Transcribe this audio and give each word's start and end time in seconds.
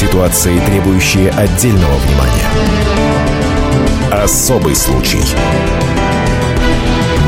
Ситуации, 0.00 0.58
требующие 0.64 1.28
отдельного 1.28 1.94
внимания. 1.96 2.46
Особый 4.10 4.74
случай. 4.74 5.20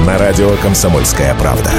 На 0.06 0.17
радио 0.17 0.48
«Комсомольская 0.62 1.35
правда». 1.35 1.71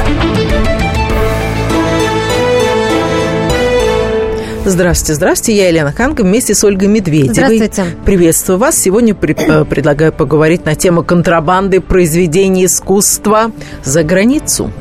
Здравствуйте, 4.65 5.15
здравствуйте. 5.15 5.57
Я 5.57 5.69
Елена 5.69 5.91
Ханга 5.91 6.21
вместе 6.21 6.53
с 6.53 6.63
Ольгой 6.63 6.89
Медведевой. 6.89 7.57
Здравствуйте. 7.57 7.85
Приветствую 8.05 8.59
вас. 8.59 8.77
Сегодня 8.79 9.15
при- 9.15 9.35
э, 9.35 9.65
предлагаю 9.65 10.13
поговорить 10.13 10.63
на 10.65 10.75
тему 10.75 11.03
контрабанды 11.03 11.81
произведений 11.81 12.65
искусства 12.65 13.51
за 13.83 14.03
границу. 14.03 14.71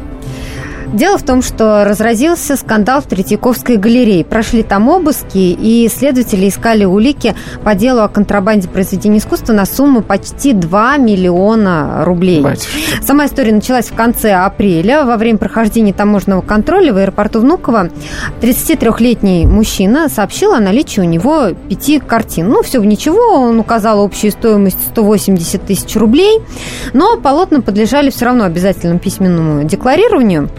Дело 0.92 1.16
в 1.16 1.22
том, 1.22 1.40
что 1.40 1.84
разразился 1.84 2.54
скандал 2.54 3.00
в 3.00 3.06
Третьяковской 3.06 3.78
галерее. 3.78 4.26
Прошли 4.26 4.62
там 4.62 4.90
обыски, 4.90 5.38
и 5.38 5.88
следователи 5.88 6.48
искали 6.48 6.84
улики 6.84 7.34
по 7.64 7.74
делу 7.74 8.02
о 8.02 8.08
контрабанде 8.08 8.68
произведений 8.68 9.18
искусства 9.18 9.54
на 9.54 9.64
сумму 9.64 10.02
почти 10.02 10.52
2 10.52 10.98
миллиона 10.98 12.04
рублей. 12.04 12.42
Батюшки. 12.42 13.02
Сама 13.02 13.24
история 13.24 13.52
началась 13.52 13.86
в 13.86 13.94
конце 13.94 14.32
апреля. 14.32 15.04
Во 15.04 15.16
время 15.16 15.38
прохождения 15.38 15.94
таможенного 15.94 16.42
контроля 16.42 16.92
в 16.92 16.98
аэропорту 16.98 17.40
Внуково 17.40 17.88
33-летний 18.42 19.46
мужчина 19.46 20.10
сообщил 20.10 20.52
о 20.52 20.60
наличии 20.60 21.00
у 21.00 21.04
него 21.04 21.52
пяти 21.70 22.00
картин. 22.00 22.50
Ну, 22.50 22.62
все 22.62 22.80
в 22.80 22.84
ничего, 22.84 23.40
он 23.40 23.58
указал 23.58 24.04
общую 24.04 24.30
стоимость 24.30 24.78
180 24.90 25.64
тысяч 25.64 25.96
рублей, 25.96 26.40
но 26.92 27.16
полотна 27.16 27.62
подлежали 27.62 28.10
все 28.10 28.26
равно 28.26 28.44
обязательному 28.44 29.00
письменному 29.00 29.64
декларированию 29.64 30.50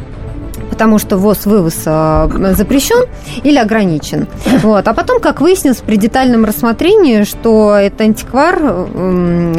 потому 0.73 0.97
что 0.97 1.17
ввоз-вывоз 1.17 1.83
э, 1.85 2.53
запрещен 2.57 3.05
или 3.43 3.57
ограничен. 3.57 4.27
Вот. 4.63 4.87
А 4.87 4.93
потом, 4.93 5.19
как 5.19 5.39
выяснилось 5.41 5.81
при 5.85 5.97
детальном 5.97 6.45
рассмотрении, 6.45 7.23
что 7.23 7.75
этот 7.75 8.01
антиквар 8.01 8.87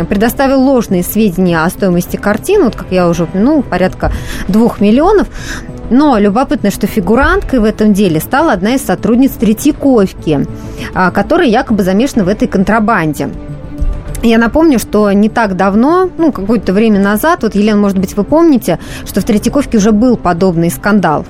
предоставил 0.09 0.61
ложные 0.61 1.05
сведения 1.05 1.63
о 1.63 1.71
стоимости 1.71 2.17
картин, 2.17 2.65
вот 2.65 2.75
как 2.75 2.87
я 2.91 3.09
уже 3.09 3.25
упомянул, 3.25 3.63
порядка 3.63 4.11
двух 4.49 4.81
миллионов. 4.81 5.29
Но 5.91 6.19
любопытно, 6.19 6.73
что 6.73 6.89
фигуранткой 6.89 7.61
в 7.61 7.65
этом 7.65 7.93
деле 7.93 8.19
стала 8.19 8.53
одна 8.53 8.75
из 8.75 8.83
сотрудниц 8.83 9.33
Третьяковки, 9.33 10.47
а, 10.95 11.11
которая 11.13 11.47
якобы 11.47 11.85
замешана 11.85 12.25
в 12.25 12.29
этой 12.29 12.49
контрабанде. 12.49 13.29
Я 14.25 14.39
напомню, 14.39 14.79
что 14.79 15.13
не 15.13 15.29
так 15.29 15.55
давно, 15.55 16.09
ну, 16.17 16.33
какое-то 16.33 16.73
время 16.73 16.99
назад, 16.99 17.43
вот, 17.43 17.55
Елена, 17.55 17.79
может 17.79 17.99
быть, 17.99 18.17
вы 18.17 18.25
помните, 18.25 18.79
что 19.05 19.21
в 19.21 19.25
Третьяковке 19.25 19.77
уже 19.77 19.93
был 19.93 20.17
подобный 20.17 20.71
скандал. 20.71 21.27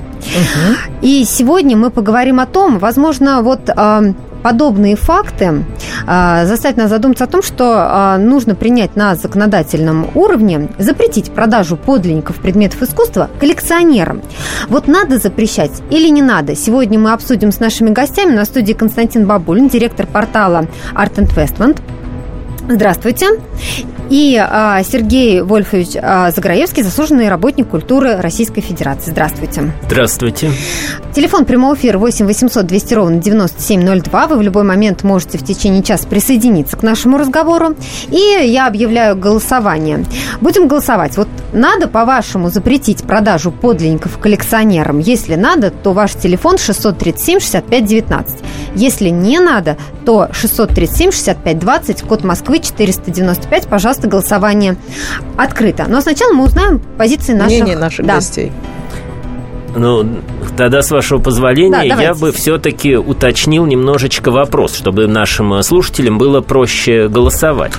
И 1.02 1.24
сегодня 1.24 1.76
мы 1.76 1.90
поговорим 1.90 2.38
о 2.38 2.46
том, 2.46 2.78
возможно, 2.78 3.42
вот 3.42 3.68
э, 3.68 4.12
подобные 4.44 4.94
факты 4.94 5.64
э, 6.06 6.46
заставят 6.46 6.76
нас 6.76 6.88
задуматься 6.88 7.24
о 7.24 7.26
том, 7.26 7.42
что 7.42 8.14
э, 8.14 8.18
нужно 8.18 8.54
принять 8.54 8.94
на 8.94 9.16
законодательном 9.16 10.06
уровне, 10.14 10.68
запретить 10.78 11.32
продажу 11.32 11.76
подлинников 11.76 12.36
предметов 12.36 12.80
искусства 12.82 13.28
коллекционерам. 13.40 14.22
Вот 14.68 14.86
надо 14.86 15.18
запрещать 15.18 15.72
или 15.90 16.08
не 16.10 16.22
надо? 16.22 16.54
Сегодня 16.54 17.00
мы 17.00 17.12
обсудим 17.12 17.50
с 17.50 17.58
нашими 17.58 17.90
гостями 17.90 18.36
на 18.36 18.44
студии 18.44 18.72
Константин 18.72 19.26
Бабулин, 19.26 19.68
директор 19.68 20.06
портала 20.06 20.68
Art 20.94 21.16
Investment. 21.16 21.80
Здравствуйте. 22.68 23.28
И 24.10 24.36
а, 24.36 24.82
Сергей 24.82 25.40
Вольфович 25.40 25.96
а, 26.00 26.30
Заграевский, 26.30 26.82
заслуженный 26.82 27.28
работник 27.28 27.68
культуры 27.68 28.16
Российской 28.16 28.60
Федерации. 28.60 29.10
Здравствуйте. 29.10 29.72
Здравствуйте. 29.86 30.50
Телефон 31.14 31.44
прямого 31.44 31.74
эфира 31.74 31.98
8 31.98 32.26
800 32.26 32.66
200 32.66 32.94
ровно 32.94 33.16
9702. 33.16 34.26
Вы 34.26 34.36
в 34.36 34.42
любой 34.42 34.64
момент 34.64 35.04
можете 35.04 35.38
в 35.38 35.44
течение 35.44 35.82
часа 35.82 36.06
присоединиться 36.06 36.76
к 36.76 36.82
нашему 36.82 37.18
разговору. 37.18 37.76
И 38.08 38.18
я 38.44 38.66
объявляю 38.66 39.16
голосование. 39.16 40.04
Будем 40.40 40.68
голосовать. 40.68 41.16
Вот 41.16 41.28
надо, 41.52 41.88
по-вашему, 41.88 42.50
запретить 42.50 43.04
продажу 43.04 43.52
подлинников 43.52 44.18
коллекционерам? 44.18 44.98
Если 44.98 45.34
надо, 45.36 45.70
то 45.70 45.92
ваш 45.92 46.12
телефон 46.14 46.58
637 46.58 47.40
65 47.40 47.84
19. 47.84 48.36
Если 48.74 49.08
не 49.08 49.38
надо, 49.38 49.76
то 50.04 50.28
637 50.32 51.12
65 51.12 51.58
20, 51.58 52.02
код 52.02 52.24
Москвы 52.24 52.58
495. 52.58 53.68
Пожалуйста, 53.68 53.93
голосование 54.02 54.76
открыто. 55.36 55.86
Но 55.88 56.00
сначала 56.00 56.32
мы 56.32 56.44
узнаем 56.44 56.80
позиции 56.98 57.32
наших... 57.32 57.50
Мнение 57.52 57.76
наших 57.76 58.06
Да. 58.06 58.16
гостей. 58.16 58.52
Ну, 59.76 60.06
тогда, 60.56 60.82
с 60.82 60.90
вашего 60.90 61.18
Да, 61.18 61.24
позволения, 61.24 61.88
давайте. 61.88 62.02
я 62.02 62.14
бы 62.14 62.32
все-таки 62.32 62.96
уточнил 62.96 63.66
немножечко 63.66 64.30
вопрос, 64.30 64.76
чтобы 64.76 65.06
нашим 65.06 65.54
э, 65.54 65.62
слушателям 65.62 66.18
было 66.18 66.40
проще 66.40 67.08
голосовать. 67.08 67.72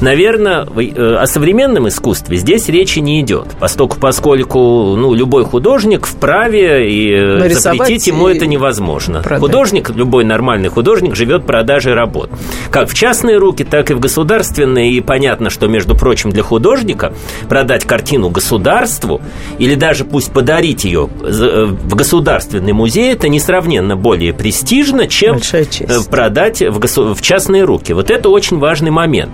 Наверное, 0.00 0.66
э, 0.76 1.16
о 1.16 1.26
современном 1.26 1.88
искусстве 1.88 2.36
здесь 2.36 2.68
речи 2.68 2.98
не 2.98 3.20
идет, 3.22 3.48
поскольку, 3.58 3.98
поскольку 3.98 4.94
ну, 4.96 5.14
любой 5.14 5.44
художник 5.44 6.06
вправе 6.06 6.90
и 6.90 7.12
э, 7.12 7.38
Нарисовать 7.38 7.78
запретить 7.78 8.06
ему 8.06 8.28
и 8.28 8.36
это 8.36 8.46
невозможно. 8.46 9.20
продать. 9.22 9.40
Художник, 9.40 9.90
любой 9.90 10.24
нормальный 10.24 10.68
художник 10.68 11.16
живет 11.16 11.46
продажей 11.46 11.94
работ. 11.94 12.30
Как 12.70 12.88
в 12.90 12.94
частные 12.94 13.38
руки, 13.38 13.64
так 13.64 13.90
и 13.90 13.94
в 13.94 14.00
государственные. 14.00 14.92
И 14.92 15.00
понятно, 15.00 15.48
что, 15.50 15.66
между 15.66 15.96
прочим, 15.96 16.30
для 16.30 16.42
художника 16.42 17.12
продать 17.48 17.84
картину 17.84 18.28
государству 18.28 19.20
или 19.58 19.74
даже 19.74 20.04
пусть 20.04 20.32
подарить 20.32 20.84
ее 20.84 21.08
в 21.26 21.94
государственный 21.94 22.72
музей, 22.72 23.12
это 23.12 23.28
несравненно 23.28 23.96
более 23.96 24.32
престижно, 24.32 25.06
чем 25.08 25.36
э, 25.36 26.00
продать 26.08 26.62
в, 26.62 26.78
госу- 26.78 27.14
в 27.14 27.22
частные 27.22 27.64
руки. 27.64 27.92
Вот 27.92 28.10
это 28.10 28.28
очень 28.28 28.58
важный 28.58 28.90
момент. 28.90 29.32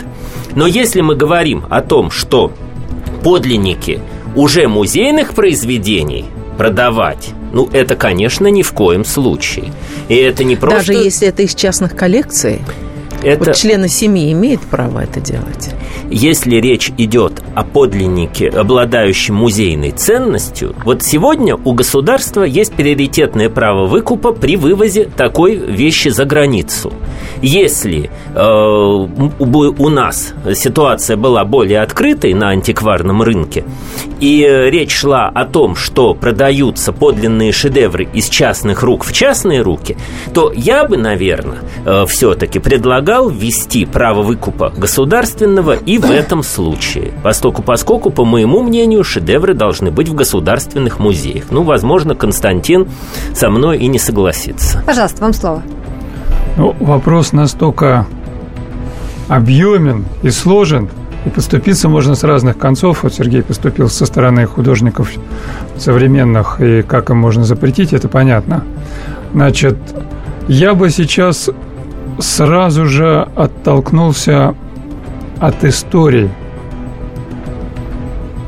Но 0.54 0.66
если 0.66 1.00
мы 1.00 1.14
говорим 1.14 1.64
о 1.70 1.82
том, 1.82 2.10
что 2.10 2.52
подлинники 3.22 4.00
уже 4.34 4.68
музейных 4.68 5.34
произведений 5.34 6.26
продавать, 6.56 7.30
ну, 7.52 7.68
это, 7.72 7.96
конечно, 7.96 8.46
ни 8.46 8.62
в 8.62 8.72
коем 8.72 9.04
случае. 9.04 9.72
И 10.08 10.14
это 10.16 10.44
не 10.44 10.56
просто... 10.56 10.78
Даже 10.78 10.94
если 10.94 11.28
это 11.28 11.42
из 11.42 11.54
частных 11.54 11.94
коллекций, 11.94 12.60
это... 13.22 13.44
вот 13.46 13.56
члены 13.56 13.88
семьи 13.88 14.32
имеют 14.32 14.60
право 14.62 15.00
это 15.00 15.20
делать. 15.20 15.70
Если 16.10 16.56
речь 16.56 16.90
идет 16.98 17.42
о 17.54 17.64
подлиннике, 17.64 18.48
обладающем 18.48 19.34
музейной 19.34 19.92
ценностью, 19.92 20.74
вот 20.84 21.02
сегодня 21.02 21.56
у 21.56 21.72
государства 21.72 22.42
есть 22.42 22.72
приоритетное 22.72 23.48
право 23.48 23.86
выкупа 23.86 24.32
при 24.32 24.56
вывозе 24.56 25.04
такой 25.04 25.56
вещи 25.56 26.08
за 26.08 26.24
границу. 26.24 26.92
Если 27.40 28.10
э, 28.34 28.42
у, 28.42 29.28
у 29.38 29.88
нас 29.88 30.34
ситуация 30.54 31.16
была 31.16 31.44
более 31.44 31.80
открытой 31.80 32.34
на 32.34 32.50
антикварном 32.50 33.22
рынке, 33.22 33.64
и 34.20 34.42
э, 34.42 34.70
речь 34.70 34.92
шла 34.92 35.28
о 35.28 35.44
том, 35.44 35.76
что 35.76 36.14
продаются 36.14 36.92
подлинные 36.92 37.52
шедевры 37.52 38.08
из 38.12 38.28
частных 38.28 38.82
рук 38.82 39.04
в 39.04 39.12
частные 39.12 39.62
руки, 39.62 39.96
то 40.34 40.52
я 40.54 40.84
бы, 40.84 40.96
наверное, 40.96 41.58
все-таки 42.06 42.58
предлагал 42.58 43.11
ввести 43.20 43.84
право 43.84 44.22
выкупа 44.22 44.72
государственного 44.76 45.72
и 45.72 45.98
в 45.98 46.10
этом 46.10 46.42
случае. 46.42 47.12
Поскольку, 47.22 48.10
по 48.10 48.24
моему 48.24 48.62
мнению, 48.62 49.04
шедевры 49.04 49.54
должны 49.54 49.90
быть 49.90 50.08
в 50.08 50.14
государственных 50.14 50.98
музеях. 50.98 51.44
Ну, 51.50 51.62
возможно, 51.62 52.14
Константин 52.14 52.88
со 53.34 53.50
мной 53.50 53.78
и 53.78 53.88
не 53.88 53.98
согласится. 53.98 54.82
Пожалуйста, 54.86 55.22
вам 55.22 55.32
слово. 55.32 55.62
Ну, 56.56 56.74
вопрос 56.80 57.32
настолько 57.32 58.06
объемен 59.28 60.04
и 60.22 60.30
сложен, 60.30 60.88
и 61.24 61.30
поступиться 61.30 61.88
можно 61.88 62.14
с 62.14 62.24
разных 62.24 62.58
концов. 62.58 63.04
Вот 63.04 63.14
Сергей 63.14 63.42
поступил 63.42 63.88
со 63.88 64.06
стороны 64.06 64.44
художников 64.46 65.10
современных, 65.78 66.60
и 66.60 66.82
как 66.82 67.10
им 67.10 67.18
можно 67.18 67.44
запретить, 67.44 67.92
это 67.92 68.08
понятно. 68.08 68.64
Значит, 69.32 69.78
я 70.48 70.74
бы 70.74 70.90
сейчас 70.90 71.48
сразу 72.18 72.86
же 72.86 73.28
оттолкнулся 73.36 74.54
от 75.40 75.64
истории. 75.64 76.30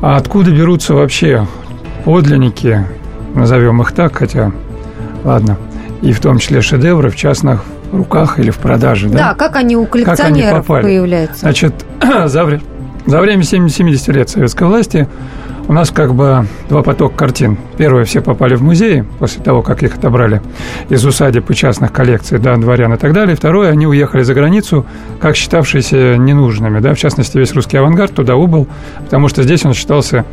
А 0.01 0.17
откуда 0.17 0.51
берутся 0.51 0.93
вообще 0.93 1.47
подлинники, 2.03 2.85
назовем 3.33 3.81
их 3.81 3.91
так, 3.91 4.15
хотя, 4.15 4.51
ладно, 5.23 5.57
и 6.01 6.11
в 6.11 6.19
том 6.19 6.37
числе 6.37 6.61
шедевры 6.61 7.09
в 7.09 7.15
частных 7.15 7.63
руках 7.91 8.39
или 8.39 8.51
в 8.51 8.57
продаже, 8.57 9.09
да? 9.09 9.17
Да, 9.17 9.33
как 9.33 9.55
они 9.55 9.75
у 9.75 9.85
коллекционеров 9.85 10.65
попали? 10.65 10.83
появляются? 10.83 11.39
Значит, 11.39 11.73
за, 12.25 12.59
за 13.05 13.19
время 13.19 13.43
70 13.43 14.07
лет 14.09 14.29
советской 14.29 14.67
власти 14.67 15.07
у 15.67 15.73
нас 15.73 15.91
как 15.91 16.13
бы 16.13 16.47
два 16.69 16.83
потока 16.83 17.15
картин. 17.15 17.57
Первое, 17.77 18.05
все 18.05 18.21
попали 18.21 18.55
в 18.55 18.61
музеи 18.61 19.05
после 19.19 19.43
того, 19.43 19.61
как 19.61 19.83
их 19.83 19.97
отобрали 19.97 20.41
из 20.89 21.05
усадеб 21.05 21.49
и 21.49 21.55
частных 21.55 21.91
коллекций, 21.91 22.39
да, 22.39 22.55
дворян 22.55 22.93
и 22.93 22.97
так 22.97 23.13
далее. 23.13 23.35
Второе, 23.35 23.71
они 23.71 23.87
уехали 23.87 24.23
за 24.23 24.33
границу, 24.33 24.85
как 25.19 25.35
считавшиеся 25.35 26.17
ненужными, 26.17 26.79
да, 26.79 26.93
в 26.93 26.97
частности, 26.97 27.37
весь 27.37 27.53
русский 27.53 27.77
авангард 27.77 28.13
туда 28.13 28.35
убыл, 28.35 28.67
потому 29.03 29.27
что 29.27 29.43
здесь 29.43 29.65
он 29.65 29.73
считался 29.73 30.25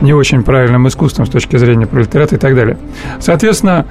не 0.00 0.12
очень 0.12 0.42
правильным 0.42 0.88
искусством 0.88 1.26
с 1.26 1.30
точки 1.30 1.56
зрения 1.56 1.86
пролетариата 1.86 2.36
и 2.36 2.38
так 2.38 2.54
далее. 2.54 2.76
Соответственно, 3.20 3.86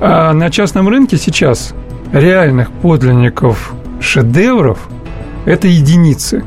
а, 0.00 0.32
на 0.32 0.50
частном 0.50 0.88
рынке 0.88 1.16
сейчас 1.16 1.74
реальных 2.12 2.70
подлинников 2.70 3.74
шедевров– 4.00 4.78
это 5.44 5.68
единицы. 5.68 6.44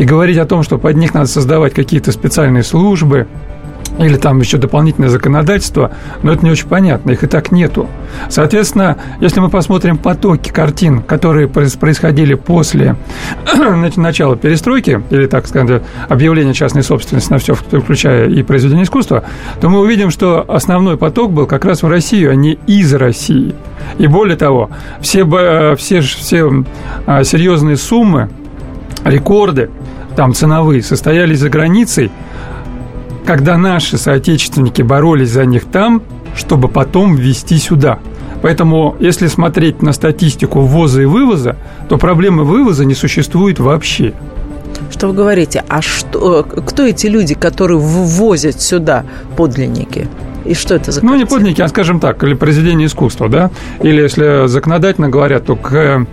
И 0.00 0.04
говорить 0.04 0.38
о 0.38 0.46
том, 0.46 0.62
что 0.62 0.78
под 0.78 0.96
них 0.96 1.12
надо 1.12 1.26
создавать 1.26 1.74
какие-то 1.74 2.10
специальные 2.10 2.64
службы– 2.64 3.28
или 3.98 4.16
там 4.16 4.40
еще 4.40 4.56
дополнительное 4.56 5.08
законодательство, 5.08 5.92
но 6.22 6.32
это 6.32 6.44
не 6.44 6.50
очень 6.50 6.68
понятно, 6.68 7.10
их 7.10 7.22
и 7.22 7.26
так 7.26 7.52
нету. 7.52 7.88
Соответственно, 8.28 8.96
если 9.20 9.40
мы 9.40 9.50
посмотрим 9.50 9.98
потоки 9.98 10.50
картин, 10.50 11.02
которые 11.02 11.48
происходили 11.48 12.34
после 12.34 12.96
начала 13.96 14.36
перестройки, 14.36 15.02
или, 15.10 15.26
так 15.26 15.46
сказать, 15.46 15.82
объявления 16.08 16.54
частной 16.54 16.82
собственности 16.82 17.30
на 17.30 17.38
все, 17.38 17.54
включая 17.54 18.28
и 18.28 18.42
произведение 18.42 18.84
искусства, 18.84 19.24
то 19.60 19.68
мы 19.68 19.80
увидим, 19.80 20.10
что 20.10 20.44
основной 20.48 20.96
поток 20.96 21.32
был 21.32 21.46
как 21.46 21.64
раз 21.64 21.82
в 21.82 21.88
Россию, 21.88 22.30
а 22.30 22.34
не 22.34 22.58
из 22.66 22.94
России. 22.94 23.54
И 23.98 24.06
более 24.06 24.36
того, 24.36 24.70
все, 25.00 25.26
все, 25.76 26.00
все 26.00 26.64
а, 27.06 27.24
серьезные 27.24 27.76
суммы, 27.76 28.30
рекорды 29.04 29.70
там 30.16 30.34
ценовые 30.34 30.82
состоялись 30.82 31.38
за 31.38 31.48
границей– 31.48 32.10
когда 33.30 33.56
наши 33.56 33.96
соотечественники 33.96 34.82
боролись 34.82 35.30
за 35.30 35.44
них 35.44 35.64
там, 35.64 36.02
чтобы 36.34 36.66
потом 36.66 37.14
ввести 37.14 37.58
сюда. 37.58 38.00
Поэтому, 38.42 38.96
если 38.98 39.28
смотреть 39.28 39.82
на 39.82 39.92
статистику 39.92 40.62
ввоза 40.62 41.02
и 41.02 41.04
вывоза, 41.04 41.56
то 41.88 41.96
проблемы 41.96 42.44
вывоза 42.44 42.84
не 42.84 42.94
существует 42.94 43.60
вообще. 43.60 44.14
Что 44.90 45.06
вы 45.06 45.14
говорите? 45.14 45.62
А 45.68 45.80
что, 45.80 46.42
кто 46.42 46.84
эти 46.84 47.06
люди, 47.06 47.34
которые 47.34 47.78
ввозят 47.78 48.60
сюда 48.60 49.04
подлинники? 49.36 50.08
И 50.44 50.54
что 50.54 50.74
это 50.74 50.90
за 50.90 51.04
Ну, 51.04 51.14
не 51.14 51.26
подлинники, 51.26 51.60
а, 51.60 51.68
скажем 51.68 52.00
так, 52.00 52.24
или 52.24 52.34
произведение 52.34 52.86
искусства, 52.86 53.28
да? 53.28 53.50
Или, 53.80 54.00
если 54.00 54.48
законодательно 54.48 55.08
говорят, 55.08 55.44
то 55.44 55.54
к 55.54 56.06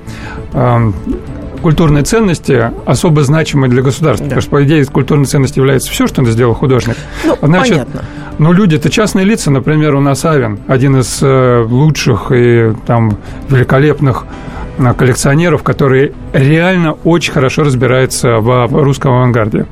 э, 0.54 0.92
культурные 1.62 2.04
ценности 2.04 2.72
особо 2.86 3.24
значимы 3.24 3.68
для 3.68 3.82
государства. 3.82 4.26
Да. 4.26 4.30
Потому 4.30 4.42
что, 4.42 4.52
по 4.52 4.64
идее, 4.64 4.86
культурной 4.86 5.26
ценностью 5.26 5.62
является 5.62 5.92
все, 5.92 6.08
что 6.08 6.24
сделал 6.26 6.54
художник. 6.54 6.96
Ну, 7.26 7.38
Значит, 7.42 7.72
понятно. 7.72 8.02
Ну, 8.40 8.52
люди 8.52 8.76
это 8.76 8.90
частные 8.90 9.26
лица, 9.26 9.50
например, 9.50 9.96
у 9.96 10.00
нас 10.00 10.24
Авен, 10.26 10.60
один 10.68 11.00
из 11.00 11.20
э, 11.22 11.66
лучших 11.68 12.32
и 12.32 12.74
там 12.86 13.18
великолепных 13.50 14.26
э, 14.78 14.94
коллекционеров, 14.94 15.64
который 15.64 16.14
реально 16.34 16.94
очень 17.04 17.34
хорошо 17.34 17.64
разбирается 17.64 18.38
в 18.38 18.68
русском 18.72 19.14
авангарде. 19.14 19.66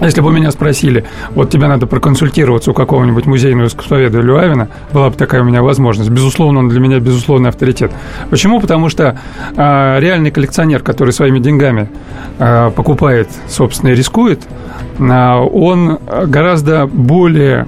Если 0.00 0.22
бы 0.22 0.32
меня 0.32 0.50
спросили, 0.50 1.04
вот 1.34 1.50
тебе 1.50 1.66
надо 1.66 1.86
проконсультироваться 1.86 2.70
у 2.70 2.74
какого-нибудь 2.74 3.26
музейного 3.26 3.66
искусствоведа 3.66 4.20
или 4.20 4.32
Авина, 4.32 4.68
была 4.92 5.10
бы 5.10 5.16
такая 5.16 5.42
у 5.42 5.44
меня 5.44 5.62
возможность. 5.62 6.10
Безусловно, 6.10 6.60
он 6.60 6.68
для 6.68 6.80
меня 6.80 7.00
безусловный 7.00 7.50
авторитет. 7.50 7.92
Почему? 8.30 8.60
Потому 8.60 8.88
что 8.88 9.18
э, 9.56 10.00
реальный 10.00 10.30
коллекционер, 10.30 10.82
который 10.82 11.12
своими 11.12 11.38
деньгами 11.38 11.88
э, 12.38 12.70
покупает, 12.74 13.28
собственно, 13.48 13.90
и 13.90 13.94
рискует, 13.94 14.40
э, 14.98 15.02
он 15.02 15.98
гораздо 16.26 16.86
более 16.86 17.66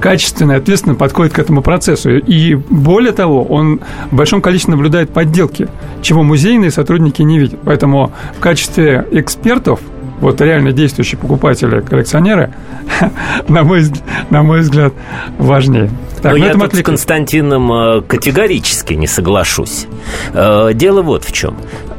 качественно 0.00 0.52
и 0.52 0.56
ответственно 0.56 0.96
подходит 0.96 1.32
к 1.32 1.38
этому 1.38 1.62
процессу. 1.62 2.18
И 2.18 2.54
более 2.54 3.12
того, 3.12 3.44
он 3.44 3.80
в 4.10 4.16
большом 4.16 4.42
количестве 4.42 4.72
наблюдает 4.72 5.10
подделки, 5.10 5.68
чего 6.02 6.22
музейные 6.22 6.70
сотрудники 6.70 7.22
не 7.22 7.38
видят. 7.38 7.60
Поэтому 7.64 8.12
в 8.36 8.40
качестве 8.40 9.06
экспертов 9.12 9.80
вот 10.22 10.40
реально 10.40 10.72
действующие 10.72 11.18
покупатели, 11.18 11.80
коллекционеры, 11.80 12.54
на 13.48 13.64
мой, 13.64 13.84
на 14.30 14.42
мой 14.42 14.60
взгляд, 14.60 14.94
важнее. 15.36 15.90
Так, 16.22 16.32
Но 16.32 16.38
ну, 16.38 16.44
я 16.44 16.52
тут 16.52 16.74
с 16.74 16.82
Константином 16.82 17.72
э, 17.72 18.02
категорически 18.02 18.94
не 18.94 19.08
соглашусь. 19.08 19.86
Э, 20.32 20.70
дело 20.72 21.02
вот 21.02 21.24
в 21.24 21.32
чем. 21.32 21.56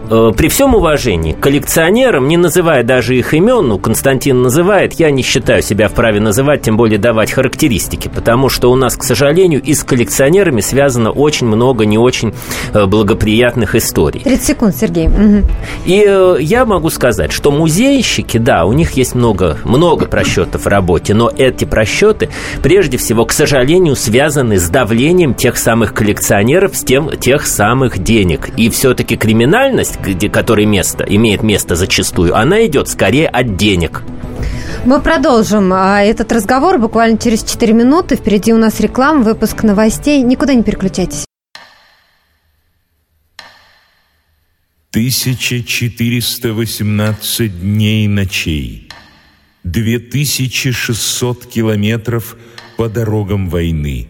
Э, 0.09 0.31
при 0.35 0.49
всем 0.49 0.75
уважении 0.75 1.31
к 1.31 1.39
коллекционерам, 1.39 2.27
не 2.27 2.37
называя 2.37 2.83
даже 2.83 3.15
их 3.17 3.33
имен, 3.33 3.67
ну, 3.67 3.79
Константин 3.79 4.41
называет, 4.41 4.93
я 4.93 5.11
не 5.11 5.23
считаю 5.23 5.61
себя 5.61 5.87
вправе 5.87 6.19
называть, 6.19 6.61
тем 6.61 6.77
более 6.77 6.99
давать 6.99 7.31
характеристики, 7.31 8.09
потому 8.13 8.49
что 8.49 8.71
у 8.71 8.75
нас, 8.75 8.95
к 8.95 9.03
сожалению, 9.03 9.61
и 9.61 9.73
с 9.73 9.83
коллекционерами 9.83 10.61
связано 10.61 11.11
очень 11.11 11.47
много 11.47 11.85
не 11.85 11.97
очень 11.97 12.33
э, 12.73 12.85
благоприятных 12.85 13.75
историй. 13.75 14.21
30 14.21 14.45
секунд, 14.45 14.75
Сергей. 14.75 15.07
Угу. 15.07 15.47
И 15.85 16.03
э, 16.05 16.37
я 16.41 16.65
могу 16.65 16.89
сказать, 16.89 17.31
что 17.31 17.51
музейщики, 17.51 18.37
да, 18.37 18.65
у 18.65 18.73
них 18.73 18.91
есть 18.91 19.15
много, 19.15 19.57
много 19.63 20.05
просчетов 20.05 20.65
в 20.65 20.67
работе, 20.67 21.13
но 21.13 21.31
эти 21.35 21.65
просчеты, 21.65 22.29
прежде 22.61 22.97
всего, 22.97 23.25
к 23.25 23.31
сожалению, 23.31 23.95
связаны 23.95 24.59
с 24.59 24.69
давлением 24.69 25.33
тех 25.33 25.57
самых 25.57 25.93
коллекционеров, 25.93 26.75
с 26.75 26.83
тем, 26.83 27.09
тех 27.17 27.47
самых 27.47 27.99
денег. 27.99 28.49
И 28.57 28.69
все-таки 28.69 29.15
криминальность 29.15 29.97
где, 30.03 30.29
который 30.29 30.65
место, 30.65 31.05
имеет 31.07 31.41
место 31.43 31.75
зачастую, 31.75 32.35
она 32.35 32.65
идет 32.65 32.89
скорее 32.89 33.27
от 33.27 33.55
денег. 33.55 34.01
Мы 34.85 34.99
продолжим 35.01 35.71
а, 35.73 36.03
этот 36.03 36.31
разговор 36.31 36.77
буквально 36.77 37.17
через 37.17 37.43
4 37.43 37.73
минуты. 37.73 38.17
Впереди 38.17 38.53
у 38.53 38.57
нас 38.57 38.79
реклама, 38.79 39.23
выпуск 39.23 39.63
новостей. 39.63 40.21
Никуда 40.21 40.53
не 40.53 40.61
переключайтесь. 40.63 41.25
1418 44.91 47.61
дней 47.61 48.05
и 48.05 48.07
ночей, 48.07 48.89
2600 49.63 51.47
километров 51.47 52.37
по 52.77 52.87
дорогам 52.89 53.49
войны, 53.49 54.07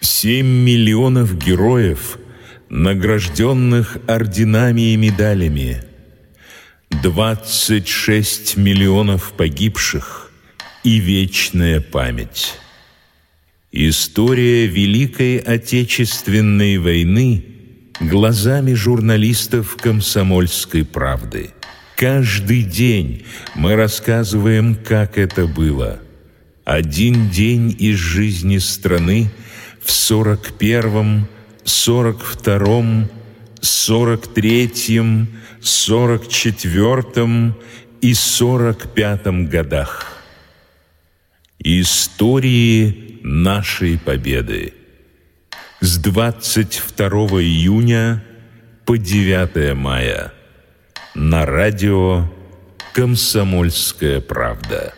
7 0.00 0.46
миллионов 0.46 1.36
героев– 1.36 2.18
награжденных 2.70 3.98
орденами 4.06 4.92
и 4.92 4.96
медалями, 4.96 5.82
26 6.90 8.56
миллионов 8.56 9.32
погибших 9.32 10.30
и 10.84 10.98
вечная 10.98 11.80
память. 11.80 12.54
История 13.72 14.66
Великой 14.66 15.38
Отечественной 15.38 16.78
войны 16.78 17.44
глазами 18.00 18.74
журналистов 18.74 19.76
«Комсомольской 19.76 20.84
правды». 20.84 21.50
Каждый 21.96 22.62
день 22.62 23.24
мы 23.54 23.74
рассказываем, 23.74 24.76
как 24.76 25.18
это 25.18 25.46
было. 25.46 26.00
Один 26.64 27.28
день 27.28 27.74
из 27.76 27.96
жизни 27.96 28.58
страны 28.58 29.30
в 29.82 29.90
сорок 29.90 30.52
первом 31.68 31.74
сорок 31.74 32.22
втором, 32.22 33.08
сорок 33.60 34.26
третьем, 34.34 35.28
сорок 35.60 36.28
четвертом 36.28 37.54
и 38.00 38.14
сорок 38.14 38.94
пятом 38.94 39.46
годах. 39.46 40.06
Истории 41.58 43.20
нашей 43.22 43.98
победы. 43.98 44.72
С 45.80 45.98
22 45.98 47.08
июня 47.42 48.24
по 48.86 48.96
9 48.96 49.74
мая 49.76 50.32
на 51.14 51.44
радио 51.44 52.24
«Комсомольская 52.94 54.20
правда». 54.20 54.97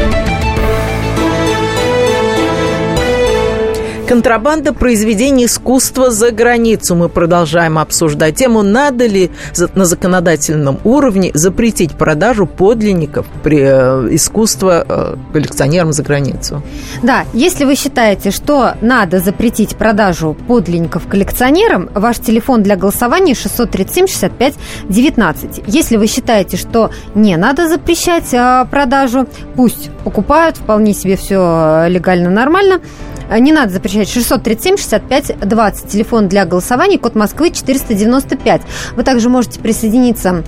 Контрабанда 4.11 4.73
произведений 4.73 5.45
искусства 5.45 6.11
за 6.11 6.31
границу. 6.31 6.95
Мы 6.95 7.07
продолжаем 7.07 7.77
обсуждать 7.77 8.35
тему, 8.35 8.61
надо 8.61 9.05
ли 9.05 9.31
на 9.73 9.85
законодательном 9.85 10.79
уровне 10.83 11.31
запретить 11.33 11.93
продажу 11.93 12.45
подлинников 12.45 13.25
при 13.41 13.59
э, 13.61 14.13
искусства 14.13 14.85
э, 14.85 15.15
коллекционерам 15.31 15.93
за 15.93 16.03
границу. 16.03 16.61
Да, 17.01 17.23
если 17.31 17.63
вы 17.63 17.75
считаете, 17.75 18.31
что 18.31 18.73
надо 18.81 19.21
запретить 19.21 19.77
продажу 19.77 20.35
подлинников 20.45 21.07
коллекционерам, 21.07 21.89
ваш 21.95 22.19
телефон 22.19 22.63
для 22.63 22.75
голосования 22.75 23.33
637 23.33 24.07
65 24.07 24.55
19. 24.89 25.61
Если 25.67 25.95
вы 25.95 26.07
считаете, 26.07 26.57
что 26.57 26.91
не 27.15 27.37
надо 27.37 27.69
запрещать 27.69 28.33
э, 28.33 28.65
продажу, 28.69 29.25
пусть 29.55 29.89
покупают, 30.03 30.57
вполне 30.57 30.93
себе 30.93 31.15
все 31.15 31.85
легально, 31.87 32.29
нормально, 32.29 32.81
не 33.39 33.51
надо 33.51 33.71
запрещать. 33.73 34.09
637 34.09 34.77
65 34.77 35.39
20. 35.39 35.87
Телефон 35.87 36.27
для 36.27 36.45
голосования, 36.45 36.97
код 36.97 37.15
Москвы 37.15 37.51
495. 37.51 38.61
Вы 38.95 39.03
также 39.03 39.29
можете 39.29 39.59
присоединиться 39.59 40.43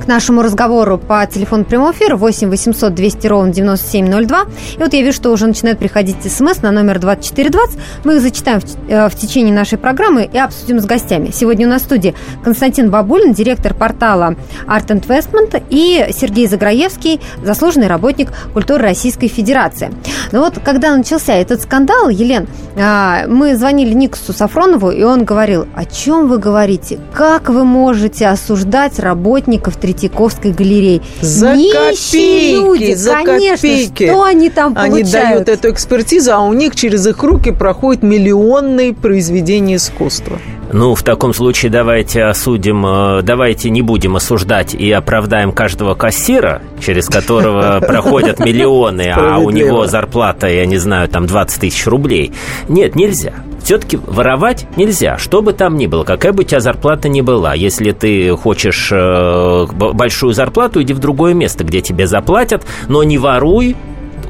к 0.00 0.06
нашему 0.06 0.42
разговору 0.42 0.98
по 0.98 1.26
телефону 1.26 1.64
прямого 1.64 1.92
эфира 1.92 2.16
8 2.16 2.48
800 2.48 2.94
200 2.94 3.26
ровно 3.26 3.52
9702. 3.52 4.42
И 4.76 4.78
вот 4.78 4.92
я 4.92 5.02
вижу, 5.02 5.16
что 5.16 5.30
уже 5.30 5.46
начинают 5.46 5.78
приходить 5.78 6.16
смс 6.22 6.62
на 6.62 6.70
номер 6.70 6.98
2420. 6.98 7.78
Мы 8.04 8.16
их 8.16 8.22
зачитаем 8.22 8.60
в, 8.60 8.64
э, 8.88 9.08
в 9.08 9.14
течение 9.14 9.54
нашей 9.54 9.78
программы 9.78 10.28
и 10.30 10.38
обсудим 10.38 10.80
с 10.80 10.84
гостями. 10.84 11.30
Сегодня 11.32 11.66
у 11.66 11.70
нас 11.70 11.82
в 11.82 11.84
студии 11.86 12.14
Константин 12.42 12.90
Бабулин, 12.90 13.32
директор 13.32 13.74
портала 13.74 14.36
Art 14.66 14.88
Investment, 14.88 15.62
и 15.70 16.06
Сергей 16.12 16.46
Заграевский, 16.46 17.20
заслуженный 17.42 17.86
работник 17.86 18.32
культуры 18.52 18.82
Российской 18.82 19.28
Федерации. 19.28 19.90
Но 20.32 20.40
вот 20.40 20.58
когда 20.64 20.96
начался 20.96 21.34
этот 21.34 21.62
скандал, 21.62 22.08
Елен, 22.08 22.46
а, 22.76 23.26
мы 23.28 23.56
звонили 23.56 23.92
Никусу 23.94 24.32
Сафронову, 24.32 24.90
и 24.90 25.02
он 25.02 25.24
говорил, 25.24 25.66
о 25.74 25.84
чем 25.84 26.28
вы 26.28 26.38
говорите? 26.38 26.98
Как 27.12 27.48
вы 27.48 27.64
можете 27.64 28.28
осуждать 28.28 28.98
работников 28.98 29.76
Третьяковской 29.84 30.52
галереи. 30.52 31.02
За 31.20 31.54
Нищие 31.54 31.72
копейки, 31.72 32.54
люди, 32.54 32.94
за 32.94 33.12
конечно, 33.22 33.56
копейки. 33.68 34.06
что 34.06 34.22
они 34.22 34.48
там 34.48 34.72
Они 34.78 35.02
получают? 35.02 35.44
дают 35.44 35.48
эту 35.50 35.70
экспертизу, 35.72 36.32
а 36.32 36.40
у 36.40 36.54
них 36.54 36.74
через 36.74 37.06
их 37.06 37.22
руки 37.22 37.50
проходят 37.52 38.02
миллионные 38.02 38.94
произведения 38.94 39.76
искусства. 39.76 40.38
Ну, 40.72 40.94
в 40.94 41.02
таком 41.02 41.34
случае 41.34 41.70
давайте 41.70 42.24
осудим, 42.24 42.86
э, 42.86 43.22
давайте 43.22 43.68
не 43.68 43.82
будем 43.82 44.16
осуждать 44.16 44.72
и 44.74 44.90
оправдаем 44.90 45.52
каждого 45.52 45.94
кассира, 45.94 46.62
через 46.80 47.06
которого 47.06 47.80
проходят 47.86 48.38
миллионы, 48.40 49.12
а 49.14 49.36
у 49.36 49.50
него 49.50 49.86
зарплата, 49.86 50.46
я 50.48 50.64
не 50.64 50.78
знаю, 50.78 51.08
там 51.08 51.26
20 51.26 51.60
тысяч 51.60 51.86
рублей. 51.86 52.32
Нет, 52.68 52.96
нельзя. 52.96 53.34
Все-таки 53.64 53.96
воровать 53.96 54.66
нельзя, 54.76 55.16
что 55.16 55.40
бы 55.40 55.54
там 55.54 55.76
ни 55.76 55.86
было, 55.86 56.04
какая 56.04 56.32
бы 56.32 56.42
у 56.42 56.46
тебя 56.46 56.60
зарплата 56.60 57.08
ни 57.08 57.22
была. 57.22 57.54
Если 57.54 57.92
ты 57.92 58.36
хочешь 58.36 58.90
э, 58.92 59.66
большую 59.72 60.34
зарплату, 60.34 60.82
иди 60.82 60.92
в 60.92 60.98
другое 60.98 61.32
место, 61.32 61.64
где 61.64 61.80
тебе 61.80 62.06
заплатят, 62.06 62.66
но 62.88 63.02
не 63.02 63.16
воруй 63.16 63.74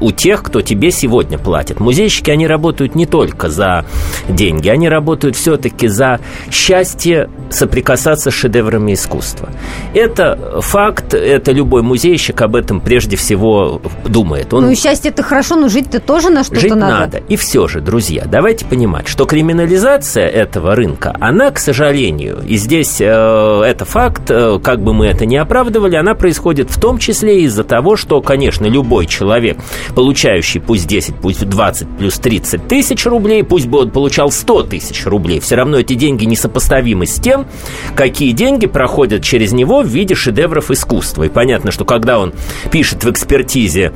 у 0.01 0.11
тех, 0.11 0.43
кто 0.43 0.61
тебе 0.61 0.91
сегодня 0.91 1.37
платит. 1.37 1.79
Музейщики, 1.79 2.31
они 2.31 2.47
работают 2.47 2.95
не 2.95 3.05
только 3.05 3.49
за 3.49 3.85
деньги, 4.27 4.69
они 4.69 4.89
работают 4.89 5.35
все-таки 5.35 5.87
за 5.87 6.19
счастье 6.51 7.29
соприкасаться 7.49 8.31
с 8.31 8.33
шедеврами 8.33 8.93
искусства. 8.93 9.49
Это 9.93 10.61
факт, 10.61 11.13
это 11.13 11.51
любой 11.51 11.81
музейщик 11.81 12.41
об 12.41 12.55
этом 12.55 12.81
прежде 12.81 13.15
всего 13.15 13.81
думает. 14.05 14.53
Он 14.53 14.65
Ну, 14.65 14.71
и 14.71 14.75
счастье 14.75 15.11
это 15.11 15.23
хорошо, 15.23 15.55
но 15.55 15.69
жить-то 15.69 15.99
тоже 15.99 16.29
на 16.29 16.43
что-то 16.43 16.61
Жить 16.61 16.75
надо. 16.75 16.99
надо. 16.99 17.17
И 17.29 17.35
все 17.35 17.67
же, 17.67 17.81
друзья, 17.81 18.25
давайте 18.25 18.65
понимать, 18.65 19.07
что 19.07 19.25
криминализация 19.25 20.27
этого 20.27 20.75
рынка, 20.75 21.15
она, 21.19 21.51
к 21.51 21.59
сожалению, 21.59 22.43
и 22.47 22.57
здесь 22.57 22.97
э, 22.99 23.05
это 23.05 23.85
факт, 23.85 24.29
э, 24.29 24.59
как 24.63 24.81
бы 24.81 24.93
мы 24.93 25.07
это 25.07 25.25
ни 25.25 25.35
оправдывали, 25.35 25.95
она 25.95 26.15
происходит 26.15 26.69
в 26.69 26.79
том 26.79 26.97
числе 26.97 27.43
из-за 27.43 27.63
того, 27.63 27.95
что, 27.95 28.21
конечно, 28.21 28.65
любой 28.65 29.05
человек, 29.05 29.57
получающий 29.93 30.59
пусть 30.59 30.87
10, 30.87 31.15
пусть 31.15 31.47
20, 31.47 31.97
плюс 31.97 32.17
30 32.17 32.67
тысяч 32.67 33.05
рублей, 33.05 33.43
пусть 33.43 33.67
бы 33.67 33.79
он 33.79 33.91
получал 33.91 34.31
100 34.31 34.63
тысяч 34.63 35.05
рублей, 35.05 35.39
все 35.39 35.55
равно 35.55 35.77
эти 35.77 35.93
деньги 35.93 36.25
несопоставимы 36.25 37.05
с 37.05 37.15
тем, 37.15 37.47
какие 37.95 38.31
деньги 38.31 38.65
проходят 38.65 39.23
через 39.23 39.51
него 39.51 39.81
в 39.81 39.87
виде 39.87 40.15
шедевров 40.15 40.71
искусства. 40.71 41.23
И 41.23 41.29
понятно, 41.29 41.71
что 41.71 41.85
когда 41.85 42.19
он 42.19 42.33
пишет 42.71 43.03
в 43.03 43.11
экспертизе, 43.11 43.93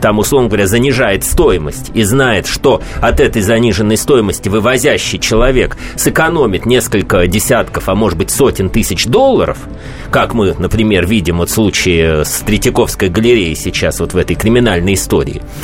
там, 0.00 0.18
условно 0.18 0.48
говоря, 0.48 0.66
занижает 0.66 1.24
стоимость 1.24 1.90
и 1.94 2.02
знает, 2.02 2.46
что 2.46 2.82
от 3.00 3.20
этой 3.20 3.42
заниженной 3.42 3.96
стоимости 3.96 4.48
вывозящий 4.48 5.18
человек 5.18 5.76
сэкономит 5.96 6.66
несколько 6.66 7.26
десятков, 7.26 7.88
а 7.88 7.94
может 7.94 8.18
быть 8.18 8.30
сотен 8.30 8.70
тысяч 8.70 9.06
долларов, 9.06 9.58
как 10.10 10.34
мы, 10.34 10.54
например, 10.58 11.06
видим 11.06 11.38
вот 11.38 11.50
в 11.50 11.52
случае 11.52 12.24
с 12.24 12.40
Третьяковской 12.40 13.08
галереей 13.08 13.54
сейчас 13.54 14.00
вот 14.00 14.12
в 14.12 14.16
этой 14.16 14.36
криминальной 14.36 14.94
истории. 14.94 15.11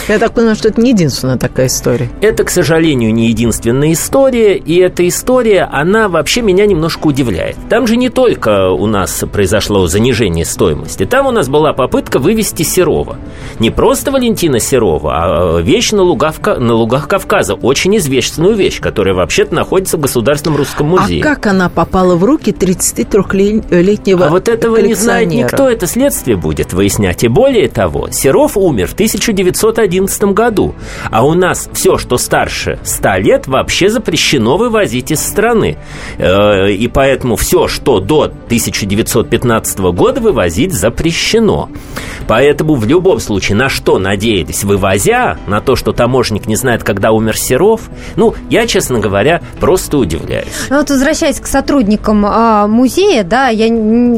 Я 0.09 0.19
так 0.19 0.33
понимаю, 0.33 0.57
что 0.57 0.69
это 0.69 0.81
не 0.81 0.91
единственная 0.91 1.39
такая 1.39 1.67
история. 1.67 2.11
Это, 2.21 2.45
к 2.45 2.51
сожалению, 2.51 3.13
не 3.15 3.29
единственная 3.29 3.93
история, 3.93 4.57
и 4.57 4.77
эта 4.77 5.07
история, 5.07 5.69
она 5.73 6.09
вообще 6.09 6.43
меня 6.43 6.67
немножко 6.67 7.07
удивляет. 7.07 7.57
Там 7.69 7.87
же 7.87 7.97
не 7.97 8.09
только 8.09 8.71
у 8.71 8.87
нас 8.87 9.25
произошло 9.33 9.87
занижение 9.87 10.45
стоимости, 10.45 11.07
там 11.07 11.27
у 11.27 11.31
нас 11.31 11.49
была 11.49 11.73
попытка 11.73 12.19
вывести 12.19 12.63
Серова. 12.63 13.17
Не 13.59 13.71
просто 13.71 14.11
Валентина 14.11 14.61
Серова, 14.61 15.13
а 15.15 15.61
вещь 15.61 15.93
на 15.93 16.03
лугах, 16.03 16.35
на 16.45 16.75
лугах 16.75 17.09
Кавказа, 17.09 17.55
очень 17.55 17.97
известную 17.97 18.55
вещь, 18.55 18.81
которая 18.81 19.15
вообще-то 19.15 19.55
находится 19.55 19.97
в 19.97 20.01
Государственном 20.01 20.59
русском 20.59 20.89
музее. 20.89 21.23
А 21.23 21.25
как 21.25 21.47
она 21.47 21.69
попала 21.69 22.17
в 22.17 22.25
руки 22.25 22.51
33-летнего 22.51 24.27
А 24.27 24.29
вот 24.29 24.49
этого 24.49 24.77
не 24.77 24.95
знает 24.95 25.29
никто, 25.29 25.69
это 25.69 25.87
следствие 25.87 26.37
будет 26.37 26.73
выяснять. 26.73 27.25
И 27.25 27.29
более 27.29 27.69
того, 27.69 28.09
Серов 28.11 28.57
умер 28.57 28.89
в 28.89 28.95
1911 29.43 30.23
году, 30.25 30.75
а 31.11 31.25
у 31.25 31.35
нас 31.35 31.69
все, 31.73 31.99
что 31.99 32.19
старше 32.19 32.79
100 32.85 33.17
лет, 33.19 33.47
вообще 33.47 33.89
запрещено 33.89 34.57
вывозить 34.57 35.11
из 35.11 35.21
страны. 35.21 35.77
Э, 36.19 36.71
И 36.71 36.89
поэтому 36.89 37.37
все, 37.37 37.69
что 37.69 38.01
до 38.01 38.25
1915 38.25 39.79
года 39.79 40.21
вывозить 40.21 40.73
запрещено. 40.73 41.69
Поэтому 42.27 42.75
в 42.75 42.87
любом 42.87 43.21
случае, 43.21 43.57
на 43.57 43.69
что 43.69 43.99
надеялись, 43.99 44.65
вывозя, 44.65 45.39
на 45.47 45.61
то, 45.61 45.77
что 45.77 45.93
таможенник 45.93 46.47
не 46.47 46.57
знает, 46.57 46.85
когда 46.85 47.13
умер 47.13 47.37
Серов, 47.39 47.83
ну, 48.17 48.35
я, 48.51 48.67
честно 48.67 48.99
говоря, 48.99 49.41
просто 49.61 49.99
удивляюсь. 49.99 50.49
Ну 50.69 50.79
вот 50.79 50.91
возвращаясь 50.91 51.41
к 51.41 51.47
сотрудникам 51.47 52.25
а, 52.27 52.67
музея, 52.67 53.25
да, 53.25 53.49
я, 53.49 53.69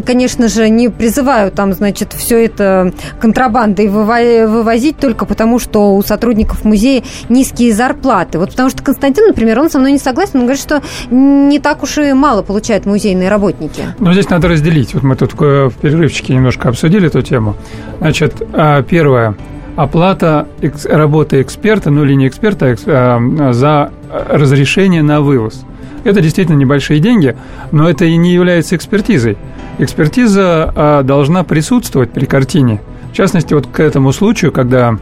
конечно 0.04 0.48
же, 0.48 0.68
не 0.68 0.88
призываю 0.88 1.52
там, 1.52 1.72
значит, 1.72 2.12
все 2.12 2.44
это 2.44 2.92
контрабандой 3.20 3.88
вывозить 3.88 4.96
только 5.10 5.26
потому, 5.26 5.58
что 5.58 5.96
у 5.96 6.02
сотрудников 6.02 6.64
музея 6.64 7.02
низкие 7.28 7.74
зарплаты. 7.74 8.38
Вот 8.38 8.50
потому 8.50 8.70
что 8.70 8.80
Константин, 8.84 9.26
например, 9.26 9.58
он 9.58 9.68
со 9.68 9.80
мной 9.80 9.90
не 9.90 9.98
согласен, 9.98 10.36
он 10.36 10.42
говорит, 10.42 10.62
что 10.62 10.82
не 11.10 11.58
так 11.58 11.82
уж 11.82 11.98
и 11.98 12.12
мало 12.12 12.42
получают 12.42 12.86
музейные 12.86 13.28
работники. 13.28 13.82
Но 13.98 14.12
здесь 14.12 14.30
надо 14.30 14.46
разделить. 14.46 14.94
Вот 14.94 15.02
мы 15.02 15.16
тут 15.16 15.32
э, 15.40 15.68
в 15.68 15.74
перерывчике 15.74 16.34
немножко 16.34 16.68
обсудили 16.68 17.08
эту 17.08 17.22
тему. 17.22 17.56
Значит, 17.98 18.40
а, 18.52 18.82
первое. 18.82 19.34
Оплата 19.74 20.46
работы 20.84 21.42
эксперта, 21.42 21.90
ну 21.90 22.04
или 22.04 22.14
не 22.14 22.28
эксперта, 22.28 22.76
а 22.86 23.18
а, 23.18 23.52
за 23.52 23.90
разрешение 24.28 25.02
на 25.02 25.22
вывоз. 25.22 25.64
Это 26.04 26.20
действительно 26.20 26.56
небольшие 26.56 27.00
деньги, 27.00 27.36
но 27.72 27.90
это 27.90 28.04
и 28.04 28.16
не 28.16 28.32
является 28.32 28.76
экспертизой. 28.76 29.36
Экспертиза 29.78 30.72
а, 30.72 31.02
должна 31.02 31.42
присутствовать 31.42 32.12
при 32.12 32.26
картине. 32.26 32.80
В 33.12 33.16
частности, 33.16 33.54
вот 33.54 33.66
к 33.66 33.80
этому 33.80 34.12
случаю, 34.12 34.52
когда 34.52 34.98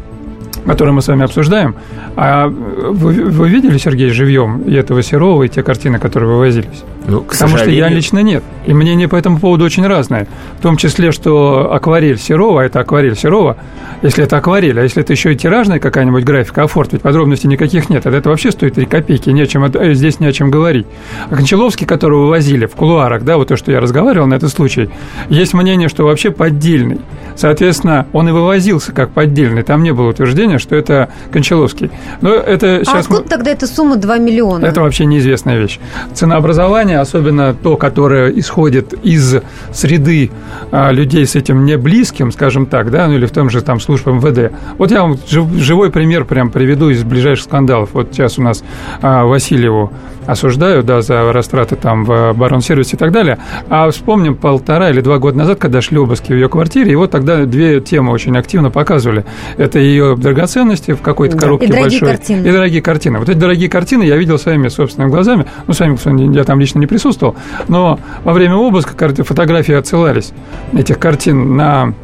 который 0.67 0.93
мы 0.93 1.01
с 1.01 1.09
вами 1.09 1.25
обсуждаем. 1.25 1.75
А 2.17 2.47
вы, 2.47 3.13
вы 3.13 3.49
видели, 3.49 3.79
Сергей, 3.79 4.11
живьем 4.11 4.63
и 4.63 4.75
этого 4.75 5.03
Серова, 5.03 5.45
и 5.45 5.49
те 5.49 5.63
картины, 5.63 5.99
которые 5.99 6.31
вывозились? 6.31 6.85
Ну, 7.09 7.23
к 7.23 7.33
Потому 7.33 7.57
что 7.57 7.71
я 7.71 7.89
лично 7.89 8.19
нет. 8.19 8.45
И 8.67 8.75
мнение 8.75 9.09
по 9.09 9.17
этому 9.17 9.39
поводу 9.39 9.65
очень 9.65 9.87
разное. 9.87 10.29
В 10.59 10.63
том 10.63 10.77
числе, 10.77 11.11
что 11.11 11.73
акварель 11.73 12.19
Серова, 12.19 12.61
это 12.61 12.81
акварель 12.81 13.17
Серова, 13.17 13.57
если 14.03 14.25
это 14.25 14.37
акварель, 14.37 14.79
а 14.79 14.83
если 14.83 15.03
это 15.03 15.15
еще 15.15 15.33
и 15.33 15.37
тиражная 15.37 15.81
какая-нибудь 15.81 16.23
графика, 16.23 16.65
офорт, 16.65 16.93
ведь 16.93 17.01
подробностей 17.01 17.49
никаких 17.49 17.89
нет, 17.89 18.05
это 18.05 18.29
вообще 18.29 18.51
стоит 18.51 18.75
3 18.75 18.85
копейки, 18.85 19.31
не 19.31 19.41
о 19.41 19.47
чем, 19.47 19.65
э, 19.65 19.95
здесь 19.95 20.21
не 20.21 20.27
о 20.27 20.33
чем 20.33 20.51
говорить. 20.51 20.87
А 21.31 21.35
Кончаловский, 21.35 21.87
которого 21.87 22.25
вывозили 22.25 22.67
в 22.67 22.75
кулуарах, 22.75 23.25
да, 23.25 23.39
вот 23.39 23.49
то, 23.49 23.57
что 23.57 23.73
я 23.73 23.81
разговаривал 23.81 24.27
на 24.27 24.35
этот 24.35 24.53
случай, 24.53 24.91
есть 25.31 25.55
мнение, 25.55 25.89
что 25.89 26.05
вообще 26.05 26.31
поддельный. 26.31 27.01
Соответственно, 27.37 28.07
он 28.13 28.29
и 28.29 28.33
вывозился 28.33 28.93
как 28.93 29.11
поддельный. 29.11 29.63
Там 29.63 29.83
не 29.83 29.93
было 29.93 30.11
утверждения, 30.11 30.59
что 30.59 30.77
это 30.77 31.09
Кончаловский. 31.33 31.91
Но 32.21 32.35
это 32.35 32.77
а 32.77 32.85
сейчас... 32.85 33.09
мы- 33.09 33.17
откуда 33.17 33.29
тогда 33.31 33.51
эта 33.51 33.67
сумма 33.67 33.97
2 33.97 34.19
миллиона? 34.19 34.67
это 34.67 34.83
вообще 34.83 35.07
неизвестная 35.07 35.59
вещь. 35.59 35.79
Ценообразование, 36.13 36.98
особенно 37.01 37.55
то, 37.55 37.77
которое 37.77 38.31
исходит 38.31 38.93
из 39.03 39.37
среды 39.73 40.31
а, 40.71 40.91
людей 40.91 41.27
с 41.27 41.35
этим 41.37 41.65
не 41.65 41.77
близким, 41.77 42.33
скажем 42.33 42.67
так, 42.67 42.91
да, 42.91 43.07
ну 43.09 43.15
или 43.15 43.27
в 43.27 43.31
том 43.31 43.51
же 43.51 43.61
там 43.63 43.81
службе 43.81 44.13
МВД. 44.13 44.53
Вот 44.79 44.91
я 44.91 45.03
вам 45.03 45.17
жив- 45.29 45.53
живой 45.55 45.91
пример 45.91 46.25
прям 46.25 46.51
приведу 46.51 46.91
из 46.91 47.03
ближайших 47.05 47.45
скандалов. 47.45 47.91
Вот 47.93 48.09
сейчас 48.13 48.39
у 48.39 48.43
нас 48.43 48.65
а, 49.03 49.25
Васильеву 49.25 49.93
осуждают, 50.29 50.85
да, 50.87 51.01
за 51.01 51.33
растраты 51.33 51.75
там 51.75 52.05
в 52.05 52.31
оборонсервисе 52.31 52.97
и 52.97 52.99
так 52.99 53.11
далее. 53.13 53.39
А 53.69 53.91
вспомним 53.91 54.37
полтора 54.37 54.91
или 54.91 55.01
два 55.01 55.19
года 55.19 55.39
назад, 55.39 55.59
когда 55.59 55.81
шли 55.81 55.99
обыски 55.99 56.33
в 56.33 56.35
ее 56.37 56.49
квартире, 56.49 56.93
и 56.93 56.95
вот 56.95 57.11
тогда 57.11 57.45
две 57.47 57.81
темы 57.81 58.13
очень 58.13 58.37
активно 58.37 58.71
показывали. 58.71 59.25
Это 59.57 59.79
ее 59.79 60.17
драгоценности 60.17 60.93
в 60.93 61.01
какой-то 61.01 61.37
Да. 61.37 61.43
коробке 61.43 61.67
И 61.67 61.69
дорогие 61.71 62.01
большой. 62.01 62.09
картины. 62.17 62.47
И 62.47 62.53
дорогие 62.53 62.83
картины. 62.83 63.19
Вот 63.19 63.29
эти 63.29 63.39
дорогие 63.39 63.71
картины 63.71 64.03
я 64.03 64.17
видел 64.17 64.39
своими 64.39 64.69
собственными 64.69 65.11
глазами. 65.11 65.47
Ну, 65.67 65.73
с 65.73 65.81
вами, 65.81 65.97
кстати, 65.97 66.21
я 66.37 66.45
там 66.45 66.61
лично 66.61 66.79
не 66.79 66.87
присутствовал. 66.87 67.35
Но 67.69 67.99
во 68.23 68.33
время 68.35 68.57
обыска 68.57 68.93
фотографии 69.25 69.75
отсылались 69.75 70.33
этих 70.75 70.99
картин 70.99 71.57
на 71.57 71.95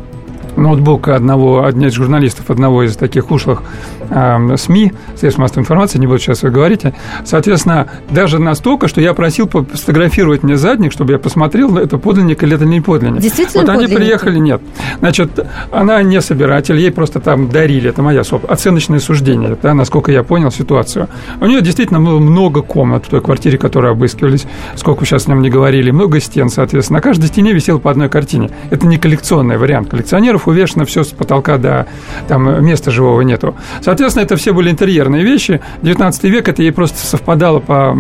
ноутбук 0.57 1.09
одного, 1.09 1.65
одного 1.65 1.87
из 1.89 1.93
журналистов 1.95 2.51
одного 2.51 2.83
из 2.85 2.97
таких 2.97 3.31
ушлых 3.31 3.63
э, 4.11 4.57
СМИ, 4.57 4.93
средств 5.17 5.39
массовой 5.39 5.63
информации, 5.63 5.99
не 5.99 6.07
буду 6.07 6.19
сейчас 6.19 6.43
вы 6.43 6.51
говорите. 6.51 6.95
Соответственно, 7.25 7.89
даже 8.11 8.39
настолько, 8.39 8.89
что 8.89 9.01
я 9.01 9.15
просил 9.15 9.49
сфотографировать 9.75 10.43
мне 10.43 10.57
задник, 10.57 10.93
чтобы 10.93 11.13
я 11.13 11.19
посмотрел, 11.19 11.77
это 11.79 11.99
подлинник 11.99 12.43
или 12.43 12.55
это 12.57 12.65
не 12.65 12.81
подлинник. 12.81 13.21
Действительно 13.21 13.63
Вот 13.63 13.71
они 13.71 13.83
подлинники? 13.83 13.97
приехали, 14.05 14.39
нет. 14.39 14.61
Значит, 15.01 15.41
она 15.71 16.03
не 16.03 16.21
собиратель, 16.21 16.77
ей 16.79 16.91
просто 16.93 17.21
там 17.21 17.49
дарили, 17.49 17.91
это 17.91 18.03
моя 18.03 18.21
соб- 18.21 18.47
оценочное 18.47 19.01
суждение, 19.01 19.57
да, 19.63 19.75
насколько 19.75 20.13
я 20.13 20.23
понял 20.23 20.51
ситуацию. 20.51 21.09
У 21.41 21.47
нее 21.47 21.61
действительно 21.61 22.01
было 22.01 22.19
много 22.19 22.63
комнат 22.63 23.07
в 23.07 23.09
той 23.09 23.21
квартире, 23.21 23.59
которую 23.59 23.93
обыскивались, 23.93 24.47
сколько 24.77 25.05
сейчас 25.05 25.25
с 25.25 25.29
ним 25.29 25.43
не 25.43 25.51
говорили, 25.51 25.91
много 25.91 26.21
стен, 26.21 26.49
соответственно. 26.49 26.99
На 26.99 27.03
каждой 27.03 27.27
стене 27.27 27.53
висела 27.53 27.79
по 27.79 27.91
одной 27.91 28.09
картине. 28.09 28.51
Это 28.71 28.87
не 28.87 28.99
коллекционный 28.99 29.57
вариант. 29.59 29.91
Коллекционеров 29.91 30.44
увешано 30.47 30.85
все 30.85 31.05
с 31.05 31.09
потолка 31.09 31.59
до 31.59 31.87
там 32.29 32.65
места 32.65 32.91
живого 32.91 33.21
нету. 33.23 33.55
Соответственно, 33.81 34.25
это 34.25 34.37
все 34.37 34.53
были 34.53 34.71
интерьерные 34.71 35.23
вещи. 35.23 35.61
19 35.83 36.25
век 36.25 36.49
это 36.49 36.63
ей 36.63 36.73
просто 36.73 36.99
совпадало 37.07 37.61
по, 37.61 37.97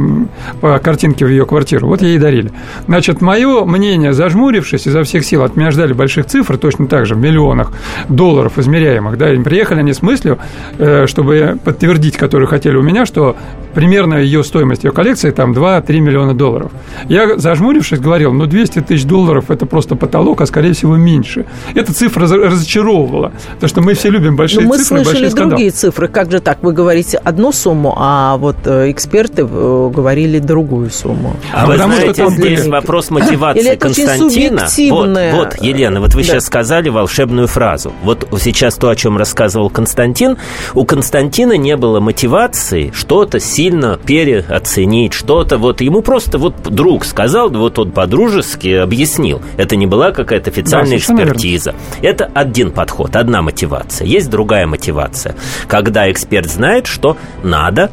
по 0.60 0.78
картинке 0.78 1.26
в 1.26 1.28
ее 1.28 1.46
квартиру. 1.46 1.86
Вот 1.88 2.02
ей 2.02 2.16
и 2.16 2.18
дарили. 2.18 2.52
Значит, 2.86 3.20
мое 3.20 3.64
мнение, 3.64 4.12
зажмурившись 4.12 4.86
изо 4.86 5.02
всех 5.02 5.24
сил, 5.24 5.42
от 5.42 5.56
меня 5.56 5.70
ждали 5.70 5.92
больших 5.92 6.26
цифр, 6.26 6.58
точно 6.58 6.86
так 6.86 7.06
же, 7.06 7.14
в 7.14 7.18
миллионах 7.18 7.72
долларов 8.08 8.58
измеряемых. 8.58 9.18
Да, 9.18 9.32
и 9.32 9.38
приехали 9.38 9.80
они 9.80 9.92
с 9.92 10.02
мыслью, 10.02 10.38
э, 10.78 11.06
чтобы 11.06 11.58
подтвердить, 11.64 12.16
которую 12.16 12.48
хотели 12.48 12.76
у 12.76 12.82
меня, 12.82 13.06
что 13.06 13.36
примерно 13.74 14.14
ее 14.14 14.44
стоимость, 14.44 14.84
ее 14.84 14.92
коллекции 14.92 15.30
там 15.30 15.52
2-3 15.52 16.00
миллиона 16.00 16.34
долларов. 16.34 16.72
Я, 17.08 17.36
зажмурившись, 17.36 17.98
говорил, 17.98 18.32
ну 18.32 18.46
200 18.46 18.80
тысяч 18.82 19.04
долларов 19.04 19.50
это 19.50 19.66
просто 19.66 19.96
потолок, 19.96 20.40
а 20.40 20.46
скорее 20.46 20.72
всего 20.72 20.96
меньше. 20.96 21.46
Эта 21.74 21.92
цифра 21.92 22.26
раз- 22.34 22.52
разочаровывала, 22.52 23.32
потому 23.54 23.68
что 23.68 23.80
мы 23.80 23.94
все 23.94 24.10
любим 24.10 24.32
Но 24.32 24.36
большие 24.38 24.62
Ну, 24.62 24.68
мы 24.68 24.78
цифры, 24.78 24.86
слышали 24.98 25.04
большие 25.14 25.30
скандалы. 25.30 25.50
другие 25.50 25.70
цифры. 25.70 26.08
Как 26.08 26.30
же 26.30 26.40
так? 26.40 26.58
Вы 26.62 26.72
говорите 26.72 27.18
одну 27.18 27.52
сумму, 27.52 27.94
а 27.96 28.36
вот 28.36 28.56
э, 28.66 28.90
эксперты 28.90 29.42
э, 29.42 29.90
говорили 29.94 30.38
другую 30.38 30.90
сумму. 30.90 31.36
А 31.52 31.62
А 31.62 31.66
вы 31.66 31.72
потому 31.74 31.92
что 31.92 32.00
знаете, 32.02 32.22
там 32.24 32.30
здесь 32.32 32.60
были- 32.62 32.70
вопрос 32.70 33.10
мотивации 33.10 33.60
Или 33.60 33.70
это 33.70 33.88
очень 33.88 34.06
Константина. 34.06 34.60
Вот, 34.62 34.70
субъективное. 34.70 35.34
вот, 35.34 35.54
Елена, 35.60 36.00
вот 36.00 36.14
вы 36.14 36.22
Да. 36.22 36.26
сейчас 36.28 36.46
сказали 36.46 36.88
волшебную 36.88 37.46
фразу. 37.48 37.92
Вот 38.02 38.28
сейчас 38.40 38.76
то, 38.76 38.88
о 38.88 38.96
чем 38.96 39.16
рассказывал 39.18 39.70
Константин. 39.70 40.36
У 40.74 40.84
Константина 40.84 41.56
не 41.56 41.76
было 41.76 42.00
мотивации 42.00 42.90
что-то 42.94 43.40
сильно 43.40 43.98
переоценить, 44.04 45.12
что-то 45.12 45.58
вот 45.58 45.80
ему 45.80 46.02
просто 46.02 46.38
вот 46.38 46.54
друг 46.64 47.04
сказал, 47.04 47.50
вот 47.50 47.78
он 47.78 47.92
по-дружески 47.92 48.68
объяснил. 48.68 49.40
Это 49.56 49.76
не 49.76 49.86
была 49.86 50.10
какая-то 50.12 50.50
официальная 50.50 50.98
верно. 50.98 51.22
экспертиза. 51.22 51.74
Это 52.02 52.23
один 52.34 52.70
подход, 52.70 53.16
одна 53.16 53.42
мотивация. 53.42 54.06
Есть 54.06 54.30
другая 54.30 54.66
мотивация, 54.66 55.34
когда 55.68 56.10
эксперт 56.10 56.48
знает, 56.48 56.86
что 56.86 57.16
надо 57.42 57.90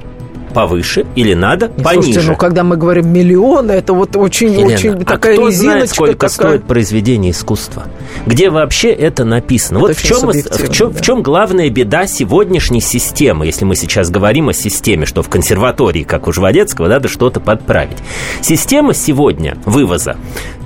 повыше 0.51 1.05
или 1.15 1.33
надо 1.33 1.69
пониже. 1.69 2.03
Слушайте, 2.03 2.29
ну 2.31 2.35
когда 2.35 2.63
мы 2.63 2.77
говорим 2.77 3.11
миллионы, 3.11 3.71
это 3.71 3.93
вот 3.93 4.15
очень, 4.15 4.53
Елена, 4.53 4.73
очень 4.73 4.89
а 4.93 5.05
такая 5.05 5.33
кто 5.33 5.47
резиночка. 5.47 5.71
знает, 5.71 5.89
сколько 5.89 6.13
какая- 6.13 6.29
стоит 6.29 6.63
произведение 6.65 7.31
искусства? 7.31 7.83
Где 8.25 8.49
вообще 8.49 8.89
это 8.91 9.25
написано? 9.25 9.77
Это 9.79 9.87
вот 9.87 9.97
в 9.97 10.03
чем, 10.03 10.29
в, 10.29 10.73
чем, 10.73 10.91
да. 10.91 10.99
в 10.99 11.01
чем 11.01 11.23
главная 11.23 11.69
беда 11.69 12.07
сегодняшней 12.07 12.81
системы, 12.81 13.45
если 13.45 13.65
мы 13.65 13.75
сейчас 13.75 14.09
говорим 14.09 14.49
о 14.49 14.53
системе, 14.53 15.05
что 15.05 15.23
в 15.23 15.29
консерватории, 15.29 16.03
как 16.03 16.27
у 16.27 16.33
Жванецкого, 16.33 16.87
надо 16.87 17.07
что-то 17.07 17.39
подправить. 17.39 17.97
Система 18.41 18.93
сегодня 18.93 19.57
вывоза, 19.65 20.17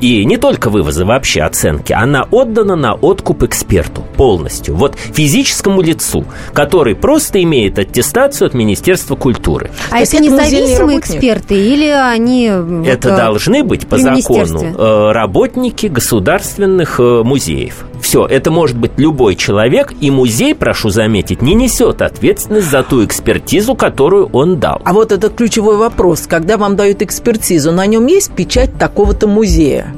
и 0.02 0.26
не 0.26 0.38
только 0.38 0.70
вывоза, 0.70 1.06
вообще 1.06 1.42
оценки, 1.42 1.94
она 1.94 2.24
отдана 2.30 2.76
на 2.76 2.94
откуп 2.94 3.44
эксперту 3.44 4.04
полностью. 4.18 4.76
Вот 4.76 4.96
физическому 4.96 5.82
лицу, 5.82 6.26
который 6.54 6.96
просто 6.96 7.42
имеет 7.44 7.80
аттестацию 7.80 8.48
от 8.48 8.54
Министерства 8.54 9.16
культуры. 9.16 9.72
А 9.92 10.00
это 10.00 10.18
это 10.18 10.24
независимые 10.24 11.00
эксперты 11.00 11.56
или 11.56 11.88
они... 11.88 12.46
Это 12.86 13.10
э, 13.10 13.18
должны 13.18 13.64
быть 13.64 13.88
по 13.88 13.98
закону 13.98 14.64
э, 14.64 15.12
работники 15.12 15.88
государственных 15.88 17.00
э, 17.00 17.24
музеев. 17.24 17.86
Все, 18.02 18.26
это 18.26 18.52
может 18.52 18.78
быть 18.78 18.92
любой 18.98 19.36
человек, 19.36 19.94
и 20.00 20.12
музей, 20.12 20.54
прошу 20.54 20.90
заметить, 20.90 21.42
не 21.42 21.56
несет 21.56 22.02
ответственность 22.02 22.70
за 22.70 22.84
ту 22.84 23.04
экспертизу, 23.04 23.76
которую 23.76 24.30
он 24.32 24.60
дал. 24.60 24.82
А 24.86 24.94
вот 24.94 25.12
этот 25.12 25.36
ключевой 25.36 25.78
вопрос. 25.78 26.26
Когда 26.28 26.58
вам 26.58 26.76
дают 26.76 27.02
экспертизу, 27.02 27.72
на 27.72 27.86
нем 27.86 28.06
есть 28.06 28.32
печать 28.32 28.78
такого-то 28.78 29.28
музея? 29.28 29.94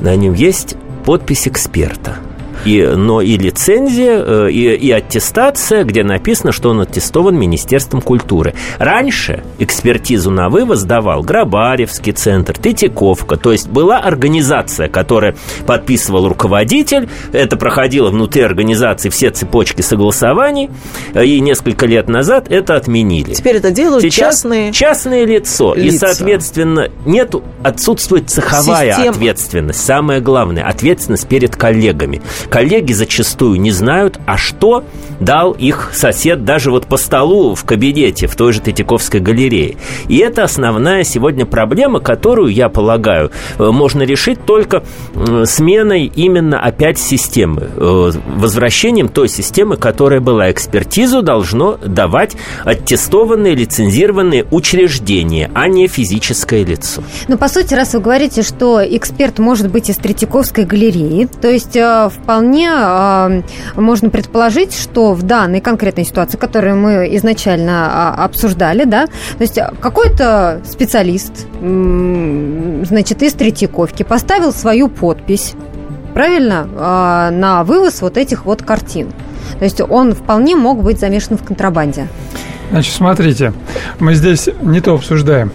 На 0.00 0.16
нем 0.16 0.34
есть 0.34 0.76
подпись 1.04 1.48
эксперта. 1.48 2.16
И, 2.64 2.82
но 2.84 3.20
и 3.22 3.36
лицензия, 3.38 4.22
э, 4.24 4.50
и, 4.50 4.74
и 4.74 4.90
аттестация, 4.90 5.84
где 5.84 6.04
написано, 6.04 6.52
что 6.52 6.70
он 6.70 6.80
аттестован 6.80 7.36
Министерством 7.38 8.00
культуры. 8.02 8.54
Раньше 8.78 9.42
экспертизу 9.58 10.30
на 10.30 10.48
вывоз 10.48 10.82
давал 10.82 11.22
Грабаревский 11.22 12.12
центр, 12.12 12.54
Третьяковка. 12.58 13.36
То 13.36 13.52
есть 13.52 13.68
была 13.68 13.98
организация, 13.98 14.88
которая 14.88 15.34
подписывал 15.66 16.28
руководитель. 16.28 17.08
Это 17.32 17.56
проходило 17.56 18.10
внутри 18.10 18.42
организации 18.42 19.08
все 19.08 19.30
цепочки 19.30 19.80
согласований. 19.82 20.70
э, 21.14 21.24
И 21.24 21.40
несколько 21.40 21.86
лет 21.86 22.08
назад 22.08 22.46
это 22.50 22.76
отменили. 22.76 23.32
Теперь 23.34 23.56
это 23.56 23.70
делают 23.70 24.02
Сейчас 24.02 24.36
частные... 24.36 24.72
частное 24.72 25.24
лицо. 25.24 25.74
И, 25.74 25.82
лица. 25.90 26.08
соответственно, 26.14 26.88
нету, 27.06 27.42
отсутствует 27.62 28.28
цеховая 28.28 28.90
Система. 28.92 29.10
ответственность. 29.10 29.84
Самое 29.84 30.20
главное, 30.20 30.64
ответственность 30.64 31.26
перед 31.26 31.56
коллегами. 31.56 32.20
Коллеги 32.50 32.92
зачастую 32.92 33.60
не 33.60 33.70
знают, 33.70 34.18
а 34.26 34.36
что 34.36 34.84
дал 35.20 35.52
их 35.52 35.90
сосед 35.94 36.44
даже 36.44 36.70
вот 36.70 36.86
по 36.86 36.96
столу 36.96 37.54
в 37.54 37.64
кабинете 37.64 38.26
в 38.26 38.34
той 38.36 38.52
же 38.52 38.60
Третьяковской 38.60 39.20
галерее. 39.20 39.76
И 40.08 40.16
это 40.18 40.44
основная 40.44 41.04
сегодня 41.04 41.46
проблема, 41.46 42.00
которую, 42.00 42.52
я 42.52 42.68
полагаю, 42.68 43.30
э, 43.58 43.70
можно 43.70 44.02
решить 44.02 44.44
только 44.44 44.82
сменой 45.44 46.10
именно 46.14 46.60
опять 46.60 46.98
системы. 46.98 47.68
э, 47.76 48.10
Возвращением 48.36 49.08
той 49.08 49.28
системы, 49.28 49.76
которая 49.76 50.20
была. 50.20 50.50
Экспертизу 50.50 51.22
должно 51.22 51.76
давать 51.84 52.36
аттестованные, 52.64 53.54
лицензированные 53.54 54.46
учреждения, 54.50 55.50
а 55.54 55.68
не 55.68 55.86
физическое 55.86 56.64
лицо. 56.64 57.02
Ну, 57.28 57.38
по 57.38 57.48
сути, 57.48 57.74
раз 57.74 57.94
вы 57.94 58.00
говорите, 58.00 58.42
что 58.42 58.80
эксперт 58.84 59.38
может 59.38 59.70
быть 59.70 59.90
из 59.90 59.96
Третьяковской 59.96 60.64
галереи, 60.64 61.28
то 61.40 61.48
есть 61.48 61.76
э, 61.76 62.10
вполне 62.40 62.70
э, 62.72 63.42
можно 63.76 64.08
предположить, 64.08 64.74
что 64.74 65.12
в 65.12 65.22
данной 65.22 65.60
конкретной 65.60 66.04
ситуации, 66.04 66.38
которую 66.38 66.76
мы 66.76 67.14
изначально 67.16 67.88
а, 67.90 68.24
обсуждали, 68.24 68.84
да, 68.84 69.06
то 69.06 69.42
есть 69.42 69.58
какой-то 69.80 70.62
специалист, 70.64 71.46
м, 71.60 72.84
значит, 72.86 73.22
из 73.22 73.34
Третьяковки 73.34 74.04
поставил 74.04 74.52
свою 74.52 74.88
подпись, 74.88 75.52
правильно, 76.14 76.66
э, 76.66 77.30
на 77.34 77.62
вывоз 77.64 78.00
вот 78.00 78.16
этих 78.16 78.46
вот 78.46 78.62
картин. 78.62 79.12
То 79.58 79.64
есть 79.64 79.80
он 79.82 80.14
вполне 80.14 80.56
мог 80.56 80.82
быть 80.82 80.98
замешан 80.98 81.36
в 81.36 81.44
контрабанде. 81.44 82.08
Значит, 82.70 82.94
смотрите, 82.94 83.52
мы 83.98 84.14
здесь 84.14 84.48
не 84.62 84.80
то 84.80 84.94
обсуждаем. 84.94 85.52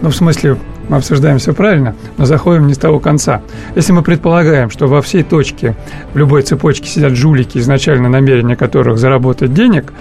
Ну, 0.00 0.08
в 0.08 0.16
смысле, 0.16 0.56
мы 0.88 0.96
обсуждаем 0.96 1.38
все 1.38 1.52
правильно, 1.52 1.94
но 2.18 2.24
заходим 2.24 2.66
не 2.66 2.74
с 2.74 2.78
того 2.78 3.00
конца. 3.00 3.42
Если 3.74 3.92
мы 3.92 4.02
предполагаем, 4.02 4.70
что 4.70 4.86
во 4.86 5.02
всей 5.02 5.22
точке, 5.22 5.76
в 6.12 6.18
любой 6.18 6.42
цепочке 6.42 6.88
сидят 6.88 7.14
жулики, 7.14 7.58
изначально 7.58 8.08
намерение 8.08 8.56
которых 8.56 8.98
заработать 8.98 9.54
денег, 9.54 9.92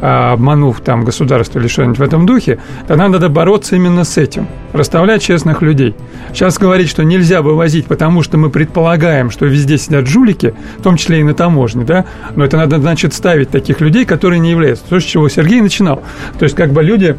а, 0.00 0.32
обманув 0.32 0.80
там 0.80 1.04
государство 1.04 1.58
или 1.58 1.68
что-нибудь 1.68 1.98
в 1.98 2.02
этом 2.02 2.26
духе, 2.26 2.58
то 2.88 2.96
нам 2.96 3.12
надо 3.12 3.28
бороться 3.28 3.76
именно 3.76 4.04
с 4.04 4.16
этим, 4.16 4.46
расставлять 4.72 5.22
честных 5.22 5.62
людей. 5.62 5.94
Сейчас 6.32 6.58
говорить, 6.58 6.88
что 6.88 7.04
нельзя 7.04 7.42
вывозить, 7.42 7.86
потому 7.86 8.22
что 8.22 8.38
мы 8.38 8.50
предполагаем, 8.50 9.30
что 9.30 9.46
везде 9.46 9.78
сидят 9.78 10.06
жулики, 10.06 10.54
в 10.78 10.82
том 10.82 10.96
числе 10.96 11.20
и 11.20 11.22
на 11.22 11.34
таможне, 11.34 11.84
да, 11.84 12.04
но 12.36 12.44
это 12.44 12.56
надо, 12.56 12.78
значит, 12.78 13.14
ставить 13.14 13.50
таких 13.50 13.80
людей, 13.80 14.04
которые 14.04 14.40
не 14.40 14.50
являются. 14.50 14.84
То, 14.88 15.00
с 15.00 15.04
чего 15.04 15.28
Сергей 15.28 15.60
начинал. 15.60 16.02
То 16.38 16.44
есть, 16.44 16.56
как 16.56 16.72
бы 16.72 16.82
люди 16.82 17.16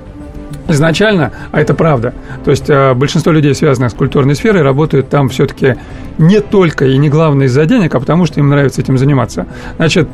изначально, 0.68 1.32
а 1.52 1.62
это 1.62 1.74
правда, 1.74 2.14
то 2.44 2.52
есть 2.52 2.70
э, 2.70 2.94
большинство 2.94 3.32
людей, 3.32 3.54
связанных 3.56 3.92
с 3.92 3.94
культурной 3.94 4.36
сферой, 4.36 4.62
работают 4.62 5.10
там 5.10 5.30
все-таки 5.30 5.76
не 6.18 6.40
только 6.40 6.86
и 6.86 6.98
не 6.98 7.10
главное 7.10 7.48
из-за 7.48 7.66
денег, 7.66 7.94
а 7.96 8.00
потому 8.00 8.26
что 8.26 8.40
им 8.40 8.50
нравится 8.50 8.82
этим 8.82 8.98
заниматься. 8.98 9.48
Значит, 9.78 10.08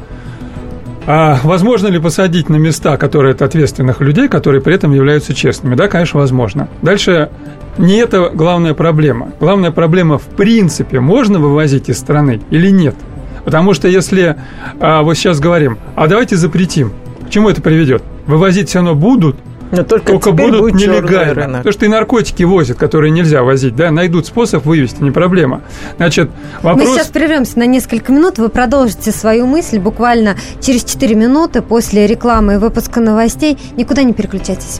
а 1.10 1.40
возможно 1.44 1.88
ли 1.88 2.00
посадить 2.00 2.50
на 2.50 2.58
места, 2.58 2.98
которые 2.98 3.32
от 3.32 3.42
ответственных 3.42 4.02
людей, 4.02 4.28
которые 4.28 4.62
при 4.62 4.76
этом 4.76 4.94
являются 4.94 5.34
честными? 5.34 5.76
Да, 5.76 5.88
конечно, 5.88 6.20
возможно. 6.20 6.68
Дальше 6.82 7.30
не 7.78 7.96
это 7.96 8.30
главная 8.34 8.74
проблема. 8.74 9.32
Главная 9.40 9.72
проблема 9.72 10.18
в 10.18 10.26
принципе, 10.26 11.00
можно 11.00 11.40
вывозить 11.40 11.88
из 11.88 11.98
страны 11.98 12.42
или 12.50 12.70
нет. 12.72 12.96
Потому 13.46 13.74
что 13.74 13.88
если 13.88 14.36
а, 14.82 15.04
вот 15.04 15.14
сейчас 15.14 15.40
говорим, 15.40 15.78
а 15.96 16.08
давайте 16.08 16.36
запретим, 16.36 16.92
к 17.26 17.30
чему 17.30 17.50
это 17.50 17.62
приведет? 17.62 18.04
Вывозить 18.26 18.68
все 18.68 18.80
равно 18.80 18.94
будут, 18.94 19.38
Но 19.72 19.84
только, 19.84 20.14
только 20.14 20.32
будут 20.32 20.74
нелегально. 20.76 21.58
Потому 21.58 21.74
что 21.74 21.86
и 21.86 21.90
наркотики 21.90 22.44
возят, 22.44 22.78
которые 22.78 23.12
нельзя 23.12 23.44
возить, 23.44 23.76
да, 23.76 23.92
найдут 23.92 24.26
способ 24.26 24.66
вывести, 24.66 25.02
не 25.02 25.12
проблема. 25.12 25.62
Значит, 25.98 26.30
вопрос... 26.62 26.88
Мы 26.88 26.96
сейчас 26.96 27.08
прервемся 27.08 27.60
на 27.60 27.66
несколько 27.66 28.12
минут, 28.12 28.38
вы 28.38 28.50
продолжите 28.50 29.12
свою 29.12 29.46
мысль 29.46 29.80
буквально 29.80 30.36
через 30.62 30.84
4 30.84 31.16
минуты 31.16 31.62
после 31.62 32.08
рекламы 32.08 32.56
и 32.56 32.58
выпуска 32.58 33.00
новостей. 33.00 33.58
Никуда 33.76 34.04
не 34.04 34.14
переключайтесь. 34.14 34.80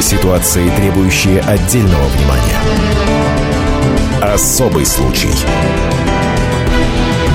Ситуации, 0.00 0.68
требующие 0.76 1.40
отдельного 1.40 2.04
внимания. 2.06 2.56
Особый 4.22 4.86
случай. 4.86 5.28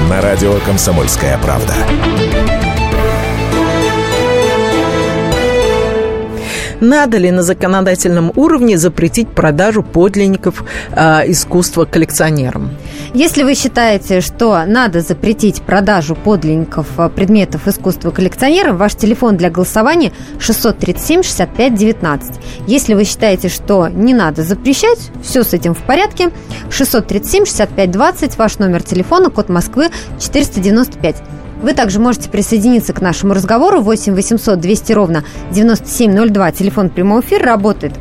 На 0.10 0.20
радио 0.20 0.56
«Комсомольская 0.66 1.38
правда». 1.38 1.74
Надо 6.82 7.18
ли 7.18 7.32
на 7.32 7.44
законодательном 7.44 8.32
уровне 8.36 8.78
запретить 8.78 9.30
продажу 9.30 9.82
подлинников 9.82 10.64
э, 10.92 11.32
искусства 11.32 11.86
коллекционерам? 11.86 12.72
Если 13.14 13.44
вы 13.44 13.56
считаете, 13.56 14.22
что 14.22 14.66
надо 14.66 15.02
запретить 15.02 15.62
продажу 15.62 16.16
подлинников 16.16 16.88
э, 16.98 17.10
предметов 17.10 17.68
искусства 17.68 18.12
коллекционерам, 18.12 18.78
ваш 18.78 18.96
телефон 18.96 19.38
для 19.38 19.50
голосования 19.50 20.12
637-65-19. 20.40 22.36
Если 22.68 22.94
вы 22.94 23.06
считаете, 23.06 23.50
что 23.50 23.88
не 23.88 24.14
надо 24.14 24.44
запрещать, 24.44 25.12
все 25.24 25.44
с 25.44 25.54
этим 25.54 25.74
в 25.74 25.84
порядке, 25.84 26.32
637-65-20, 26.70 28.34
ваш 28.38 28.60
номер 28.60 28.84
телефона, 28.84 29.30
код 29.30 29.50
Москвы 29.50 29.90
495. 30.20 31.24
Вы 31.62 31.74
также 31.74 32.00
можете 32.00 32.30
присоединиться 32.30 32.94
к 32.94 33.02
нашему 33.02 33.34
разговору 33.34 33.82
8 33.82 34.14
800 34.14 34.60
200 34.60 34.94
ровно 34.94 35.24
9702. 35.52 36.52
Телефон 36.52 36.90
прямого 36.90 37.22
эфира 37.22 37.46
работает. 37.46 37.94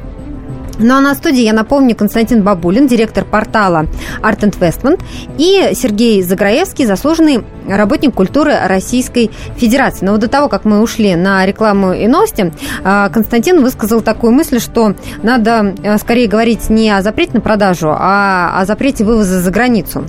Ну 0.79 0.95
а 0.95 1.01
на 1.01 1.15
студии, 1.15 1.43
я 1.43 1.53
напомню, 1.53 1.95
Константин 1.95 2.43
Бабулин, 2.43 2.87
директор 2.87 3.25
портала 3.25 3.87
Art 4.23 4.41
Investment, 4.41 5.01
и 5.39 5.75
Сергей 5.75 6.23
Заграевский, 6.23 6.87
заслуженный 6.87 7.45
работник 7.69 8.15
культуры 8.15 8.55
Российской 8.67 9.31
Федерации. 9.57 10.05
Но 10.05 10.13
вот 10.13 10.21
до 10.21 10.29
того, 10.29 10.49
как 10.49 10.65
мы 10.65 10.81
ушли 10.81 11.15
на 11.15 11.47
рекламу 11.47 11.93
и 11.93 12.07
новости, 12.07 12.53
а, 12.83 13.09
Константин 13.09 13.63
высказал 13.63 14.01
такую 14.01 14.33
мысль, 14.33 14.61
что 14.61 14.95
надо 15.23 15.75
э, 15.83 15.97
скорее 15.99 16.29
говорить 16.29 16.69
не 16.71 16.91
о 16.91 17.03
запрете 17.03 17.33
на 17.35 17.41
продажу, 17.41 17.91
а 17.91 18.61
о 18.61 18.65
запрете 18.67 19.05
вывоза 19.05 19.41
за 19.41 19.51
границу. 19.51 20.05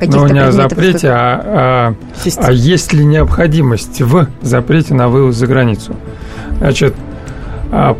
Ну, 0.00 0.26
не 0.26 0.40
о 0.40 0.50
запрете, 0.50 1.10
а, 1.10 1.94
а, 1.94 2.34
а 2.38 2.52
есть 2.52 2.92
ли 2.92 3.04
необходимость 3.04 4.00
в 4.00 4.26
запрете 4.42 4.94
на 4.94 5.08
вывоз 5.08 5.36
за 5.36 5.46
границу. 5.46 5.94
Значит, 6.58 6.94
а, 6.94 7.11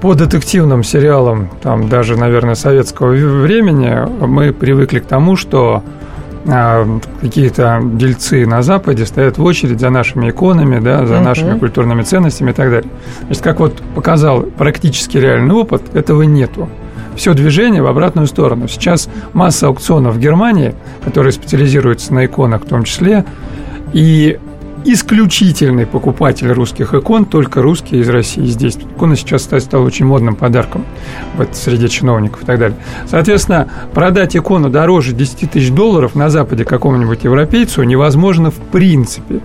по 0.01 0.15
детективным 0.15 0.85
сериалам, 0.85 1.49
там 1.63 1.89
даже, 1.89 2.19
наверное, 2.19 2.55
советского 2.55 3.09
времени, 3.09 4.07
мы 4.27 4.53
привыкли 4.53 4.99
к 4.99 5.07
тому, 5.07 5.35
что 5.35 5.83
а, 6.47 6.87
какие-то 7.21 7.81
дельцы 7.83 8.47
на 8.47 8.63
Западе 8.63 9.07
стоят 9.07 9.39
в 9.39 9.45
очередь 9.45 9.81
за 9.81 9.91
нашими 9.91 10.31
иконами, 10.31 10.79
да, 10.79 11.07
за 11.07 11.21
нашими 11.21 11.59
культурными 11.59 12.03
ценностями 12.03 12.51
и 12.51 12.53
так 12.53 12.71
далее. 12.71 12.91
Значит, 13.27 13.43
как 13.43 13.61
вот 13.61 13.81
показал 13.95 14.43
практически 14.43 15.17
реальный 15.17 15.55
опыт, 15.55 15.95
этого 15.95 16.23
нету 16.23 16.69
все 17.15 17.35
движение 17.35 17.83
в 17.83 17.87
обратную 17.87 18.27
сторону. 18.27 18.69
Сейчас 18.69 19.09
масса 19.33 19.69
аукционов 19.69 20.17
в 20.17 20.19
Германии, 20.19 20.75
которые 21.05 21.33
специализируются 21.33 22.13
на 22.15 22.25
иконах 22.27 22.63
в 22.63 22.69
том 22.69 22.85
числе, 22.85 23.25
и 23.93 24.39
исключительный 24.85 25.87
покупатель 25.87 26.51
русских 26.51 26.95
икон, 26.95 27.25
только 27.25 27.63
русские 27.63 28.01
из 28.01 28.09
России 28.09 28.45
здесь. 28.47 28.77
Икона 28.77 29.17
сейчас 29.17 29.43
стала 29.43 29.85
очень 29.85 30.07
модным 30.07 30.37
подарком 30.37 30.85
вот, 31.37 31.55
среди 31.57 31.89
чиновников 31.89 32.43
и 32.43 32.47
так 32.47 32.59
далее. 32.59 32.79
Соответственно, 33.07 33.69
продать 33.95 34.37
икону 34.37 34.71
дороже 34.71 35.13
10 35.13 35.51
тысяч 35.51 35.71
долларов 35.71 36.15
на 36.15 36.31
Западе 36.31 36.65
какому-нибудь 36.65 37.25
европейцу 37.25 37.83
невозможно 37.83 38.51
в 38.51 38.59
принципе 38.59 39.41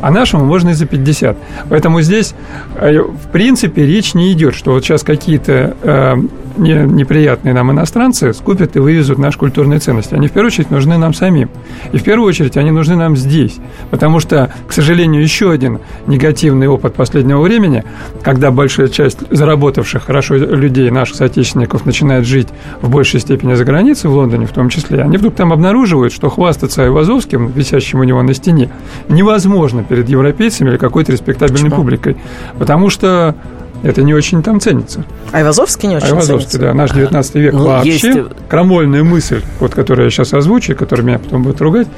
а 0.00 0.10
нашему 0.10 0.44
можно 0.44 0.70
и 0.70 0.72
за 0.74 0.86
50. 0.86 1.36
Поэтому 1.68 2.00
здесь, 2.02 2.34
э, 2.76 3.00
в 3.00 3.28
принципе, 3.32 3.86
речь 3.86 4.14
не 4.14 4.32
идет, 4.32 4.54
что 4.54 4.72
вот 4.72 4.84
сейчас 4.84 5.02
какие-то 5.02 5.76
э, 5.82 6.14
неприятные 6.56 7.54
нам 7.54 7.70
иностранцы 7.70 8.32
скупят 8.32 8.76
и 8.76 8.78
вывезут 8.78 9.18
наши 9.18 9.38
культурные 9.38 9.78
ценности. 9.78 10.14
Они 10.14 10.28
в 10.28 10.32
первую 10.32 10.48
очередь 10.48 10.70
нужны 10.70 10.98
нам 10.98 11.14
самим. 11.14 11.48
И 11.92 11.98
в 11.98 12.02
первую 12.02 12.28
очередь 12.28 12.56
они 12.56 12.70
нужны 12.70 12.96
нам 12.96 13.16
здесь. 13.16 13.58
Потому 13.90 14.20
что, 14.20 14.52
к 14.66 14.72
сожалению, 14.72 15.22
еще 15.22 15.50
один 15.50 15.78
негативный 16.06 16.68
опыт 16.68 16.94
последнего 16.94 17.40
времени, 17.40 17.84
когда 18.22 18.50
большая 18.50 18.88
часть 18.88 19.18
заработавших 19.30 20.04
хорошо 20.04 20.36
людей, 20.36 20.90
наших 20.90 21.16
соотечественников, 21.16 21.86
начинает 21.86 22.26
жить 22.26 22.48
в 22.82 22.90
большей 22.90 23.20
степени 23.20 23.54
за 23.54 23.64
границей, 23.64 24.10
в 24.10 24.14
Лондоне 24.14 24.46
в 24.46 24.52
том 24.52 24.68
числе, 24.68 25.02
они 25.02 25.16
вдруг 25.16 25.34
там 25.34 25.52
обнаруживают, 25.52 26.12
что 26.12 26.28
хвастаться 26.28 26.82
Айвазовским, 26.82 27.48
висящим 27.48 28.00
у 28.00 28.04
него 28.04 28.22
на 28.22 28.34
стене, 28.34 28.70
невозможно 29.08 29.82
перед 29.90 30.08
европейцами 30.08 30.70
или 30.70 30.76
какой-то 30.76 31.10
респектабельной 31.10 31.64
Почему? 31.64 31.76
публикой. 31.82 32.16
Потому 32.56 32.90
что 32.90 33.34
это 33.82 34.02
не 34.02 34.12
очень 34.12 34.42
там 34.42 34.60
ценится. 34.60 35.04
Айвазовский 35.32 35.88
не 35.88 35.96
очень 35.96 36.08
Айвазовский, 36.08 36.50
ценится. 36.50 36.58
да, 36.58 36.74
наш 36.74 36.90
19 36.92 37.34
век 37.36 37.52
ну, 37.54 37.66
вообще. 37.66 37.90
Есть... 37.90 38.08
Крамольная 38.48 39.02
мысль, 39.02 39.42
вот, 39.58 39.74
которую 39.74 40.06
я 40.06 40.10
сейчас 40.10 40.34
озвучу, 40.34 40.76
которая 40.76 41.06
меня 41.06 41.18
потом 41.18 41.42
будет 41.42 41.60
ругать, 41.60 41.88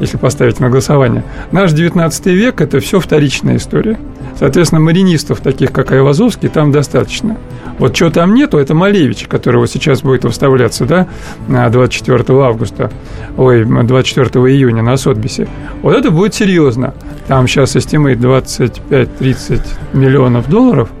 если 0.00 0.16
поставить 0.16 0.60
на 0.60 0.70
голосование. 0.70 1.24
Наш 1.52 1.72
19 1.72 2.26
век– 2.26 2.60
это 2.62 2.80
все 2.80 3.00
вторичная 3.00 3.56
история. 3.56 3.98
Соответственно, 4.38 4.80
маринистов, 4.80 5.40
таких 5.40 5.72
как 5.72 5.92
Айвазовский, 5.92 6.48
там 6.48 6.72
достаточно. 6.72 7.36
Вот 7.78 7.94
чего 7.94 8.10
там 8.10 8.34
нету, 8.34 8.58
это 8.58 8.74
Малевич, 8.74 9.26
который 9.28 9.56
вот 9.58 9.70
сейчас 9.70 10.02
будет 10.02 10.24
выставляться, 10.24 10.84
да, 10.86 11.06
24 11.48 12.24
августа, 12.42 12.90
ой, 13.36 13.64
24 13.64 14.28
июня 14.54 14.82
на 14.82 14.96
Сотбисе. 14.96 15.48
Вот 15.82 15.94
это 15.94 16.10
будет 16.10 16.34
серьезно. 16.34 16.94
Там 17.28 17.46
сейчас 17.48 17.76
estimate 17.76 18.18
25-30 18.18 19.62
миллионов 19.92 20.48
долларов– 20.48 20.88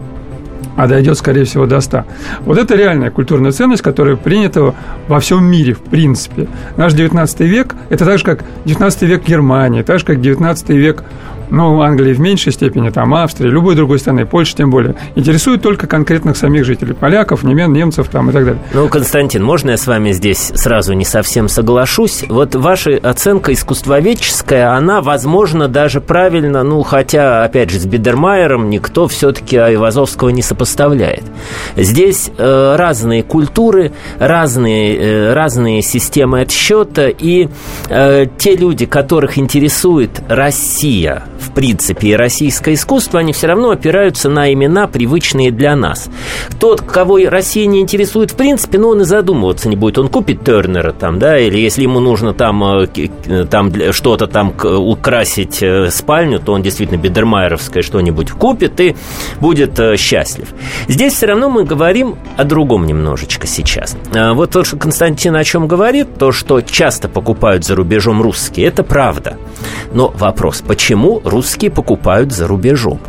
а 0.76 0.86
дойдет, 0.86 1.18
скорее 1.18 1.44
всего, 1.44 1.66
до 1.66 1.80
100. 1.80 2.04
Вот 2.40 2.58
это 2.58 2.76
реальная 2.76 3.10
культурная 3.10 3.52
ценность, 3.52 3.82
которая 3.82 4.16
принята 4.16 4.74
во 5.08 5.20
всем 5.20 5.44
мире, 5.44 5.74
в 5.74 5.80
принципе. 5.80 6.48
Наш 6.76 6.92
19 6.92 7.40
век– 7.40 7.74
это 7.90 8.04
так 8.04 8.18
же, 8.18 8.24
как 8.24 8.44
19 8.64 9.02
век 9.02 9.26
Германии, 9.26 9.82
так 9.82 9.98
же, 9.98 10.04
как 10.04 10.20
19 10.20 10.68
век 10.70 11.02
ну, 11.50 11.80
Англии 11.80 12.12
в 12.12 12.20
меньшей 12.20 12.52
степени, 12.52 12.90
там 12.90 13.14
Австрии, 13.14 13.48
любой 13.48 13.74
другой 13.74 13.98
страны, 13.98 14.26
Польша 14.26 14.56
тем 14.56 14.70
более, 14.70 14.94
интересует 15.14 15.62
только 15.62 15.86
конкретных 15.86 16.36
самих 16.36 16.64
жителей, 16.64 16.94
поляков, 16.94 17.44
немен, 17.44 17.72
немцев 17.72 18.08
там 18.08 18.30
и 18.30 18.32
так 18.32 18.44
далее. 18.44 18.62
Ну, 18.72 18.88
Константин, 18.88 19.42
можно 19.42 19.70
я 19.70 19.76
с 19.76 19.86
вами 19.86 20.12
здесь 20.12 20.52
сразу 20.54 20.92
не 20.94 21.04
совсем 21.04 21.48
соглашусь? 21.48 22.24
Вот 22.28 22.54
ваша 22.54 22.96
оценка 23.02 23.52
искусствоведческая, 23.52 24.72
она, 24.72 25.00
возможно, 25.00 25.68
даже 25.68 26.00
правильно, 26.00 26.62
ну, 26.62 26.82
хотя, 26.82 27.44
опять 27.44 27.70
же, 27.70 27.78
с 27.78 27.86
Бидермайером 27.86 28.70
никто 28.70 29.08
все-таки 29.08 29.56
Айвазовского 29.56 30.30
не 30.30 30.42
сопоставляет. 30.42 31.24
Здесь 31.76 32.30
э, 32.36 32.76
разные 32.76 33.22
культуры, 33.22 33.92
разные, 34.18 34.96
э, 34.96 35.32
разные 35.32 35.82
системы 35.82 36.40
отсчета, 36.40 37.08
и 37.08 37.48
э, 37.88 38.26
те 38.38 38.56
люди, 38.56 38.86
которых 38.86 39.38
интересует 39.38 40.22
Россия– 40.28 41.22
в 41.38 41.52
принципе, 41.52 42.16
российское 42.16 42.74
искусство, 42.74 43.20
они 43.20 43.32
все 43.32 43.46
равно 43.46 43.70
опираются 43.70 44.28
на 44.28 44.52
имена, 44.52 44.86
привычные 44.86 45.50
для 45.50 45.76
нас. 45.76 46.08
Тот, 46.58 46.80
кого 46.82 47.18
Россия 47.28 47.66
не 47.66 47.80
интересует 47.80 48.30
в 48.30 48.36
принципе, 48.36 48.78
ну, 48.78 48.88
он 48.88 49.02
и 49.02 49.04
задумываться 49.04 49.68
не 49.68 49.76
будет. 49.76 49.98
Он 49.98 50.08
купит 50.08 50.44
Тернера 50.44 50.92
там, 50.92 51.18
да, 51.18 51.38
или 51.38 51.58
если 51.58 51.82
ему 51.82 52.00
нужно 52.00 52.34
там, 52.34 52.62
э, 52.62 53.46
там 53.50 53.72
что-то 53.92 54.26
там 54.26 54.54
украсить 54.62 55.62
э, 55.62 55.90
спальню, 55.90 56.38
то 56.40 56.52
он 56.52 56.62
действительно 56.62 56.98
бедермайеровское 56.98 57.82
что-нибудь 57.82 58.30
купит 58.30 58.80
и 58.80 58.96
будет 59.40 59.78
э, 59.78 59.96
счастлив. 59.96 60.48
Здесь 60.88 61.14
все 61.14 61.26
равно 61.26 61.50
мы 61.50 61.64
говорим 61.64 62.16
о 62.36 62.44
другом 62.44 62.86
немножечко 62.86 63.46
сейчас. 63.46 63.96
Вот 64.12 64.50
то, 64.50 64.64
что 64.64 64.76
Константин 64.76 65.34
о 65.36 65.44
чем 65.44 65.66
говорит, 65.66 66.18
то, 66.18 66.32
что 66.32 66.60
часто 66.60 67.08
покупают 67.08 67.64
за 67.64 67.74
рубежом 67.74 68.22
русские, 68.22 68.66
это 68.66 68.82
правда. 68.82 69.38
Но 69.92 70.08
вопрос, 70.08 70.62
почему 70.66 71.20
русские 71.24 71.70
покупают 71.70 72.32
за 72.32 72.46
рубежом. 72.46 73.00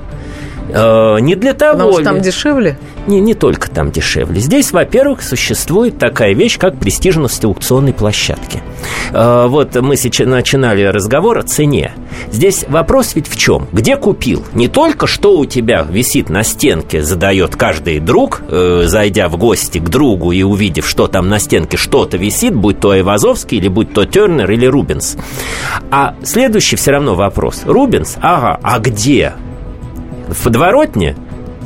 Э, 0.70 1.18
не 1.20 1.36
для 1.36 1.54
того 1.54 1.74
Потому 1.74 1.94
что 1.94 2.04
там 2.04 2.22
дешевле? 2.22 2.78
не, 3.08 3.22
не 3.22 3.34
только 3.34 3.70
там 3.70 3.92
дешевле. 3.92 4.40
Здесь, 4.40 4.72
во-первых, 4.72 5.24
существует 5.24 5.98
такая 5.98 6.34
вещь, 6.34 6.58
как 6.58 6.78
престижность 6.78 7.44
аукционной 7.46 7.94
площадки. 7.94 8.62
Э, 9.12 9.48
вот 9.48 9.76
мы 9.76 9.96
сейчас 9.96 10.28
начинали 10.28 10.84
разговор 10.84 11.40
о 11.40 11.44
цене. 11.44 11.94
Здесь 12.32 12.66
вопрос 12.68 13.16
ведь 13.16 13.28
в 13.28 13.38
чем? 13.38 13.68
Где 13.72 13.96
купил? 13.96 14.46
Не 14.54 14.68
только 14.68 15.08
что 15.08 15.38
у 15.38 15.46
тебя 15.46 15.86
висит 15.90 16.30
на 16.30 16.44
стенке, 16.44 17.02
задает 17.02 17.56
каждый 17.56 18.00
друг, 18.00 18.42
э, 18.50 18.84
зайдя 18.86 19.30
в 19.30 19.38
гости 19.38 19.78
к 19.80 19.90
другу 19.90 20.32
и 20.32 20.44
увидев, 20.44 20.88
что 20.88 21.08
там 21.08 21.30
на 21.30 21.40
стенке 21.40 21.78
что-то 21.78 22.18
висит, 22.18 22.54
будь 22.54 22.80
то 22.80 22.92
Айвазовский, 22.92 23.58
или 23.58 23.68
будь 23.68 23.94
то 23.94 24.06
Тернер, 24.06 24.52
или 24.52 24.66
Рубинс. 24.66 25.18
А 25.92 26.16
следующий 26.24 26.76
все 26.76 26.92
равно 26.92 27.16
вопрос. 27.16 27.64
Рубинс? 27.66 28.18
Ага, 28.22 28.60
а 28.62 28.80
где? 28.80 29.34
В 30.28 30.44
подворотне? 30.44 31.16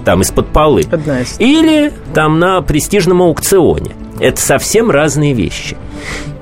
Там 0.06 0.22
из-под 0.22 0.48
полы. 0.48 0.82
Из. 0.82 1.40
Или 1.40 1.94
там 2.14 2.40
на 2.40 2.62
престижном 2.62 3.22
аукционе. 3.22 3.92
Это 4.20 4.40
совсем 4.42 4.90
разные 4.90 5.34
вещи. 5.34 5.78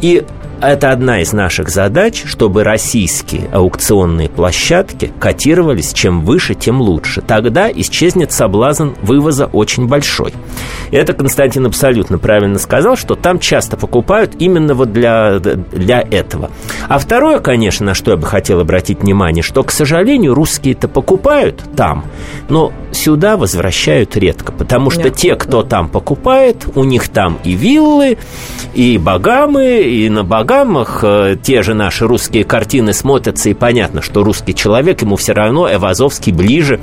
И 0.01 0.25
это 0.61 0.91
одна 0.91 1.21
из 1.21 1.33
наших 1.33 1.69
задач, 1.69 2.23
чтобы 2.25 2.63
российские 2.63 3.49
аукционные 3.51 4.29
площадки 4.29 5.11
котировались 5.19 5.93
чем 5.93 6.25
выше, 6.25 6.55
тем 6.55 6.81
лучше. 6.81 7.21
Тогда 7.21 7.71
исчезнет 7.71 8.31
соблазн 8.31 8.89
вывоза 9.01 9.45
очень 9.45 9.87
большой. 9.87 10.33
Это 10.91 11.13
Константин 11.13 11.65
абсолютно 11.65 12.17
правильно 12.17 12.59
сказал, 12.59 12.97
что 12.97 13.15
там 13.15 13.39
часто 13.39 13.77
покупают 13.77 14.33
именно 14.39 14.73
вот 14.73 14.91
для, 14.91 15.39
для 15.39 16.01
этого. 16.01 16.51
А 16.87 16.97
второе, 16.97 17.39
конечно, 17.39 17.85
на 17.85 17.93
что 17.93 18.11
я 18.11 18.17
бы 18.17 18.25
хотел 18.25 18.59
обратить 18.59 19.01
внимание, 19.01 19.43
что, 19.43 19.63
к 19.63 19.71
сожалению, 19.71 20.33
русские-то 20.33 20.87
покупают 20.87 21.63
там, 21.75 22.05
но 22.49 22.73
сюда 22.91 23.37
возвращают 23.37 24.15
редко, 24.17 24.51
потому 24.51 24.89
что 24.89 25.03
Нет. 25.03 25.15
те, 25.15 25.35
кто 25.35 25.63
там 25.63 25.89
покупает, 25.89 26.67
у 26.75 26.83
них 26.83 27.09
там 27.09 27.39
и 27.43 27.53
виллы, 27.53 28.17
и 28.73 28.97
богамы, 28.97 29.81
и 29.81 30.09
на 30.09 30.23
богамах 30.23 30.99
э, 31.03 31.37
те 31.41 31.63
же 31.63 31.73
наши 31.73 32.07
русские 32.07 32.43
картины 32.43 32.93
смотрятся, 32.93 33.49
и 33.49 33.53
понятно, 33.53 34.01
что 34.01 34.23
русский 34.23 34.53
человек, 34.53 35.01
ему 35.01 35.15
все 35.15 35.33
равно 35.33 35.71
Эвазовский 35.71 36.31
ближе, 36.31 36.79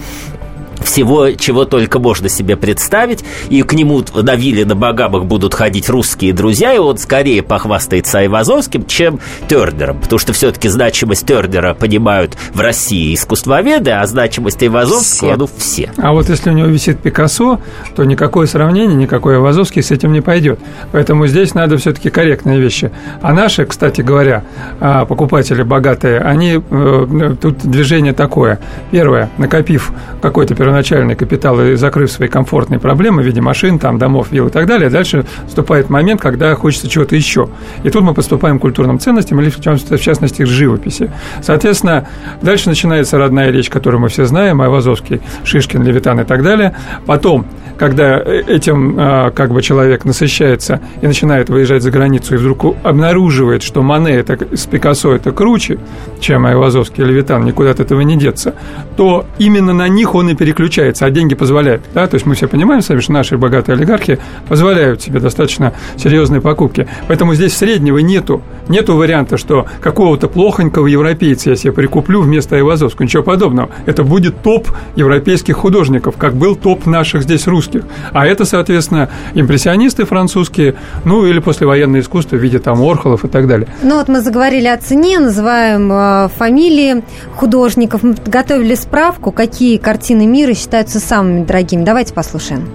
всего, 0.82 1.30
чего 1.32 1.64
только 1.64 1.98
можно 1.98 2.28
себе 2.28 2.56
представить, 2.56 3.24
и 3.48 3.62
к 3.62 3.72
нему 3.72 4.02
на 4.14 4.34
вилле 4.34 4.64
на 4.64 4.74
Багамах 4.74 5.24
будут 5.24 5.54
ходить 5.54 5.88
русские 5.88 6.32
друзья, 6.32 6.74
и 6.74 6.78
он 6.78 6.98
скорее 6.98 7.42
похвастается 7.42 8.18
Айвазовским, 8.18 8.86
чем 8.86 9.20
Тернером, 9.48 10.00
потому 10.00 10.18
что 10.18 10.32
все-таки 10.32 10.68
значимость 10.68 11.26
Тернера 11.26 11.74
понимают 11.74 12.36
в 12.52 12.60
России 12.60 13.14
искусствоведы, 13.14 13.90
а 13.90 14.06
значимость 14.06 14.62
Айвазовского, 14.62 15.30
Все. 15.30 15.36
ну, 15.36 15.48
все. 15.56 15.90
А 15.98 16.12
вот 16.12 16.28
если 16.28 16.50
у 16.50 16.52
него 16.52 16.68
висит 16.68 16.98
Пикассо, 16.98 17.60
то 17.94 18.04
никакое 18.04 18.46
сравнение, 18.46 18.96
никакой 18.96 19.36
Авазовский 19.38 19.82
с 19.82 19.90
этим 19.90 20.12
не 20.12 20.20
пойдет. 20.20 20.58
Поэтому 20.92 21.26
здесь 21.26 21.54
надо 21.54 21.76
все-таки 21.76 22.10
корректные 22.10 22.60
вещи. 22.60 22.90
А 23.22 23.32
наши, 23.32 23.64
кстати 23.64 24.00
говоря, 24.00 24.44
а, 24.80 25.04
покупатели 25.04 25.62
богатые, 25.62 26.20
они 26.20 26.60
э, 26.70 27.36
тут 27.40 27.58
движение 27.58 28.12
такое. 28.12 28.58
Первое, 28.90 29.30
накопив 29.38 29.92
какой-то 30.20 30.54
первоначальный 30.66 31.14
капитал 31.14 31.60
и 31.60 31.76
закрыв 31.76 32.10
свои 32.10 32.28
комфортные 32.28 32.80
проблемы 32.80 33.22
в 33.22 33.24
виде 33.24 33.40
машин, 33.40 33.78
там, 33.78 33.98
домов, 34.00 34.32
вилл 34.32 34.48
и 34.48 34.50
так 34.50 34.66
далее, 34.66 34.90
дальше 34.90 35.24
вступает 35.46 35.90
момент, 35.90 36.20
когда 36.20 36.52
хочется 36.56 36.88
чего-то 36.88 37.14
еще. 37.14 37.48
И 37.84 37.90
тут 37.90 38.02
мы 38.02 38.14
поступаем 38.14 38.58
к 38.58 38.62
культурным 38.62 38.98
ценностям, 38.98 39.40
или 39.40 39.48
в 39.48 39.60
частности 39.60 40.42
к 40.42 40.46
живописи. 40.46 41.12
Соответственно, 41.40 42.08
дальше 42.42 42.68
начинается 42.68 43.16
родная 43.16 43.52
речь, 43.52 43.70
которую 43.70 44.00
мы 44.00 44.08
все 44.08 44.24
знаем, 44.24 44.60
Айвазовский, 44.60 45.20
Шишкин, 45.44 45.84
Левитан 45.84 46.18
и 46.18 46.24
так 46.24 46.42
далее. 46.42 46.74
Потом, 47.06 47.46
когда 47.76 48.18
э, 48.18 48.42
этим 48.46 48.96
а, 48.98 49.30
как 49.30 49.52
бы 49.52 49.62
человек 49.62 50.04
насыщается 50.04 50.80
и 51.00 51.06
начинает 51.06 51.48
выезжать 51.48 51.82
за 51.82 51.90
границу, 51.90 52.34
и 52.34 52.38
вдруг 52.38 52.76
обнаруживает, 52.82 53.62
что 53.62 53.82
Мане 53.82 54.12
это, 54.12 54.38
с 54.56 54.66
Пикассо 54.66 55.14
это 55.14 55.32
круче, 55.32 55.78
чем 56.20 56.46
Айвазовский 56.46 57.04
и 57.04 57.06
Левитан, 57.06 57.44
никуда 57.44 57.70
от 57.70 57.80
этого 57.80 58.00
не 58.00 58.16
деться, 58.16 58.54
то 58.96 59.26
именно 59.38 59.72
на 59.72 59.88
них 59.88 60.14
он 60.14 60.30
и 60.30 60.34
переключается, 60.34 61.06
а 61.06 61.10
деньги 61.10 61.34
позволяют. 61.34 61.82
Да? 61.94 62.06
То 62.06 62.14
есть 62.14 62.26
мы 62.26 62.34
все 62.34 62.48
понимаем 62.48 62.80
сами, 62.80 63.00
что 63.00 63.12
наши 63.12 63.36
богатые 63.36 63.76
олигархи 63.76 64.18
позволяют 64.48 65.02
себе 65.02 65.20
достаточно 65.20 65.74
серьезные 65.96 66.40
покупки. 66.40 66.88
Поэтому 67.08 67.34
здесь 67.34 67.56
среднего 67.56 67.98
нету. 67.98 68.42
Нету 68.68 68.96
варианта, 68.96 69.36
что 69.36 69.66
какого-то 69.80 70.28
плохонького 70.28 70.86
европейца 70.86 71.50
я 71.50 71.56
себе 71.56 71.72
прикуплю 71.72 72.22
вместо 72.22 72.56
Айвазовского. 72.56 73.04
Ничего 73.04 73.22
подобного. 73.22 73.70
Это 73.84 74.02
будет 74.02 74.42
топ 74.42 74.68
европейских 74.96 75.56
художников, 75.56 76.16
как 76.16 76.34
был 76.34 76.56
топ 76.56 76.86
наших 76.86 77.22
здесь 77.22 77.46
русских. 77.46 77.65
А 78.12 78.26
это, 78.26 78.44
соответственно, 78.44 79.10
импрессионисты 79.34 80.04
французские, 80.04 80.74
ну 81.04 81.26
или 81.26 81.38
послевоенное 81.38 82.00
искусство 82.00 82.36
в 82.36 82.40
виде 82.40 82.58
там 82.58 82.82
Орхолов 82.82 83.24
и 83.24 83.28
так 83.28 83.46
далее. 83.46 83.68
Ну 83.82 83.96
вот 83.96 84.08
мы 84.08 84.20
заговорили 84.20 84.66
о 84.66 84.76
цене, 84.76 85.18
называем 85.18 85.90
э, 85.92 86.28
фамилии 86.36 87.02
художников. 87.34 88.02
Мы 88.02 88.14
готовили 88.26 88.74
справку, 88.74 89.32
какие 89.32 89.78
картины 89.78 90.26
мира 90.26 90.54
считаются 90.54 91.00
самыми 91.00 91.44
дорогими. 91.44 91.84
Давайте 91.84 92.14
послушаем. 92.14 92.68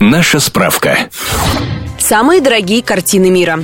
Наша 0.00 0.38
справка. 0.38 0.96
Самые 1.98 2.42
дорогие 2.42 2.82
картины 2.82 3.30
мира. 3.30 3.60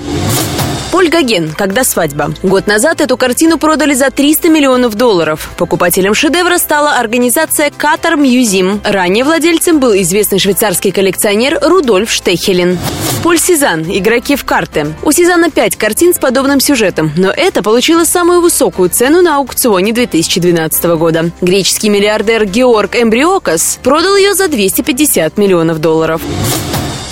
Поль 0.90 1.08
Гоген 1.08 1.52
«Когда 1.56 1.84
свадьба». 1.84 2.34
Год 2.42 2.66
назад 2.66 3.00
эту 3.00 3.16
картину 3.16 3.58
продали 3.58 3.94
за 3.94 4.10
300 4.10 4.48
миллионов 4.48 4.96
долларов. 4.96 5.50
Покупателем 5.56 6.14
шедевра 6.14 6.58
стала 6.58 6.98
организация 6.98 7.70
Катар 7.70 8.16
Мьюзим. 8.16 8.80
Ранее 8.82 9.22
владельцем 9.22 9.78
был 9.78 9.94
известный 9.94 10.40
швейцарский 10.40 10.90
коллекционер 10.90 11.60
Рудольф 11.62 12.10
Штехелин. 12.10 12.76
Поль 13.22 13.38
Сезанн 13.38 13.82
«Игроки 13.82 14.34
в 14.34 14.44
карты». 14.44 14.88
У 15.04 15.12
Сезанна 15.12 15.50
5 15.50 15.76
картин 15.76 16.12
с 16.12 16.18
подобным 16.18 16.58
сюжетом, 16.58 17.12
но 17.16 17.30
это 17.30 17.62
получило 17.62 18.02
самую 18.02 18.40
высокую 18.40 18.90
цену 18.90 19.22
на 19.22 19.36
аукционе 19.36 19.92
2012 19.92 20.84
года. 20.96 21.30
Греческий 21.40 21.88
миллиардер 21.88 22.46
Георг 22.46 22.96
Эмбриокас 22.96 23.78
продал 23.84 24.16
ее 24.16 24.34
за 24.34 24.48
250 24.48 25.38
миллионов 25.38 25.80
долларов. 25.80 26.20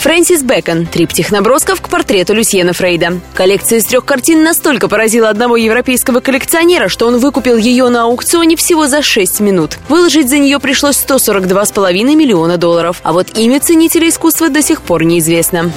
Фрэнсис 0.00 0.44
Бэкон. 0.44 0.86
Триптих 0.86 1.32
набросков 1.32 1.80
к 1.80 1.88
портрету 1.88 2.32
Люсьена 2.32 2.72
Фрейда. 2.72 3.20
Коллекция 3.34 3.80
из 3.80 3.84
трех 3.84 4.04
картин 4.04 4.44
настолько 4.44 4.88
поразила 4.88 5.28
одного 5.28 5.56
европейского 5.56 6.20
коллекционера, 6.20 6.88
что 6.88 7.08
он 7.08 7.18
выкупил 7.18 7.56
ее 7.56 7.88
на 7.88 8.04
аукционе 8.04 8.54
всего 8.54 8.86
за 8.86 9.02
6 9.02 9.40
минут. 9.40 9.78
Выложить 9.88 10.28
за 10.28 10.38
нее 10.38 10.60
пришлось 10.60 10.96
142,5 10.96 11.92
миллиона 12.14 12.58
долларов. 12.58 13.00
А 13.02 13.12
вот 13.12 13.36
имя 13.36 13.58
ценителя 13.58 14.08
искусства 14.08 14.48
до 14.48 14.62
сих 14.62 14.82
пор 14.82 15.02
неизвестно. 15.02 15.72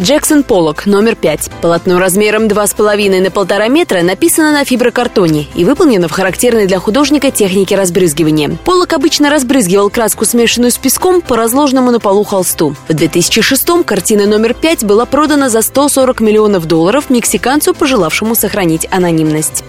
Джексон 0.00 0.42
Поллок, 0.42 0.86
номер 0.86 1.14
5. 1.14 1.50
Полотно 1.60 2.00
размером 2.00 2.46
2,5 2.46 3.20
на 3.20 3.26
1,5 3.26 3.68
метра 3.68 4.02
написано 4.02 4.52
на 4.52 4.64
фиброкартоне 4.64 5.46
и 5.54 5.64
выполнено 5.64 6.08
в 6.08 6.10
характерной 6.10 6.66
для 6.66 6.80
художника 6.80 7.30
технике 7.30 7.76
разбрызгивания. 7.76 8.58
Поллок 8.64 8.92
обычно 8.92 9.30
разбрызгивал 9.30 9.90
краску, 9.90 10.24
смешанную 10.24 10.72
с 10.72 10.78
песком, 10.78 11.20
по 11.20 11.36
разложенному 11.36 11.92
на 11.92 12.00
полу 12.00 12.24
холсту. 12.24 12.74
В 12.88 12.92
2006-м 12.92 13.84
картина 13.84 14.26
номер 14.26 14.54
5 14.54 14.84
была 14.84 15.06
продана 15.06 15.48
за 15.48 15.62
140 15.62 16.20
миллионов 16.20 16.66
долларов 16.66 17.08
мексиканцу, 17.08 17.72
пожелавшему 17.72 18.34
сохранить 18.34 18.88
анонимность. 18.90 19.62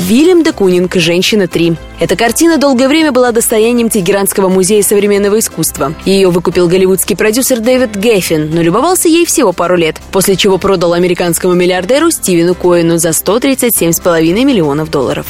Вильям 0.00 0.42
де 0.42 0.52
Кунинг 0.52 0.96
«Женщина 0.96 1.42
3». 1.42 1.76
Эта 2.00 2.16
картина 2.16 2.56
долгое 2.56 2.88
время 2.88 3.12
была 3.12 3.32
достоянием 3.32 3.90
Тегеранского 3.90 4.48
музея 4.48 4.82
современного 4.82 5.38
искусства. 5.38 5.94
Ее 6.06 6.30
выкупил 6.30 6.68
голливудский 6.68 7.16
продюсер 7.16 7.60
Дэвид 7.60 7.94
Геффин, 7.96 8.50
но 8.50 8.62
любовался 8.62 9.08
ей 9.08 9.26
всего 9.26 9.52
пару 9.52 9.76
лет, 9.76 10.00
после 10.10 10.36
чего 10.36 10.56
продал 10.56 10.94
американскому 10.94 11.52
миллиардеру 11.52 12.10
Стивену 12.10 12.54
Коэну 12.54 12.96
за 12.96 13.10
137,5 13.10 14.44
миллионов 14.44 14.90
долларов. 14.90 15.26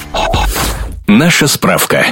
Наша 1.09 1.49
справка. 1.49 2.07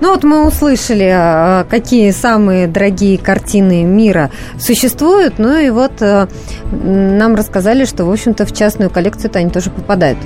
Ну 0.00 0.10
вот 0.10 0.24
мы 0.24 0.46
услышали, 0.46 1.10
э, 1.10 1.64
какие 1.64 2.10
самые 2.10 2.66
дорогие 2.66 3.18
картины 3.18 3.84
мира 3.84 4.30
существуют, 4.58 5.38
ну 5.38 5.58
и 5.58 5.70
вот 5.70 6.00
э, 6.00 6.26
нам 6.72 7.34
рассказали, 7.34 7.84
что, 7.84 8.04
в 8.04 8.10
общем-то, 8.10 8.44
в 8.46 8.52
частную 8.52 8.90
коллекцию-то 8.90 9.38
они 9.38 9.50
тоже 9.50 9.70
попадают. 9.70 10.18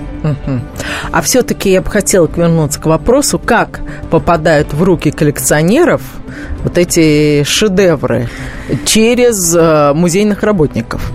А 1.12 1.22
все-таки 1.22 1.70
я 1.70 1.82
бы 1.82 1.90
хотела 1.90 2.28
вернуться 2.34 2.80
к 2.80 2.86
вопросу, 2.86 3.38
как 3.38 3.80
попадают 4.10 4.72
в 4.72 4.82
руки 4.82 5.10
коллекционеров 5.10 6.02
вот 6.64 6.78
эти 6.78 7.44
шедевры 7.44 8.28
через 8.84 9.54
э, 9.54 9.92
музейных 9.94 10.42
работников. 10.42 11.12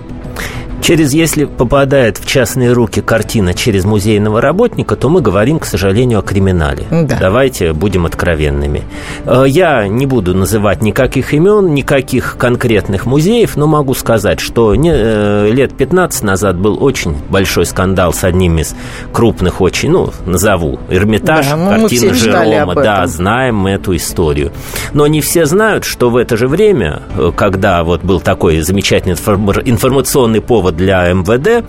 Через, 0.84 1.14
если 1.14 1.46
попадает 1.46 2.18
в 2.18 2.26
частные 2.26 2.72
руки 2.72 3.00
картина 3.00 3.54
через 3.54 3.86
музейного 3.86 4.42
работника, 4.42 4.96
то 4.96 5.08
мы 5.08 5.22
говорим, 5.22 5.58
к 5.58 5.64
сожалению, 5.64 6.18
о 6.18 6.22
криминале. 6.22 6.84
Да. 6.90 7.16
Давайте 7.18 7.72
будем 7.72 8.04
откровенными. 8.04 8.82
Э, 9.24 9.44
Я 9.48 9.88
не 9.88 10.04
буду 10.04 10.34
называть 10.34 10.82
никаких 10.82 11.32
имен, 11.32 11.72
никаких 11.72 12.36
конкретных 12.36 13.06
музеев, 13.06 13.56
но 13.56 13.66
могу 13.66 13.94
сказать, 13.94 14.40
что 14.40 14.74
не, 14.74 14.90
э, 14.94 15.48
лет 15.50 15.74
15 15.74 16.22
назад 16.22 16.58
был 16.58 16.76
очень 16.84 17.16
большой 17.30 17.64
скандал 17.64 18.12
с 18.12 18.22
одним 18.22 18.58
из 18.58 18.74
крупных 19.10 19.62
очень, 19.62 19.90
ну, 19.90 20.10
назову, 20.26 20.78
Эрмитаж, 20.90 21.46
Да, 21.48 21.56
ну, 21.56 21.70
картина 21.80 22.12
Жерома. 22.14 22.74
Да, 22.74 23.06
знаем 23.06 23.56
мы 23.56 23.70
эту 23.70 23.96
историю. 23.96 24.52
Но 24.92 25.06
не 25.06 25.22
все 25.22 25.46
знают, 25.46 25.84
что 25.84 26.10
в 26.10 26.16
это 26.18 26.36
же 26.36 26.46
время, 26.46 27.00
э, 27.16 27.32
когда 27.34 27.82
вот 27.84 28.02
был 28.02 28.20
такой 28.20 28.60
замечательный 28.60 29.14
информ- 29.14 29.62
информационный 29.64 30.42
повод 30.42 30.73
для 30.76 31.12
МВД, 31.12 31.64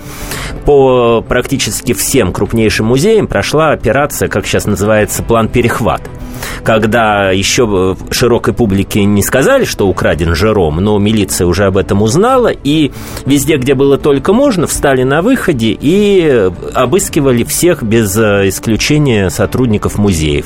по 0.65 1.21
практически 1.27 1.93
всем 1.93 2.33
крупнейшим 2.33 2.87
музеям 2.87 3.27
прошла 3.27 3.71
операция, 3.71 4.27
как 4.27 4.45
сейчас 4.45 4.65
называется, 4.65 5.23
план 5.23 5.47
перехват. 5.47 6.01
Когда 6.63 7.31
еще 7.31 7.97
широкой 8.11 8.53
публике 8.53 9.03
не 9.03 9.21
сказали, 9.21 9.65
что 9.65 9.87
украден 9.87 10.35
Жером, 10.35 10.77
но 10.77 10.97
милиция 10.97 11.47
уже 11.47 11.65
об 11.65 11.75
этом 11.77 12.01
узнала, 12.01 12.47
и 12.47 12.91
везде, 13.25 13.57
где 13.57 13.75
было 13.75 13.97
только 13.97 14.31
можно, 14.33 14.67
встали 14.67 15.03
на 15.03 15.21
выходе 15.21 15.77
и 15.79 16.49
обыскивали 16.73 17.43
всех 17.43 17.83
без 17.83 18.17
э, 18.17 18.49
исключения 18.49 19.29
сотрудников 19.29 19.97
музеев. 19.97 20.45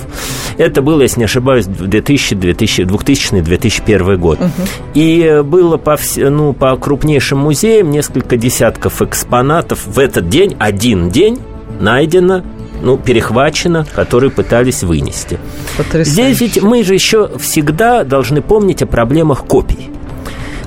Это 0.57 0.81
было, 0.81 1.01
если 1.01 1.19
не 1.19 1.25
ошибаюсь, 1.25 1.65
2000-2001 1.65 4.17
год. 4.17 4.39
И 4.93 5.21
э, 5.21 5.43
было 5.43 5.77
по, 5.77 5.97
ну, 6.17 6.53
по 6.53 6.75
крупнейшим 6.75 7.39
музеям 7.39 7.91
несколько 7.91 8.35
десятков 8.37 9.01
экспонатов. 9.01 9.87
В 9.87 9.99
этот 9.99 10.29
день, 10.29 10.55
один 10.59 11.09
день, 11.09 11.39
найдено 11.79 12.43
ну, 12.81 12.97
перехвачено, 12.97 13.85
которые 13.93 14.31
пытались 14.31 14.83
вынести. 14.83 15.39
Потрясающе. 15.77 16.11
Здесь 16.11 16.41
ведь 16.41 16.61
мы 16.61 16.83
же 16.83 16.93
еще 16.93 17.29
всегда 17.37 18.03
должны 18.03 18.41
помнить 18.41 18.81
о 18.81 18.87
проблемах 18.87 19.45
копий. 19.45 19.89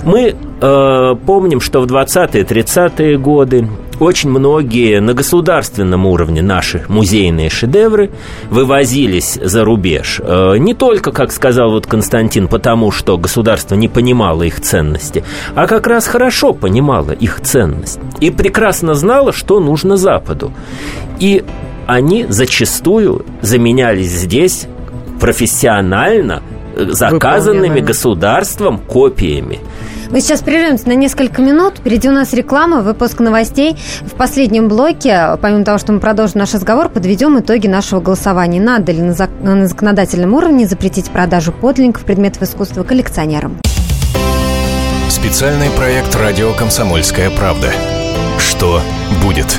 Мы 0.04 0.34
э, 0.60 1.14
помним, 1.26 1.60
что 1.60 1.80
в 1.80 1.86
20-е, 1.86 2.42
30-е 2.42 3.18
годы 3.18 3.68
очень 4.00 4.30
многие 4.30 5.00
на 5.00 5.14
государственном 5.14 6.06
уровне 6.06 6.42
наши 6.42 6.84
музейные 6.88 7.50
шедевры 7.50 8.10
вывозились 8.50 9.38
за 9.40 9.64
рубеж. 9.64 10.20
Э, 10.20 10.56
не 10.58 10.74
только, 10.74 11.12
как 11.12 11.30
сказал 11.30 11.70
вот 11.70 11.86
Константин, 11.86 12.48
потому 12.48 12.90
что 12.90 13.16
государство 13.16 13.76
не 13.76 13.88
понимало 13.88 14.42
их 14.42 14.60
ценности, 14.60 15.24
а 15.54 15.68
как 15.68 15.86
раз 15.86 16.08
хорошо 16.08 16.52
понимало 16.52 17.12
их 17.12 17.40
ценность 17.40 18.00
и 18.20 18.30
прекрасно 18.30 18.94
знало, 18.94 19.32
что 19.32 19.60
нужно 19.60 19.96
Западу. 19.96 20.52
И 21.20 21.44
они 21.86 22.26
зачастую 22.28 23.24
заменялись 23.40 24.08
здесь 24.10 24.66
профессионально 25.20 26.42
э, 26.76 26.86
заказанными 26.90 27.60
Выполненными. 27.62 27.86
государством 27.86 28.78
копиями. 28.78 29.58
Мы 30.10 30.20
сейчас 30.20 30.42
прервемся 30.42 30.88
на 30.88 30.92
несколько 30.94 31.40
минут. 31.40 31.78
Впереди 31.78 32.06
у 32.08 32.12
нас 32.12 32.34
реклама, 32.34 32.82
выпуск 32.82 33.18
новостей. 33.20 33.76
В 34.02 34.12
последнем 34.14 34.68
блоке, 34.68 35.38
помимо 35.40 35.64
того, 35.64 35.78
что 35.78 35.92
мы 35.92 36.00
продолжим 36.00 36.40
наш 36.40 36.52
разговор, 36.52 36.90
подведем 36.90 37.38
итоги 37.40 37.66
нашего 37.66 38.00
голосования. 38.00 38.60
Надо 38.60 38.92
ли 38.92 39.00
на, 39.00 39.12
зак- 39.12 39.42
на 39.42 39.66
законодательном 39.66 40.34
уровне 40.34 40.66
запретить 40.66 41.08
продажу 41.10 41.50
подлинников 41.52 42.04
предметов 42.04 42.42
искусства 42.42 42.82
коллекционерам? 42.82 43.56
Специальный 45.08 45.70
проект 45.70 46.14
«Радио 46.14 46.52
Комсомольская 46.52 47.30
правда». 47.30 47.70
Что 48.38 48.80
будет? 49.24 49.58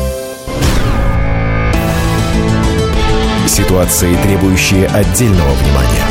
Ситуации, 3.47 4.15
требующие 4.23 4.87
отдельного 4.87 5.51
внимания. 5.53 6.05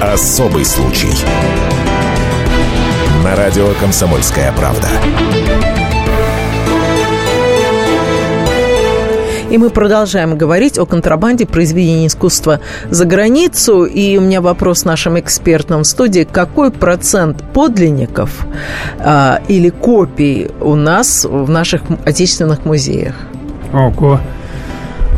Особый 0.00 0.64
случай. 0.64 1.12
На 3.24 3.36
радио 3.36 3.68
«Комсомольская 3.80 4.52
правда». 4.52 4.88
И 9.50 9.58
мы 9.58 9.70
продолжаем 9.70 10.36
говорить 10.36 10.78
о 10.78 10.86
контрабанде 10.86 11.46
произведений 11.46 12.08
искусства 12.08 12.58
за 12.90 13.04
границу. 13.04 13.84
И 13.84 14.16
у 14.16 14.20
меня 14.20 14.40
вопрос 14.40 14.84
нашим 14.84 15.18
экспертам 15.20 15.82
в 15.82 15.86
студии. 15.86 16.26
Какой 16.30 16.72
процент 16.72 17.44
подлинников 17.52 18.46
а, 18.98 19.40
или 19.46 19.68
копий 19.68 20.50
у 20.60 20.74
нас 20.74 21.24
в 21.24 21.48
наших 21.48 21.82
отечественных 22.04 22.64
музеях? 22.64 23.14
Ого. 23.72 24.18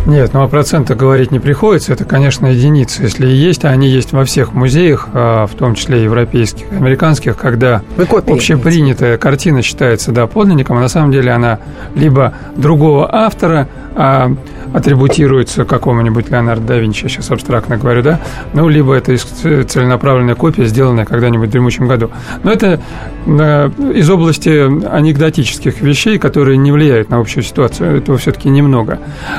Нет, 0.07 0.31
ну 0.33 0.42
о 0.42 0.49
процентах 0.49 0.97
говорить 0.97 1.33
не 1.33 1.40
приходится. 1.40 1.92
Это, 1.92 2.05
конечно, 2.05 2.47
единицы. 2.47 3.03
Если 3.03 3.27
и 3.27 3.35
есть, 3.35 3.64
а 3.64 3.71
они 3.71 3.88
есть 3.88 4.12
во 4.12 4.25
всех 4.25 4.53
музеях, 4.53 5.09
а, 5.12 5.47
в 5.47 5.55
том 5.55 5.75
числе 5.75 6.05
европейских, 6.05 6.71
американских, 6.71 7.37
когда 7.37 7.83
общепринятая 7.99 9.19
картина 9.19 9.62
считается, 9.62 10.12
да, 10.12 10.29
подлинником, 10.29 10.77
а 10.77 10.81
на 10.81 10.88
самом 10.88 11.11
деле 11.11 11.33
она 11.33 11.59
либо 11.97 12.35
другого 12.57 13.12
автора 13.12 13.69
а, 13.97 14.33
атрибутируется 14.77 15.65
какому-нибудь 15.65 16.31
Леонардо 16.31 16.67
да 16.67 16.77
Винчи, 16.77 17.05
я 17.05 17.09
сейчас 17.09 17.31
абстрактно 17.31 17.79
говорю, 17.79 18.03
да, 18.03 18.21
ну, 18.53 18.69
либо 18.69 18.93
это 18.93 19.17
целенаправленная 19.17 20.35
копия, 20.35 20.67
сделанная 20.67 21.07
когда-нибудь 21.07 21.49
в 21.49 21.53
дремучем 21.53 21.89
году. 21.89 22.11
Но 22.43 22.53
это 22.53 22.81
э, 23.25 23.71
из 23.95 24.11
области 24.11 24.51
анекдотических 24.87 25.81
вещей, 25.81 26.19
которые 26.19 26.59
не 26.59 26.73
влияют 26.73 27.09
на 27.09 27.19
общую 27.19 27.43
ситуацию. 27.43 27.97
Этого 27.97 28.19
все-таки 28.19 28.51
немного. 28.51 28.99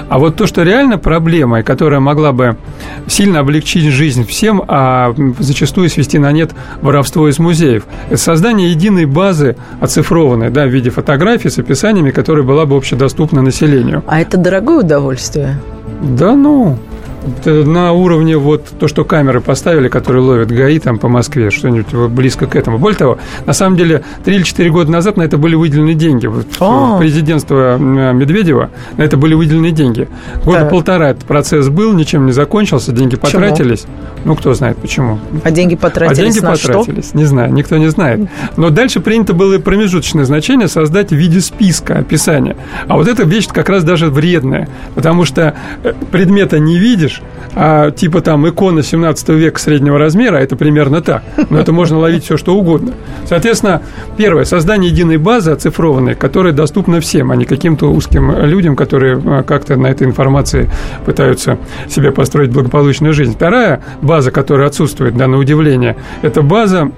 А 0.10 0.18
вот 0.18 0.38
то, 0.38 0.48
что 0.48 0.64
реально 0.64 0.98
проблема, 0.98 1.60
и 1.60 1.64
которая 1.64 2.00
могла 2.00 2.32
бы 2.32 2.58
сильно 3.08 3.40
облегчить 3.40 3.84
жизнь 3.84 4.26
всем, 4.26 4.64
а 4.68 5.14
зачастую 5.38 5.90
свести 5.90 6.18
на 6.18 6.32
нет 6.32 6.52
воровство 6.82 7.30
из 7.30 7.38
музеев, 7.38 7.84
это 8.08 8.18
создание 8.18 8.72
единой 8.72 9.06
базы 9.06 9.56
оцифрованной, 9.82 10.50
да, 10.50 10.66
в 10.66 10.70
виде 10.70 10.90
фотографий 10.90 11.50
с 11.50 11.60
описаниями, 11.60 12.10
которая 12.10 12.44
была 12.44 12.66
бы 12.66 12.76
общедоступна 12.76 13.44
населению. 13.44 14.04
А 14.08 14.20
это 14.20 14.38
дорогое 14.38 14.80
удовольствие? 14.80 15.27
Да 16.02 16.36
ну, 16.36 16.78
на 17.46 17.94
уровне 17.94 18.38
вот 18.38 18.66
то, 18.80 18.88
что 18.88 19.04
камеры 19.06 19.42
поставили, 19.42 19.88
которые 19.88 20.22
ловят 20.24 20.50
ГАИ 20.52 20.80
там 20.80 20.98
по 21.00 21.08
Москве, 21.08 21.52
что-нибудь 21.52 21.94
вот 21.94 22.10
близко 22.12 22.48
к 22.48 22.56
этому. 22.56 22.78
Более 22.78 22.98
того, 22.98 23.18
на 23.46 23.54
самом 23.54 23.78
деле, 23.78 24.04
3 24.26 24.36
или 24.36 24.44
4 24.44 24.70
года 24.70 24.92
назад 24.92 25.18
на 25.18 25.24
это 25.24 25.38
были 25.38 25.56
выделены 25.56 25.94
деньги. 25.94 26.28
Вот 26.28 26.46
А. 26.60 26.96
в 26.96 27.00
президентство 27.00 27.76
м, 27.76 28.18
Медведева 28.18 28.70
на 28.98 29.04
это 29.04 29.18
были 29.18 29.34
выделены 29.34 29.72
деньги. 29.72 30.08
Года 30.46 30.62
Так. 30.62 30.70
полтора 30.70 31.10
этот 31.12 31.26
процесс 31.26 31.70
был, 31.70 31.94
ничем 31.94 32.26
не 32.26 32.32
закончился, 32.32 32.92
деньги 32.92 33.16
Почему? 33.16 33.42
потратились. 33.42 33.86
Ну, 34.26 34.36
кто 34.36 34.54
знает 34.54 34.78
почему. 34.78 35.20
А 35.44 35.52
деньги 35.52 35.76
А 35.76 35.78
потратились 35.78 36.18
деньги 36.36 36.40
на 36.46 36.56
что? 36.56 36.68
потратились, 36.80 37.14
не 37.14 37.26
знаю, 37.26 37.54
никто 37.54 37.78
не 37.78 37.88
знает. 37.90 38.28
Но 38.58 38.70
дальше 38.70 39.00
принято 39.00 39.34
было 39.34 39.58
промежуточное 39.60 40.26
значение 40.26 40.68
создать 40.68 41.10
в 41.12 41.16
виде 41.16 41.40
списка 41.42 42.00
описания. 42.00 42.56
А 42.88 42.96
вот 42.96 43.08
эта 43.08 43.24
вещь 43.24 43.48
как 43.48 43.70
раз 43.70 43.84
даже 43.84 44.08
вредная, 44.10 44.68
потому 44.96 45.24
что 45.26 45.56
э, 45.84 45.94
предмета 46.12 46.60
не 46.60 46.78
видишь, 46.78 47.17
а 47.56 47.92
типа 47.92 48.22
там 48.22 48.48
икона 48.48 48.84
17 48.84 49.30
века 49.30 49.60
среднего 49.60 49.98
размера, 49.98 50.38
а 50.38 50.40
это 50.40 50.56
примерно 50.56 51.02
так. 51.02 51.24
Но 51.50 51.60
это 51.60 51.72
можно 51.72 51.98
ловить 51.98 52.24
все, 52.24 52.38
что 52.38 52.56
угодно. 52.56 52.94
Соответственно, 53.26 53.82
первое, 54.16 54.46
создание 54.46 54.92
единой 54.92 55.18
базы 55.18 55.52
оцифрованной, 55.52 56.16
которая 56.16 56.54
доступна 56.54 57.02
всем, 57.02 57.32
а 57.32 57.36
не 57.36 57.46
каким-то 57.46 57.92
узким 57.92 58.32
людям, 58.44 58.76
которые 58.76 59.20
э, 59.24 59.44
как-то 59.44 59.76
на 59.76 59.88
этой 59.88 60.06
информации 60.06 60.70
пытаются 61.06 61.58
себе 61.88 62.12
построить 62.12 62.52
благополучную 62.52 63.14
жизнь. 63.14 63.34
Вторая 63.34 63.82
база, 64.02 64.32
которая 64.32 64.68
отсутствует, 64.68 65.18
да, 65.18 65.28
на 65.28 65.38
удивление, 65.38 65.96
это 66.22 66.42
база 66.42 66.78
а, 66.88 66.92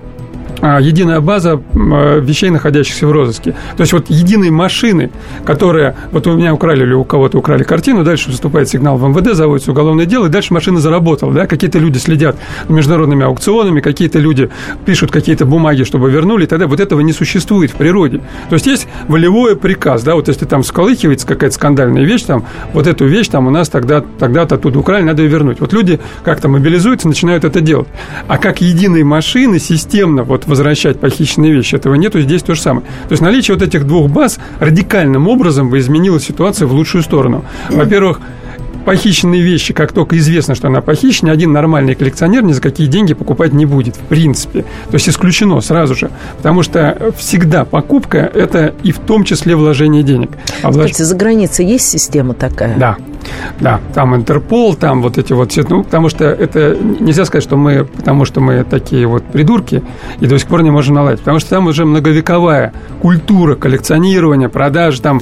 единая 0.61 1.21
база 1.21 1.61
а, 1.73 2.19
вещей, 2.19 2.49
находящихся 2.49 3.07
в 3.07 3.11
розыске. 3.11 3.55
То 3.77 3.81
есть 3.81 3.93
вот 3.93 4.09
единой 4.09 4.49
машины, 4.49 5.11
которая... 5.45 5.95
Вот 6.11 6.27
у 6.27 6.35
меня 6.35 6.53
украли 6.53 6.83
или 6.83 6.93
у 6.93 7.03
кого-то 7.03 7.37
украли 7.37 7.63
картину, 7.63 8.03
дальше 8.03 8.29
выступает 8.29 8.69
сигнал 8.69 8.97
в 8.97 9.07
МВД, 9.07 9.33
заводится 9.35 9.71
уголовное 9.71 10.05
дело, 10.05 10.27
и 10.27 10.29
дальше 10.29 10.53
машина 10.53 10.79
заработала. 10.79 11.33
Да? 11.33 11.47
Какие-то 11.47 11.79
люди 11.79 11.97
следят 11.97 12.37
международными 12.67 13.25
аукционами, 13.25 13.79
какие-то 13.79 14.19
люди 14.19 14.49
пишут 14.85 15.11
какие-то 15.11 15.45
бумаги, 15.45 15.83
чтобы 15.83 16.09
вернули, 16.09 16.43
и 16.43 16.47
тогда 16.47 16.67
вот 16.67 16.79
этого 16.79 17.01
не 17.01 17.13
существует 17.13 17.71
в 17.71 17.75
природе. 17.75 18.21
То 18.49 18.53
есть 18.53 18.67
есть 18.67 18.87
волевой 19.07 19.55
приказ, 19.55 20.03
да, 20.03 20.15
вот 20.15 20.27
если 20.27 20.45
там 20.45 20.63
сколыхивается 20.63 21.27
какая-то 21.27 21.55
скандальная 21.55 22.03
вещь, 22.03 22.23
там, 22.23 22.45
вот 22.73 22.87
эту 22.87 23.05
вещь 23.05 23.27
там 23.27 23.47
у 23.47 23.49
нас 23.49 23.69
тогда, 23.69 24.03
тогда-то 24.19 24.55
оттуда 24.55 24.79
украли, 24.79 25.03
надо 25.03 25.23
ее 25.23 25.29
вернуть. 25.29 25.59
Вот 25.59 25.73
люди 25.73 25.99
как-то 26.23 26.49
мобилизуются, 26.49 27.07
начинают 27.07 27.43
это 27.43 27.61
делать. 27.61 27.87
А 28.27 28.37
как 28.37 28.61
единой 28.61 29.03
машины 29.03 29.59
системно 29.59 30.23
вот 30.23 30.38
возвращать 30.47 30.99
похищенные 30.99 31.51
вещи. 31.51 31.75
Этого 31.75 31.95
нету, 31.95 32.21
здесь 32.21 32.43
то 32.43 32.55
же 32.55 32.61
самое. 32.61 32.85
То 33.07 33.11
есть 33.11 33.21
наличие 33.21 33.55
вот 33.55 33.63
этих 33.63 33.85
двух 33.85 34.09
баз 34.09 34.39
радикальным 34.59 35.27
образом 35.27 35.69
бы 35.69 35.79
изменило 35.79 36.19
ситуацию 36.19 36.67
в 36.67 36.73
лучшую 36.73 37.03
сторону. 37.03 37.45
Во-первых, 37.69 38.19
похищенные 38.85 39.41
вещи, 39.41 39.73
как 39.73 39.91
только 39.91 40.17
известно, 40.17 40.55
что 40.55 40.67
она 40.67 40.81
похищена, 40.81 41.31
один 41.31 41.51
нормальный 41.51 41.95
коллекционер 41.95 42.43
ни 42.43 42.53
за 42.53 42.61
какие 42.61 42.87
деньги 42.87 43.13
покупать 43.13 43.53
не 43.53 43.65
будет, 43.65 43.95
в 43.95 43.99
принципе. 43.99 44.63
То 44.89 44.95
есть 44.95 45.07
исключено 45.09 45.61
сразу 45.61 45.95
же. 45.95 46.09
Потому 46.37 46.63
что 46.63 47.13
всегда 47.17 47.65
покупка– 47.65 48.17
это 48.33 48.73
и 48.83 48.91
в 48.91 48.99
том 48.99 49.25
числе 49.25 49.55
вложение 49.55 50.03
денег. 50.03 50.31
А 50.63 50.71
влаж... 50.71 50.91
Кстати, 50.91 51.07
за 51.07 51.15
границей 51.15 51.65
есть 51.65 51.87
система 51.87 52.33
такая? 52.33 52.77
Да. 52.77 52.97
Да, 53.59 53.79
там 53.93 54.15
Интерпол, 54.15 54.75
там 54.75 55.01
вот 55.01 55.17
эти 55.17 55.33
вот 55.33 55.51
все, 55.51 55.63
ну, 55.67 55.83
потому 55.83 56.09
что 56.09 56.25
это 56.25 56.75
нельзя 56.75 57.25
сказать, 57.25 57.43
что 57.43 57.57
мы, 57.57 57.85
потому 57.85 58.25
что 58.25 58.41
мы 58.41 58.63
такие 58.63 59.07
вот 59.07 59.23
придурки 59.23 59.83
и 60.19 60.27
до 60.27 60.37
сих 60.37 60.47
пор 60.47 60.63
не 60.63 60.71
можем 60.71 60.95
наладить, 60.95 61.19
потому 61.19 61.39
что 61.39 61.49
там 61.49 61.67
уже 61.67 61.85
многовековая 61.85 62.73
культура 63.01 63.55
коллекционирования, 63.55 64.49
продаж, 64.49 64.99
там 64.99 65.21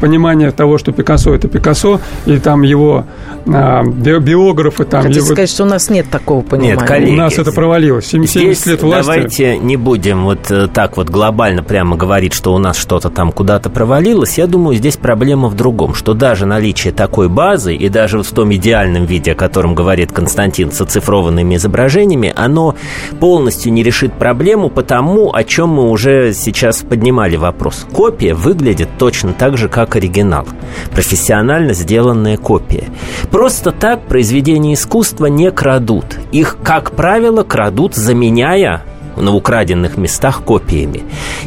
понимание 0.00 0.50
того, 0.50 0.78
что 0.78 0.92
Пикассо 0.92 1.34
это 1.34 1.48
Пикассо, 1.48 2.00
и 2.26 2.38
там 2.38 2.62
его 2.62 3.04
а, 3.46 3.82
биографы, 3.84 4.84
там 4.84 5.02
Хотите 5.02 5.20
его... 5.20 5.26
сказать, 5.26 5.50
что 5.50 5.64
у 5.64 5.66
нас 5.66 5.90
нет 5.90 6.10
такого 6.10 6.42
понимания? 6.42 6.76
Нет, 6.76 6.82
коллеги, 6.82 7.14
у 7.14 7.16
нас 7.16 7.38
это 7.38 7.52
провалилось. 7.52 8.06
70 8.06 8.66
лет 8.66 8.82
власти. 8.82 9.06
Давайте 9.06 9.58
не 9.58 9.76
будем 9.76 10.24
вот 10.24 10.50
э, 10.50 10.68
так 10.68 10.96
вот 10.96 11.10
глобально 11.10 11.62
прямо 11.62 11.96
говорить, 11.96 12.32
что 12.32 12.54
у 12.54 12.58
нас 12.58 12.76
что-то 12.76 13.10
там 13.10 13.32
куда-то 13.32 13.70
провалилось. 13.70 14.38
Я 14.38 14.46
думаю, 14.46 14.76
здесь 14.76 14.96
проблема 14.96 15.48
в 15.48 15.54
другом, 15.54 15.94
что 15.94 16.14
даже 16.14 16.46
наличие 16.46 16.92
такой 16.92 17.28
базы, 17.32 17.74
и 17.74 17.88
даже 17.88 18.22
в 18.22 18.30
том 18.30 18.54
идеальном 18.54 19.04
виде, 19.04 19.32
о 19.32 19.34
котором 19.34 19.74
говорит 19.74 20.12
Константин, 20.12 20.70
с 20.70 20.80
оцифрованными 20.80 21.56
изображениями, 21.56 22.32
оно 22.36 22.74
полностью 23.18 23.72
не 23.72 23.82
решит 23.82 24.12
проблему 24.12 24.68
потому, 24.68 25.34
о 25.34 25.44
чем 25.44 25.70
мы 25.70 25.90
уже 25.90 26.32
сейчас 26.32 26.82
поднимали 26.82 27.36
вопрос. 27.36 27.86
Копия 27.92 28.34
выглядит 28.34 28.88
точно 28.98 29.32
так 29.32 29.56
же, 29.56 29.68
как 29.68 29.96
оригинал. 29.96 30.46
Профессионально 30.92 31.74
сделанная 31.74 32.36
копия. 32.36 32.84
Просто 33.30 33.72
так 33.72 34.06
произведения 34.06 34.74
искусства 34.74 35.26
не 35.26 35.50
крадут. 35.50 36.18
Их, 36.30 36.58
как 36.62 36.92
правило, 36.92 37.42
крадут, 37.42 37.94
заменяя 37.94 38.82
на 39.16 39.34
украденных 39.34 39.96
местах 39.96 40.42
копиями. 40.42 41.02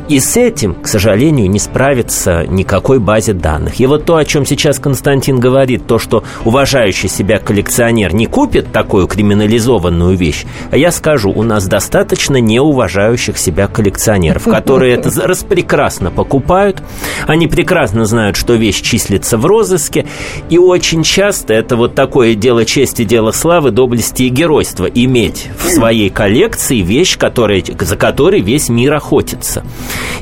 И 0.08 0.20
с 0.20 0.38
этим, 0.38 0.76
к 0.76 0.88
сожалению, 0.88 1.50
не 1.50 1.60
справится 1.60 2.46
никакой 2.48 3.00
базе 3.00 3.34
данных. 3.34 3.80
И 3.80 3.86
вот 3.86 4.06
то, 4.06 4.18
о 4.18 4.26
чем 4.26 4.46
сейчас 4.46 4.80
Константин 4.80 5.40
говорит, 5.40 5.88
то, 5.88 6.00
что 6.00 6.24
уважающий 6.44 7.10
себя 7.10 7.40
коллекционер 7.40 8.14
не 8.14 8.26
купит 8.28 8.72
такую 8.72 9.08
криминализованную 9.08 10.16
вещь, 10.16 10.46
а 10.72 10.78
я 10.78 10.92
скажу, 10.92 11.32
у 11.32 11.44
нас 11.44 11.68
достаточно 11.68 12.38
неуважающих 12.38 13.38
себя 13.38 13.68
коллекционеров, 13.68 14.44
которые 14.46 14.96
это 14.96 15.10
распрекрасно 15.28 16.12
покупают, 16.12 16.82
они 17.28 17.48
прекрасно 17.48 18.06
знают, 18.06 18.38
что 18.38 18.54
вещь 18.54 18.82
числится 18.82 19.38
в 19.38 19.46
розыске, 19.46 20.06
и 20.50 20.58
очень 20.58 21.04
часто 21.04 21.54
это 21.54 21.76
вот 21.76 21.96
такое 21.96 22.36
дело 22.36 22.66
чести, 22.66 23.04
дело 23.04 23.32
славы, 23.32 23.72
доблести 23.72 24.24
и 24.24 24.30
геройства 24.30 24.86
иметь 24.86 25.50
в 25.58 25.70
своей 25.70 26.10
коллекции 26.10 26.82
вещь, 26.82 27.18
которая 27.18 27.55
которой, 27.62 27.86
за 27.86 27.96
которой 27.96 28.42
весь 28.42 28.70
мир 28.70 28.94
охотится. 28.94 29.64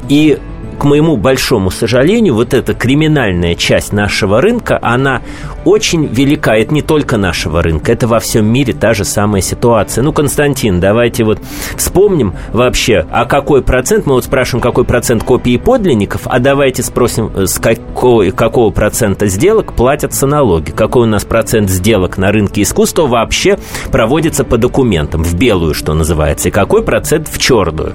И 0.10 0.40
к 0.74 0.84
моему 0.84 1.18
большому 1.18 1.72
сожалению, 1.72 2.36
вот 2.36 2.54
эта 2.54 2.74
криминальная 2.74 3.56
часть 3.56 3.94
нашего 3.94 4.42
рынка, 4.42 4.80
она 4.82 5.22
очень 5.66 6.06
велика. 6.06 6.56
Это 6.56 6.74
не 6.74 6.82
только 6.82 7.18
нашего 7.18 7.62
рынка, 7.62 7.92
это 7.92 8.08
во 8.08 8.20
всем 8.20 8.46
мире 8.46 8.74
та 8.74 8.94
же 8.94 9.06
самая 9.06 9.42
ситуация. 9.42 10.04
Ну, 10.04 10.14
Константин, 10.14 10.80
давайте 10.80 11.24
вот 11.24 11.40
вспомним 11.76 12.34
вообще, 12.52 13.06
а 13.12 13.26
какой 13.26 13.62
процент, 13.62 14.06
мы 14.06 14.14
вот 14.14 14.26
спрашиваем, 14.26 14.62
какой 14.62 14.86
процент 14.86 15.24
копий 15.24 15.58
подлинников, 15.58 16.22
а 16.26 16.40
давайте 16.40 16.84
спросим, 16.84 17.32
э, 17.36 17.46
с 17.46 17.60
какой, 17.60 18.32
какого 18.32 18.72
процента 18.72 19.28
сделок 19.28 19.74
платятся 19.74 20.28
налоги, 20.28 20.72
какой 20.72 21.04
у 21.04 21.10
нас 21.10 21.26
процент 21.26 21.70
сделок 21.70 22.18
на 22.18 22.32
рынке 22.32 22.62
искусства 22.62 23.08
вообще 23.08 23.58
проводится 23.92 24.44
по 24.44 24.58
документам, 24.58 25.24
в 25.24 25.36
белую, 25.36 25.74
что 25.74 25.94
называется, 25.94 26.50
и 26.50 26.52
какой 26.52 26.84
процент 26.84 27.28
в 27.28 27.38
черную. 27.40 27.94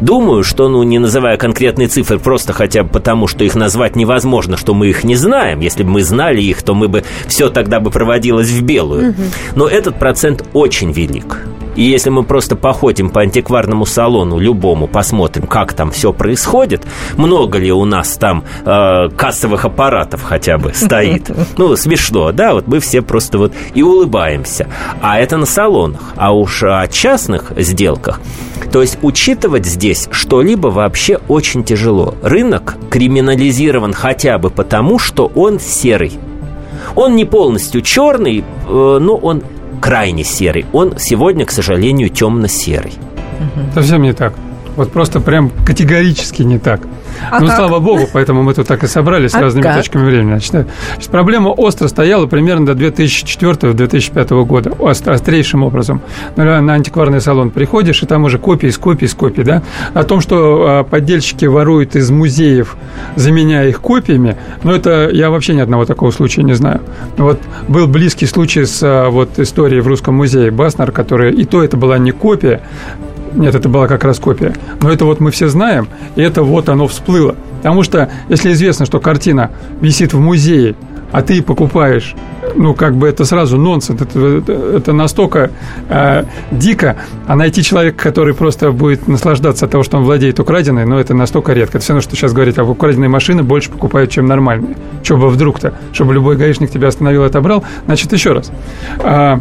Думаю, 0.00 0.44
что, 0.44 0.68
ну, 0.68 0.82
не 0.82 0.98
называя 0.98 1.36
конкретные 1.36 1.88
цифры, 1.88 2.18
просто 2.18 2.52
хотя 2.52 2.82
бы 2.82 2.90
потому, 2.90 3.26
что 3.26 3.44
их 3.44 3.54
назвать 3.54 3.96
невозможно, 3.96 4.56
что 4.56 4.74
мы 4.74 4.88
их 4.88 5.04
не 5.04 5.16
знаем. 5.16 5.60
Если 5.60 5.82
бы 5.82 5.90
мы 5.90 6.02
знали 6.02 6.42
их, 6.42 6.62
то 6.62 6.74
мы 6.74 6.88
бы 6.88 7.04
все 7.26 7.48
тогда 7.48 7.80
бы 7.80 7.90
проводилось 7.90 8.50
в 8.50 8.62
белую. 8.62 9.14
Но 9.54 9.66
этот 9.66 9.98
процент 9.98 10.44
очень 10.52 10.92
велик. 10.92 11.46
И 11.76 11.82
если 11.82 12.10
мы 12.10 12.24
просто 12.24 12.56
походим 12.56 13.10
по 13.10 13.20
антикварному 13.20 13.86
салону 13.86 14.38
любому, 14.38 14.86
посмотрим, 14.86 15.46
как 15.46 15.74
там 15.74 15.90
все 15.90 16.12
происходит, 16.12 16.86
много 17.16 17.58
ли 17.58 17.70
у 17.70 17.84
нас 17.84 18.16
там 18.16 18.44
э, 18.64 19.08
кассовых 19.16 19.64
аппаратов 19.64 20.22
хотя 20.22 20.58
бы 20.58 20.72
стоит. 20.74 21.30
Ну, 21.58 21.74
смешно, 21.76 22.32
да, 22.32 22.54
вот 22.54 22.66
мы 22.66 22.80
все 22.80 23.02
просто 23.02 23.38
вот 23.38 23.52
и 23.74 23.82
улыбаемся. 23.82 24.68
А 25.00 25.18
это 25.18 25.36
на 25.36 25.46
салонах. 25.46 26.12
А 26.16 26.32
уж 26.32 26.62
о 26.62 26.86
частных 26.88 27.52
сделках. 27.56 28.20
То 28.72 28.82
есть 28.82 28.98
учитывать 29.02 29.64
здесь 29.64 30.08
что-либо 30.10 30.68
вообще 30.68 31.18
очень 31.28 31.64
тяжело. 31.64 32.14
Рынок 32.22 32.76
криминализирован 32.90 33.92
хотя 33.92 34.38
бы 34.38 34.50
потому, 34.50 34.98
что 34.98 35.30
он 35.34 35.60
серый. 35.60 36.18
Он 36.94 37.16
не 37.16 37.24
полностью 37.24 37.82
черный, 37.82 38.40
э, 38.40 38.98
но 39.00 39.16
он 39.16 39.42
крайне 39.80 40.24
серый. 40.24 40.66
Он 40.72 40.94
сегодня, 40.98 41.44
к 41.44 41.50
сожалению, 41.50 42.08
темно-серый. 42.08 42.92
Совсем 43.74 44.02
не 44.02 44.12
так. 44.12 44.34
Вот 44.76 44.92
просто 44.92 45.20
прям 45.20 45.50
категорически 45.64 46.42
не 46.42 46.58
так. 46.58 46.80
А 47.30 47.40
ну, 47.40 47.46
как? 47.46 47.56
слава 47.56 47.78
богу, 47.80 48.06
поэтому 48.12 48.42
мы 48.42 48.52
тут 48.52 48.66
так 48.66 48.84
и 48.84 48.86
собрались 48.86 49.32
с 49.32 49.34
а 49.34 49.40
разными 49.40 49.62
как? 49.62 49.76
точками 49.76 50.04
времени. 50.04 50.28
Значит, 50.28 50.50
значит, 50.50 51.10
проблема 51.10 51.48
остро 51.48 51.88
стояла 51.88 52.26
примерно 52.26 52.66
до 52.66 52.72
2004-2005 52.72 54.44
года, 54.44 54.72
остро, 54.72 55.14
острейшим 55.14 55.62
образом. 55.62 56.02
На, 56.36 56.60
на 56.60 56.74
антикварный 56.74 57.20
салон 57.20 57.50
приходишь, 57.50 58.02
и 58.02 58.06
там 58.06 58.24
уже 58.24 58.38
копии 58.38 58.68
из 58.68 58.76
копий 58.76 59.06
из 59.06 59.14
копий, 59.14 59.44
да? 59.44 59.62
О 59.94 60.04
том, 60.04 60.20
что 60.20 60.64
а, 60.66 60.84
поддельщики 60.84 61.46
воруют 61.46 61.96
из 61.96 62.10
музеев, 62.10 62.76
заменяя 63.16 63.68
их 63.68 63.80
копиями, 63.80 64.36
ну, 64.62 64.72
это 64.72 65.08
я 65.10 65.30
вообще 65.30 65.54
ни 65.54 65.60
одного 65.60 65.86
такого 65.86 66.10
случая 66.10 66.42
не 66.42 66.54
знаю. 66.54 66.80
Вот 67.16 67.40
был 67.68 67.86
близкий 67.86 68.26
случай 68.26 68.64
с 68.66 68.80
а, 68.82 69.08
вот 69.08 69.38
историей 69.38 69.80
в 69.80 69.88
Русском 69.88 70.14
музее 70.14 70.50
Баснер, 70.50 70.92
которая, 70.92 71.32
и 71.32 71.44
то 71.44 71.62
это 71.62 71.76
была 71.76 71.96
не 71.98 72.12
копия, 72.12 72.60
нет, 73.36 73.54
это 73.54 73.68
была 73.68 73.86
как 73.86 74.04
раз 74.04 74.18
копия. 74.18 74.54
Но 74.80 74.90
это 74.90 75.04
вот 75.04 75.20
мы 75.20 75.30
все 75.30 75.48
знаем, 75.48 75.88
и 76.16 76.22
это 76.22 76.42
вот 76.42 76.68
оно 76.68 76.88
всплыло. 76.88 77.36
Потому 77.58 77.82
что, 77.82 78.10
если 78.28 78.52
известно, 78.52 78.86
что 78.86 79.00
картина 79.00 79.50
висит 79.80 80.12
в 80.12 80.20
музее, 80.20 80.74
а 81.12 81.22
ты 81.22 81.42
покупаешь, 81.42 82.14
ну, 82.56 82.74
как 82.74 82.96
бы 82.96 83.08
это 83.08 83.24
сразу 83.24 83.58
нонсенс, 83.58 84.00
это, 84.00 84.42
это, 84.76 84.92
настолько 84.92 85.50
э, 85.88 86.24
дико, 86.50 86.96
а 87.26 87.36
найти 87.36 87.62
человека, 87.62 88.02
который 88.02 88.34
просто 88.34 88.72
будет 88.72 89.08
наслаждаться 89.08 89.66
от 89.66 89.70
того, 89.70 89.84
что 89.84 89.98
он 89.98 90.04
владеет 90.04 90.40
украденной, 90.40 90.84
ну, 90.84 90.98
это 90.98 91.14
настолько 91.14 91.52
редко. 91.52 91.78
Это 91.78 91.84
все 91.84 91.92
равно, 91.92 92.02
что 92.02 92.16
сейчас 92.16 92.32
говорить, 92.32 92.58
а 92.58 92.64
украденные 92.64 93.08
машины 93.08 93.42
больше 93.42 93.70
покупают, 93.70 94.10
чем 94.10 94.26
нормальные. 94.26 94.76
Чего 95.02 95.22
бы 95.22 95.28
вдруг-то, 95.28 95.74
чтобы 95.92 96.14
любой 96.14 96.36
гаишник 96.36 96.70
тебя 96.70 96.88
остановил 96.88 97.24
и 97.24 97.26
отобрал. 97.26 97.64
Значит, 97.86 98.12
еще 98.12 98.32
раз. 98.32 98.50
А, 98.98 99.40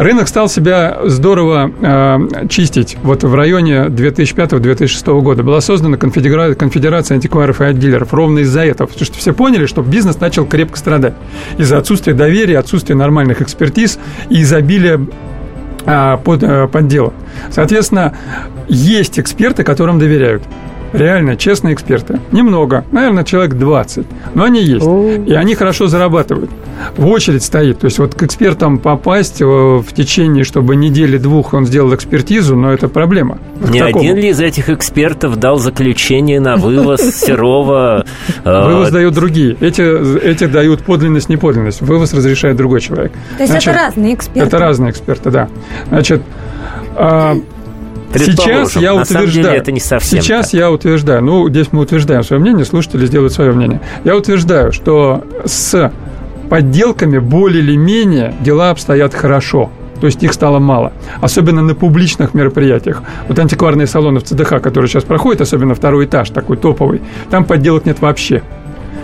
Рынок 0.00 0.28
стал 0.28 0.48
себя 0.48 0.98
здорово 1.04 1.70
э, 1.78 2.46
чистить. 2.48 2.96
Вот 3.02 3.22
в 3.22 3.34
районе 3.34 3.84
2005-2006 3.88 5.20
года 5.20 5.42
была 5.42 5.60
создана 5.60 5.98
конфедерация, 5.98 6.54
конфедерация 6.54 7.16
антикваров 7.16 7.60
и 7.60 7.74
дилеров 7.74 8.14
ровно 8.14 8.38
из-за 8.38 8.64
этого. 8.64 8.86
Потому 8.86 9.04
что 9.04 9.18
все 9.18 9.34
поняли, 9.34 9.66
что 9.66 9.82
бизнес 9.82 10.18
начал 10.18 10.46
крепко 10.46 10.78
страдать. 10.78 11.12
Из-за 11.58 11.76
отсутствия 11.76 12.14
доверия, 12.14 12.58
отсутствия 12.58 12.94
нормальных 12.94 13.42
экспертиз 13.42 13.98
и 14.30 14.40
изобилия 14.40 15.06
э, 15.84 16.16
под, 16.24 16.44
э, 16.44 16.66
подделок. 16.66 17.12
Соответственно, 17.50 18.16
есть 18.68 19.20
эксперты, 19.20 19.64
которым 19.64 19.98
доверяют. 19.98 20.42
Реально 20.92 21.36
честные 21.36 21.74
эксперты. 21.74 22.20
Немного, 22.32 22.84
наверное, 22.92 23.24
человек 23.24 23.54
20, 23.54 24.06
но 24.34 24.44
они 24.44 24.62
есть. 24.62 24.86
И 25.26 25.32
они 25.34 25.54
хорошо 25.54 25.86
зарабатывают. 25.86 26.50
В 26.96 27.06
очередь 27.06 27.42
стоит. 27.42 27.80
То 27.80 27.86
есть 27.86 27.98
вот 27.98 28.14
к 28.14 28.22
экспертам 28.22 28.78
попасть 28.78 29.40
в 29.40 29.84
течение, 29.94 30.44
чтобы 30.44 30.76
недели-двух 30.76 31.54
он 31.54 31.66
сделал 31.66 31.94
экспертизу, 31.94 32.56
но 32.56 32.72
это 32.72 32.88
проблема. 32.88 33.38
Не 33.68 33.80
один 33.80 34.16
ли 34.16 34.28
из 34.28 34.40
этих 34.40 34.68
экспертов 34.70 35.36
дал 35.36 35.58
заключение 35.58 36.40
на 36.40 36.56
вывоз 36.56 37.00
Серова? 37.14 38.04
Э, 38.44 38.66
вывоз 38.66 38.90
дают 38.90 39.14
другие. 39.14 39.56
Эти, 39.60 39.82
эти 40.24 40.46
дают 40.46 40.82
подлинность, 40.82 41.28
неподлинность. 41.28 41.80
Вывоз 41.80 42.12
разрешает 42.14 42.56
другой 42.56 42.80
человек. 42.80 43.12
То 43.36 43.42
есть 43.44 43.54
это 43.54 43.72
разные 43.72 44.14
эксперты? 44.14 44.48
Это 44.48 44.58
разные 44.58 44.90
эксперты, 44.90 45.30
да. 45.30 45.48
Значит, 45.88 46.22
а, 46.96 47.36
Сейчас 48.14 48.76
я 48.76 48.94
на 48.94 49.02
утверждаю. 49.02 49.44
Деле 49.44 49.56
это 49.56 49.72
не 49.72 49.80
совсем 49.80 50.20
сейчас 50.20 50.50
так. 50.50 50.60
я 50.60 50.70
утверждаю. 50.70 51.22
Ну, 51.22 51.48
здесь 51.48 51.68
мы 51.72 51.82
утверждаем 51.82 52.24
свое 52.24 52.40
мнение, 52.40 52.64
слушатели 52.64 53.06
сделают 53.06 53.32
свое 53.32 53.52
мнение. 53.52 53.80
Я 54.04 54.16
утверждаю, 54.16 54.72
что 54.72 55.24
с 55.44 55.92
подделками 56.48 57.18
более 57.18 57.62
или 57.62 57.76
менее 57.76 58.34
дела 58.40 58.70
обстоят 58.70 59.14
хорошо. 59.14 59.70
То 60.00 60.06
есть 60.06 60.22
их 60.22 60.32
стало 60.32 60.58
мало. 60.58 60.92
Особенно 61.20 61.62
на 61.62 61.74
публичных 61.74 62.32
мероприятиях. 62.32 63.02
Вот 63.28 63.38
антикварные 63.38 63.86
салоны 63.86 64.20
в 64.20 64.24
ЦДХ, 64.24 64.60
которые 64.60 64.88
сейчас 64.88 65.04
проходят, 65.04 65.42
особенно 65.42 65.74
второй 65.74 66.06
этаж, 66.06 66.30
такой 66.30 66.56
топовый, 66.56 67.02
там 67.30 67.44
подделок 67.44 67.84
нет 67.84 68.00
вообще. 68.00 68.42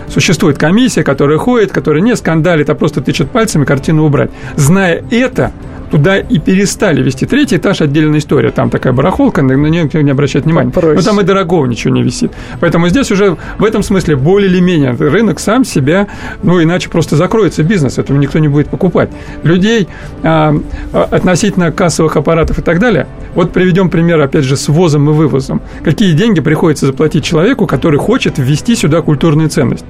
Существует 0.09 0.57
комиссия, 0.57 1.03
которая 1.03 1.37
ходит, 1.37 1.71
которая 1.71 2.01
не 2.01 2.15
скандалит, 2.15 2.69
а 2.69 2.75
просто 2.75 3.01
тычет 3.01 3.29
пальцами 3.29 3.65
картину 3.65 4.05
убрать. 4.05 4.31
Зная 4.55 5.03
это, 5.11 5.51
туда 5.91 6.17
и 6.17 6.39
перестали 6.39 7.01
вести. 7.01 7.25
Третий 7.25 7.57
этаж– 7.57 7.81
отдельная 7.81 8.19
история. 8.19 8.51
Там 8.51 8.69
такая 8.69 8.93
барахолка, 8.93 9.41
на 9.41 9.53
нее 9.53 9.83
никто 9.83 10.01
не 10.01 10.11
обращает 10.11 10.45
внимания. 10.45 10.71
Проще. 10.71 10.95
Но 10.95 11.01
там 11.01 11.21
и 11.21 11.23
дорогого 11.23 11.65
ничего 11.65 11.93
не 11.93 12.03
висит. 12.03 12.31
Поэтому 12.59 12.89
здесь 12.89 13.11
уже 13.11 13.37
в 13.57 13.63
этом 13.63 13.83
смысле 13.83 14.15
более 14.15 14.49
или 14.49 14.59
менее 14.59 14.91
рынок 14.91 15.39
сам 15.39 15.63
себя, 15.63 16.07
ну, 16.43 16.61
иначе 16.61 16.89
просто 16.89 17.15
закроется 17.15 17.63
бизнес, 17.63 17.97
этого 17.97 18.17
никто 18.17 18.39
не 18.39 18.47
будет 18.47 18.67
покупать. 18.67 19.09
Людей 19.43 19.87
а, 20.23 20.55
а 20.93 21.03
относительно 21.03 21.71
кассовых 21.71 22.15
аппаратов 22.17 22.59
и 22.59 22.61
так 22.61 22.79
далее. 22.79 23.07
Вот 23.35 23.51
приведем 23.51 23.89
пример, 23.89 24.19
опять 24.21 24.43
же, 24.43 24.57
с 24.57 24.67
ввозом 24.67 25.09
и 25.09 25.13
вывозом. 25.13 25.61
Какие 25.83 26.13
деньги 26.13 26.41
приходится 26.41 26.85
заплатить 26.85 27.23
человеку, 27.23 27.67
который 27.67 27.99
хочет 27.99 28.37
ввести 28.37 28.75
сюда 28.75 29.01
культурную 29.01 29.49
ценность? 29.49 29.85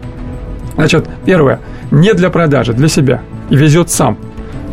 Значит, 0.75 1.07
первое, 1.25 1.59
не 1.89 2.13
для 2.13 2.29
продажи, 2.29 2.73
для 2.73 2.87
себя. 2.87 3.21
И 3.49 3.55
везет 3.55 3.89
сам. 3.89 4.17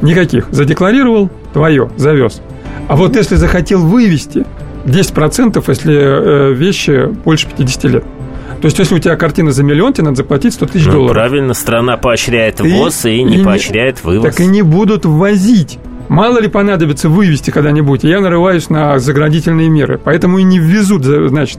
Никаких. 0.03 0.49
Задекларировал, 0.51 1.31
твое, 1.53 1.91
завез. 1.97 2.43
А 2.89 2.97
вот 2.97 3.17
если 3.17 3.37
захотел 3.37 3.81
вывести, 3.81 4.45
10%, 4.85 5.65
если 5.67 5.95
э, 5.97 6.53
вещи 6.53 7.07
больше 7.25 7.49
50 7.49 7.85
лет. 7.85 8.05
То 8.61 8.67
есть, 8.67 8.79
если 8.79 8.95
у 8.95 8.99
тебя 8.99 9.17
картина 9.17 9.53
за 9.53 9.63
миллион, 9.63 9.93
тебе 9.93 10.05
надо 10.05 10.17
заплатить 10.17 10.55
100 10.55 10.67
тысяч 10.67 10.87
ну, 10.87 10.93
долларов. 10.93 11.13
Правильно, 11.15 11.55
страна 11.55 11.97
поощряет 11.97 12.61
ввоз 12.61 13.05
и, 13.05 13.17
и 13.17 13.23
не 13.23 13.37
и 13.39 13.45
поощряет 13.45 14.03
вывоз. 14.03 14.25
Так 14.25 14.41
и 14.41 14.47
не 14.47 14.63
будут 14.63 15.05
ввозить. 15.05 15.79
Мало 16.09 16.39
ли 16.39 16.49
понадобится 16.49 17.09
вывести 17.09 17.51
когда-нибудь, 17.51 18.05
я 18.05 18.21
нарываюсь 18.21 18.71
на 18.71 18.99
заградительные 18.99 19.69
меры, 19.69 19.99
поэтому 20.03 20.39
и 20.39 20.43
не 20.43 20.59
ввезут, 20.59 21.05
значит. 21.05 21.59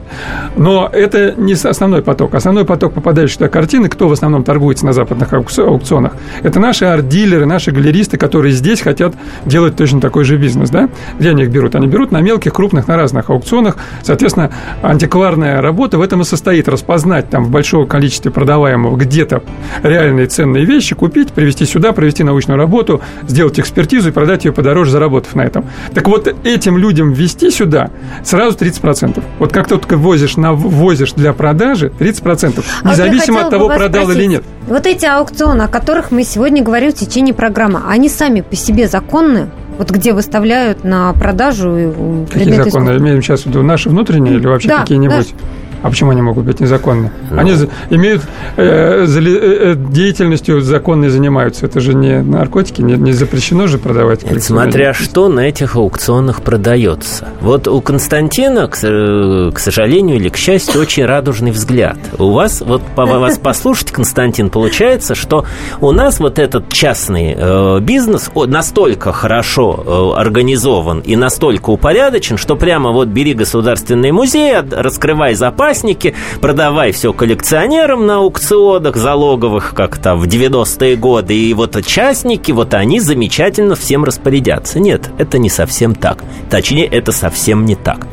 Но 0.56 0.88
это 0.92 1.34
не 1.36 1.54
основной 1.54 2.02
поток. 2.02 2.34
Основной 2.34 2.64
поток 2.64 2.94
попадающих 2.94 3.36
сюда 3.36 3.48
картины, 3.48 3.88
кто 3.88 4.08
в 4.08 4.12
основном 4.12 4.44
торгуется 4.44 4.86
на 4.86 4.92
западных 4.92 5.32
аукционах, 5.32 6.12
это 6.42 6.60
наши 6.60 6.84
арт-дилеры, 6.84 7.46
наши 7.46 7.70
галеристы, 7.70 8.18
которые 8.18 8.52
здесь 8.52 8.80
хотят 8.80 9.14
делать 9.44 9.76
точно 9.76 10.00
такой 10.00 10.24
же 10.24 10.36
бизнес, 10.36 10.70
да? 10.70 10.88
Где 11.18 11.30
они 11.30 11.42
их 11.42 11.50
берут? 11.50 11.74
Они 11.74 11.86
берут 11.86 12.12
на 12.12 12.20
мелких, 12.20 12.52
крупных, 12.52 12.88
на 12.88 12.96
разных 12.96 13.30
аукционах. 13.30 13.76
Соответственно, 14.02 14.52
антикварная 14.82 15.60
работа 15.60 15.98
в 15.98 16.02
этом 16.02 16.20
и 16.20 16.24
состоит. 16.24 16.68
Распознать 16.68 17.28
там 17.30 17.44
в 17.44 17.50
большом 17.50 17.86
количестве 17.86 18.30
продаваемого 18.30 18.96
где-то 18.96 19.42
реальные 19.82 20.26
ценные 20.26 20.64
вещи, 20.64 20.94
купить, 20.94 21.32
привезти 21.32 21.64
сюда, 21.64 21.92
провести 21.92 22.22
научную 22.22 22.58
работу, 22.58 23.00
сделать 23.26 23.58
экспертизу 23.58 24.10
и 24.10 24.12
продать 24.12 24.35
продать 24.36 24.44
ее 24.44 24.52
подороже, 24.52 24.90
заработав 24.90 25.34
на 25.34 25.42
этом. 25.42 25.64
Так 25.94 26.06
вот, 26.08 26.28
этим 26.44 26.76
людям 26.76 27.12
ввести 27.12 27.50
сюда 27.50 27.90
сразу 28.24 28.56
30%. 28.56 29.22
Вот 29.38 29.52
как 29.52 29.68
только 29.68 29.96
возишь, 29.96 30.36
на, 30.36 30.52
возишь 30.52 31.12
для 31.12 31.32
продажи 31.32 31.92
30%, 31.98 32.64
а 32.82 32.90
независимо 32.90 33.42
от 33.42 33.50
того, 33.50 33.68
продал 33.68 34.04
спросить, 34.04 34.22
или 34.22 34.26
нет. 34.26 34.44
Вот 34.68 34.86
эти 34.86 35.06
аукционы, 35.06 35.62
о 35.62 35.68
которых 35.68 36.10
мы 36.10 36.24
сегодня 36.24 36.62
говорим 36.62 36.90
в 36.90 36.94
течение 36.94 37.34
программы, 37.34 37.82
они 37.88 38.08
сами 38.08 38.42
по 38.42 38.56
себе 38.56 38.88
законны? 38.88 39.48
Вот 39.78 39.90
где 39.90 40.12
выставляют 40.14 40.84
на 40.84 41.12
продажу 41.12 42.26
Какие 42.32 42.62
законы? 42.62 42.96
Имеем 42.96 43.22
сейчас 43.22 43.42
в 43.42 43.46
виду 43.46 43.62
наши 43.62 43.90
внутренние 43.90 44.36
или 44.36 44.46
вообще 44.46 44.68
да, 44.68 44.80
какие-нибудь? 44.80 45.34
Да. 45.38 45.65
А 45.82 45.90
почему 45.90 46.10
они 46.10 46.22
могут 46.22 46.44
быть 46.44 46.60
незаконны? 46.60 47.10
Ну. 47.30 47.38
Они 47.38 47.52
имеют 47.90 48.22
э, 48.56 49.06
э, 49.06 49.06
э, 49.06 49.74
деятельностью 49.76 50.60
законной 50.60 51.08
занимаются. 51.08 51.66
Это 51.66 51.80
же 51.80 51.94
не 51.94 52.22
наркотики, 52.22 52.82
не, 52.82 52.94
не 52.94 53.12
запрещено 53.12 53.66
же 53.66 53.78
продавать. 53.78 54.22
Это 54.24 54.40
смотря 54.40 54.94
что 54.94 55.28
на 55.28 55.40
этих 55.40 55.76
аукционах 55.76 56.42
продается. 56.42 57.28
Вот 57.40 57.68
у 57.68 57.80
Константина, 57.80 58.68
к, 58.68 58.78
э, 58.82 59.50
к 59.54 59.58
сожалению 59.58 60.16
или 60.16 60.28
к 60.28 60.36
счастью, 60.36 60.80
очень 60.80 61.04
радужный 61.04 61.50
взгляд. 61.50 61.98
У 62.18 62.32
вас, 62.32 62.62
вот 62.66 62.82
по 62.94 63.06
вас 63.06 63.38
послушать, 63.38 63.92
Константин, 63.92 64.50
получается, 64.50 65.14
что 65.14 65.44
у 65.80 65.92
нас 65.92 66.18
вот 66.20 66.38
этот 66.38 66.72
частный 66.72 67.34
э, 67.36 67.80
бизнес 67.80 68.30
настолько 68.34 69.12
хорошо 69.12 70.12
э, 70.14 70.20
организован 70.20 71.00
и 71.00 71.16
настолько 71.16 71.70
упорядочен, 71.70 72.36
что 72.36 72.56
прямо 72.56 72.90
вот 72.90 73.08
бери 73.08 73.34
государственный 73.34 74.12
музей, 74.12 74.54
раскрывай 74.58 75.34
запас 75.34 75.65
запасники, 75.66 76.14
продавай 76.40 76.92
все 76.92 77.12
коллекционерам 77.12 78.06
на 78.06 78.18
аукционах 78.18 78.96
залоговых, 78.96 79.74
как 79.74 79.98
то 79.98 80.14
в 80.14 80.24
90-е 80.24 80.94
годы, 80.96 81.36
и 81.36 81.52
вот 81.54 81.84
частники, 81.84 82.52
вот 82.52 82.72
они 82.72 83.00
замечательно 83.00 83.74
всем 83.74 84.04
распорядятся. 84.04 84.78
Нет, 84.78 85.10
это 85.18 85.38
не 85.38 85.50
совсем 85.50 85.96
так. 85.96 86.22
Точнее, 86.50 86.86
это 86.86 87.10
совсем 87.10 87.64
не 87.64 87.74
так. 87.74 88.06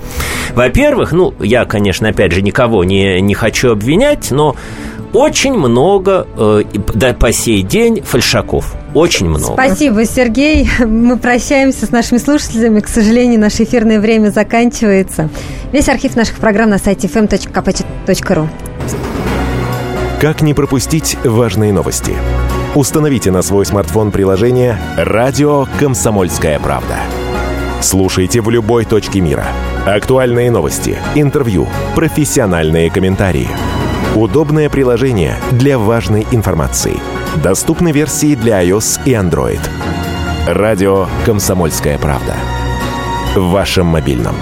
Во-первых, 0.56 1.12
ну, 1.12 1.34
я, 1.40 1.66
конечно, 1.66 2.10
опять 2.10 2.32
же, 2.32 2.42
никого 2.42 2.84
не, 2.84 3.22
не 3.22 3.36
хочу 3.36 3.72
обвинять, 3.72 4.32
но 4.32 4.56
очень 5.14 5.54
много 5.54 6.28
э, 6.36 6.64
да, 6.96 7.14
по 7.14 7.32
сей 7.32 7.62
день 7.62 8.02
фальшаков. 8.02 8.76
Очень 8.94 9.30
много. 9.30 9.54
Спасибо, 9.54 10.06
Сергей. 10.06 10.70
Мы 10.80 11.18
прощаемся 11.18 11.86
с 11.86 11.92
нашими 11.92 12.18
слушателями. 12.18 12.80
К 12.80 12.88
сожалению, 12.88 13.40
наше 13.40 13.64
эфирное 13.64 14.00
время 14.00 14.30
заканчивается. 14.30 15.30
Весь 15.72 15.88
архив 15.88 16.16
наших 16.16 16.38
программ 16.38 16.70
на 16.70 16.78
сайте 16.78 17.08
fm.kp.ru 17.08 18.48
Как 20.20 20.42
не 20.42 20.54
пропустить 20.54 21.18
важные 21.24 21.72
новости? 21.72 22.14
Установите 22.76 23.30
на 23.30 23.44
свой 23.44 23.68
смартфон 23.68 24.12
приложение 24.12 24.78
«Радио 24.98 25.68
Комсомольская 25.80 26.60
правда». 26.60 26.96
Слушайте 27.82 28.42
в 28.42 28.50
любой 28.50 28.86
точке 28.86 29.20
мира. 29.20 29.46
Актуальные 29.86 30.50
новости, 30.50 30.98
интервью, 31.14 31.68
профессиональные 31.94 32.90
комментарии– 32.90 33.50
Удобное 34.16 34.70
приложение 34.70 35.40
для 35.52 35.80
важной 35.80 36.28
информации. 36.32 37.02
Доступны 37.42 37.92
версии 37.92 38.36
для 38.36 38.64
iOS 38.64 39.00
и 39.06 39.14
Android. 39.14 39.60
Радио 40.46 41.08
«Комсомольская 41.26 41.98
правда». 41.98 42.36
В 43.36 43.50
вашем 43.50 43.88
мобильном. 43.88 44.36